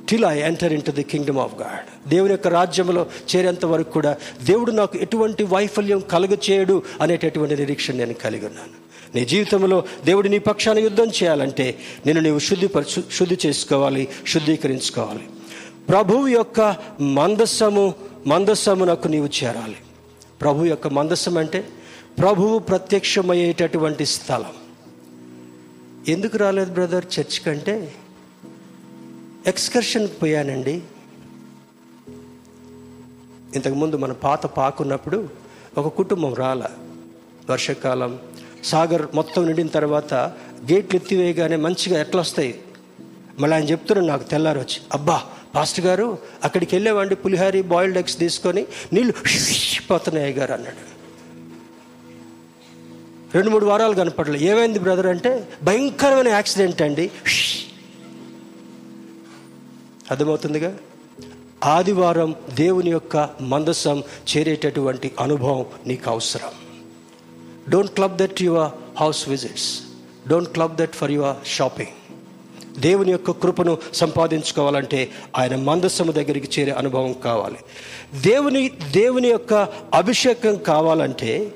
Till 0.08 0.24
I 0.24 0.38
enter 0.38 0.72
into 0.82 0.90
the 0.90 1.02
kingdom 1.02 1.38
of 1.38 1.54
God 1.54 2.08
దేవుని 2.08 2.30
యొక్క 2.30 2.48
రాజ్యంలో 2.48 3.06
చేరేంత 3.36 3.64
వరకు 3.64 3.90
కూడా 3.90 4.16
దేవుడు 4.42 4.70
నాకు 4.70 4.98
ఎటువంటి 4.98 5.44
వైఫల్యం 5.44 6.00
కలుగ 6.00 6.36
చేయడు 6.50 6.82
అనేటటువంటి 7.00 7.56
నిరీక్షణ 7.56 7.94
నేను 7.94 8.14
కలిగి 8.14 8.46
ఉన్నాను. 8.46 8.83
నీ 9.14 9.24
జీవితంలో 9.24 9.84
దేవుడు 10.04 10.28
నీ 10.28 10.38
పక్షాన 10.38 10.78
యుద్ధం 10.78 11.04
చేయాలంటే 11.04 11.78
నేను 12.06 12.20
నీవు 12.20 12.38
శుద్ధిపరచు 12.38 13.02
శుద్ధి 13.12 13.38
చేసుకోవాలి 13.46 14.08
శుద్ధీకరించుకోవాలి. 14.26 15.28
ప్రభువు 15.88 16.26
యొక్క 16.26 16.76
మందస్సము 17.00 17.94
మందస్సమునకు 18.26 19.08
నీవు 19.08 19.26
చేరాలి. 19.26 19.76
ప్రభు 20.40 20.64
యొక్క 20.64 20.88
మందస్సం 20.88 21.38
అంటే 21.38 21.68
ప్రభువు 22.18 22.58
ప్రత్యక్షమయ్యేటటువంటి 22.58 24.06
స్థలం. 24.06 24.52
ఎందుకు 26.08 26.36
రాలేదు 26.36 26.72
బ్రదర్? 26.72 27.04
చర్చ్ 27.20 27.40
కంటే 27.40 27.94
ఎక్స్కర్షన్కి 29.46 30.14
పోయానండి. 30.14 30.82
ఇంతకుముందు 33.54 33.96
మన 33.96 34.12
పాత 34.12 34.46
పాకున్నప్పుడు 34.46 35.28
ఒక 35.78 35.94
కుటుంబం 35.94 36.34
రాల. 36.34 36.66
వర్షాకాలం 37.50 38.18
సాగర్ 38.64 39.06
మొత్తం 39.14 39.46
నిండిన 39.46 39.66
తర్వాత 39.66 40.14
గేట్లు 40.72 40.96
ఎత్తివేయగానే 40.96 41.56
మంచిగా 41.56 42.00
ఎట్లా 42.00 42.20
వస్తాయి 42.20 42.60
మళ్ళీ 43.38 43.56
ఆయన 43.56 43.64
చెప్తున్నాడు 43.64 44.06
నాకు 44.06 44.30
తెల్లారి 44.30 44.58
వచ్చి 44.58 44.80
అబ్బా 44.92 45.22
పాస్టర్ 45.54 45.84
గారు 45.84 46.18
అక్కడికి 46.44 46.76
వెళ్ళేవాడి 46.76 47.14
పులిహారి 47.14 47.62
బాయిల్డ్ 47.62 47.98
ఎగ్స్ 47.98 48.18
తీసుకొని 48.18 48.66
నీళ్ళు 48.92 49.14
పోతున్నాయి 49.90 50.32
గారు 50.32 50.52
అన్నాడు. 50.52 50.94
రెండు 53.34 53.50
మూడు 53.50 53.66
వారాలు 53.66 53.94
కనపడలే. 53.94 54.38
ఏమైంది 54.38 54.78
బ్రదర్ 54.78 55.06
అంటే 55.06 55.48
భయంకరమైన 55.62 56.28
యాక్సిడెంట్ 56.28 56.82
అండి. 56.82 57.10
అర్థమవుతుందిగా? 60.10 60.78
ఆదివారం 61.64 62.34
దేవుని 62.54 62.90
యొక్క 62.90 63.30
మందసం 63.40 64.02
చేరేటటువంటి 64.36 65.12
అనుభవం 65.20 65.66
నీకు 65.86 66.10
అవసరం. 66.10 66.63
Don't 67.68 67.90
club 67.90 68.16
that 68.16 68.42
your 68.42 68.70
house 69.00 69.28
visits 69.28 69.80
don't 70.28 70.48
club 70.48 70.76
that 70.76 70.92
for 70.92 71.10
your 71.10 71.36
shopping 71.46 71.88
దేవుని 72.80 73.12
యొక్క 73.12 73.30
కృపను 73.30 73.78
సంపాదించుకోవాలంటే 73.94 75.10
ఆయన 75.36 75.56
మందస్సము 75.56 76.12
దగ్గరికి 76.12 76.60
చేరే 76.60 76.72
అనుభవం 76.72 77.12
కావాలి. 77.12 77.56
దేవుని 78.20 78.68
దేవుని 78.68 79.28
యొక్క 79.28 79.54
అభిషేకం 79.94 80.56
కావాలంటే 80.56 81.54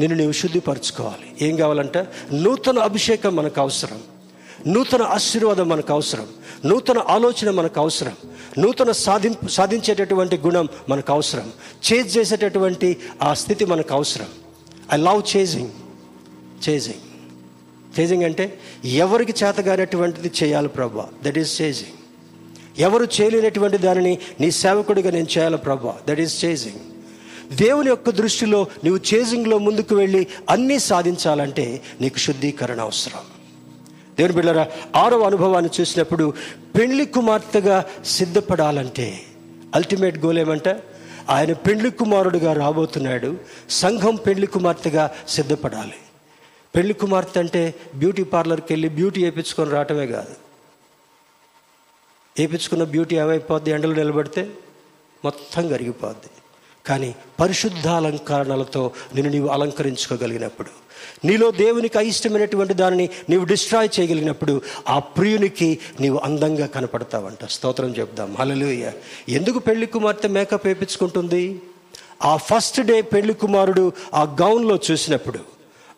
నిన్ను 0.00 0.18
నీవు 0.18 0.32
శుద్ధిపరచుకోవాలి. 0.32 1.48
ఏం 1.48 1.56
కావాలంటే? 1.56 2.06
నూతన 2.32 2.78
అభిషేకం 2.78 3.36
మనకు 3.36 3.60
అవసరం. 3.60 4.00
నూతన 4.66 5.02
ఆశీర్వాదం 5.02 5.68
మనకు 5.68 5.92
అవసరం. 5.92 6.26
నూతన 6.64 6.98
ఆలోచన 6.98 7.50
మనకు 7.50 7.80
అవసరం. 7.80 8.12
నూతన 8.58 8.90
సాధి 8.90 9.30
సాధించేటటువంటి 9.50 10.38
గుణం 10.38 10.68
మనకు 10.88 11.12
అవసరం. 11.12 11.52
చేజ్ 11.92 12.18
చేసేటటువంటి 12.18 12.96
ఆ 13.22 13.34
స్థితి 13.34 13.64
మనకు 13.64 13.94
అవసరం. 13.94 14.47
I 14.92 14.96
love 14.96 15.36
chasing 15.36 15.72
chasing 16.68 17.04
chasing 17.98 18.24
అంటే 18.24 18.58
ఎవరికి 18.84 19.44
చేతగానటువంటిది 19.44 20.32
చేయాలి 20.42 20.68
ప్రభా? 20.68 21.08
దట్ 21.22 21.38
ఈస్ 21.38 21.62
చేజింగ్ 21.62 21.94
ఎవరు 22.78 23.08
చేయలేనటువంటి 23.20 23.78
దానిని 23.78 24.18
నీ 24.40 24.50
సేవకుడిగా 24.50 25.10
నేను 25.10 25.26
చేయాలి 25.38 25.56
ప్రభా? 25.56 25.96
దట్ 26.08 26.20
ఈస్ 26.20 26.44
చేజింగ్ 26.44 26.80
దేవుని 27.56 27.88
యొక్క 27.88 28.10
దృష్టిలో 28.10 28.66
నువ్వు 28.84 29.14
చేజింగ్లో 29.14 29.58
ముందుకు 29.58 29.94
వెళ్ళి 29.94 30.26
అన్నీ 30.50 30.78
సాధించాలంటే 30.78 31.80
నీకు 32.00 32.18
శుద్ధీకరణ 32.18 32.80
అవసరం. 32.80 33.22
దేవుని 34.18 34.34
బిళ్ళరా 34.34 34.66
ఆరవ 34.96 35.22
అనుభవాన్ని 35.22 35.70
చూసినప్పుడు 35.80 36.34
పెళ్ళి 36.78 37.06
కుమార్తెగా 37.06 37.84
సిద్ధపడాలంటే 38.04 39.06
అల్టిమేట్ 39.74 40.18
గోల్ 40.18 40.38
ఏమంటే 40.38 40.72
ఆయన 41.28 41.52
పెళ్ళి 41.52 41.90
కుమారుడుగా 41.90 42.52
రాబోతున్నాడు. 42.52 43.36
సంఘం 43.70 44.14
పెళ్ళి 44.14 44.46
కుమార్తెగా 44.46 45.10
సిద్ధపడాలి. 45.28 45.94
పెళ్ళి 46.76 46.94
కుమార్తె 46.94 47.40
అంటే 47.40 47.74
బ్యూటీ 47.94 48.22
పార్లర్కి 48.22 48.66
వెళ్ళి 48.70 48.88
బ్యూటీ 48.88 49.22
వేయించుకొని 49.22 49.70
రావటమే 49.70 50.06
కాదు. 50.06 50.34
వేయించుకున్న 52.38 52.84
బ్యూటీ 52.84 53.16
ఏమైపోద్ది? 53.16 53.70
ఎండలు 53.70 53.94
నిలబడితే 53.94 54.50
మొత్తం 55.24 55.68
కరిగిపోద్ది. 55.68 56.30
కానీ 56.86 57.14
పరిశుద్ధాలంకరణలతో 57.40 58.90
నిన్ను 59.14 59.32
నీవు 59.32 59.48
అలంకరించుకోగలిగినప్పుడు 59.48 60.87
నీలో 61.24 61.50
దేవునికి 61.50 61.98
అయిష్టమైనటువంటి 61.98 62.74
దానిని 62.74 63.08
నీవు 63.30 63.44
డిస్ట్రాయ్ 63.44 63.88
చేయగలిగినప్పుడు 64.00 64.60
ఆ 64.88 64.98
ప్రియునికి 64.98 65.78
నీవు 66.00 66.20
అందంగా 66.24 66.66
కనపడతావంట. 66.66 67.44
స్తోత్రం 67.50 67.88
చెప్దాం. 67.88 68.36
హలలుయ 68.38 68.90
ఎందుకు 69.28 69.58
పెళ్ళి 69.58 69.86
కుమార్తె 69.86 70.28
మేకప్ 70.28 70.66
వేయించుకుంటుంది 70.66 71.60
ఆ 72.22 72.36
ఫస్ట్ 72.36 72.80
డే 72.80 73.02
పెళ్ళి 73.02 73.34
కుమారుడు 73.34 73.92
ఆ 74.14 74.22
గౌన్లో 74.22 74.78
చూసినప్పుడు 74.90 75.38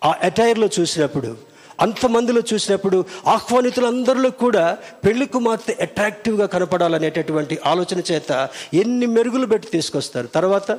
ఆ 0.04 0.14
అటైర్లో 0.22 0.68
చూసినప్పుడు 0.80 1.36
అంతమందిలో 1.80 2.42
చూసినప్పుడు 2.54 3.04
ఆహ్వానితులందరిలో 3.26 4.30
కూడా 4.30 4.78
పెళ్ళి 5.04 5.26
కుమార్తె 5.26 5.76
అట్రాక్టివ్గా 5.80 6.46
కనపడాలనేటటువంటి 6.46 7.58
ఆలోచన 7.66 8.02
చేత 8.12 8.48
ఎన్ని 8.74 9.06
మెరుగులు 9.06 9.46
పెట్టి 9.46 9.68
తీసుకొస్తారు? 9.70 10.26
తర్వాత? 10.26 10.78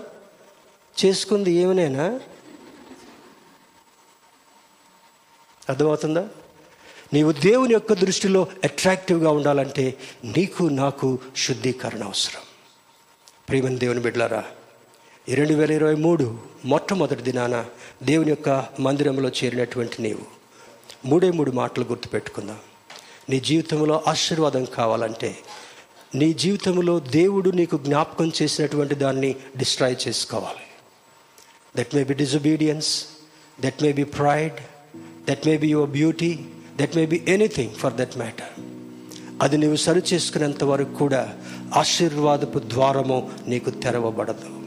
చేసుకుంది 1.05 1.51
ఏమనైనా? 1.51 2.19
అర్థమవుతుందా? 5.69 6.27
నీవు 7.13 7.31
దేవుని 7.31 7.73
యొక్క 7.73 7.93
దృష్టిలో 7.93 8.47
అట్రాక్టివ్గా 8.63 9.31
ఉండాలంటే 9.31 9.97
నీకు 10.25 10.63
నాకు 10.63 11.19
శుద్ధీకరణ 11.37 12.03
అవసరం. 12.03 12.41
ప్రియమని 13.49 13.75
దేవుని 13.75 13.99
బిడ్డలారా 13.99 14.43
రెండు 15.29 15.53
వేల 15.53 15.71
ఇరవై 15.71 15.95
మూడు 15.95 16.39
మొట్టమొదటి 16.65 17.21
దినాన 17.21 17.65
దేవుని 18.03 18.29
యొక్క 18.29 18.65
మందిరంలో 18.79 19.29
చేరినటువంటి 19.29 20.01
నీవు 20.01 20.41
మూడే 21.05 21.31
మూడు 21.31 21.51
మాటలు 21.51 21.85
గుర్తుపెట్టుకుందాం. 21.85 22.59
నీ 23.29 23.39
జీవితంలో 23.39 24.03
ఆశీర్వాదం 24.07 24.65
కావాలంటే 24.65 25.37
నీ 26.15 26.33
జీవితంలో 26.33 26.99
దేవుడు 26.99 27.49
నీకు 27.49 27.77
జ్ఞాపకం 27.77 28.31
చేసినటువంటి 28.41 28.95
దాన్ని 28.95 29.35
డిస్ట్రాయ్ 29.57 29.95
చేసుకోవాలి. 30.07 30.63
That 31.77 31.95
may 31.95 32.03
be 32.03 32.13
disobedience 32.13 33.05
that 33.61 33.83
may 33.83 33.91
be 33.91 34.03
pride 34.03 34.59
that 35.29 35.47
may 35.47 35.57
be 35.57 35.67
your 35.67 35.89
beauty 35.89 36.39
that 36.81 36.95
may 36.95 37.05
be 37.05 37.21
anything 37.27 37.69
for 37.69 37.93
that 37.93 38.17
matter 38.17 38.51
అది 39.41 39.57
నీవు 39.57 39.75
సరి 39.75 40.01
చేసుకునేంత 40.13 40.63
వరకు 40.63 40.93
కూడా 40.93 41.33
ఆశీర్వాదపు 41.75 42.59
ద్వారము 42.59 43.29
నీకు 43.47 43.69
తెరవబడదు. 43.69 44.60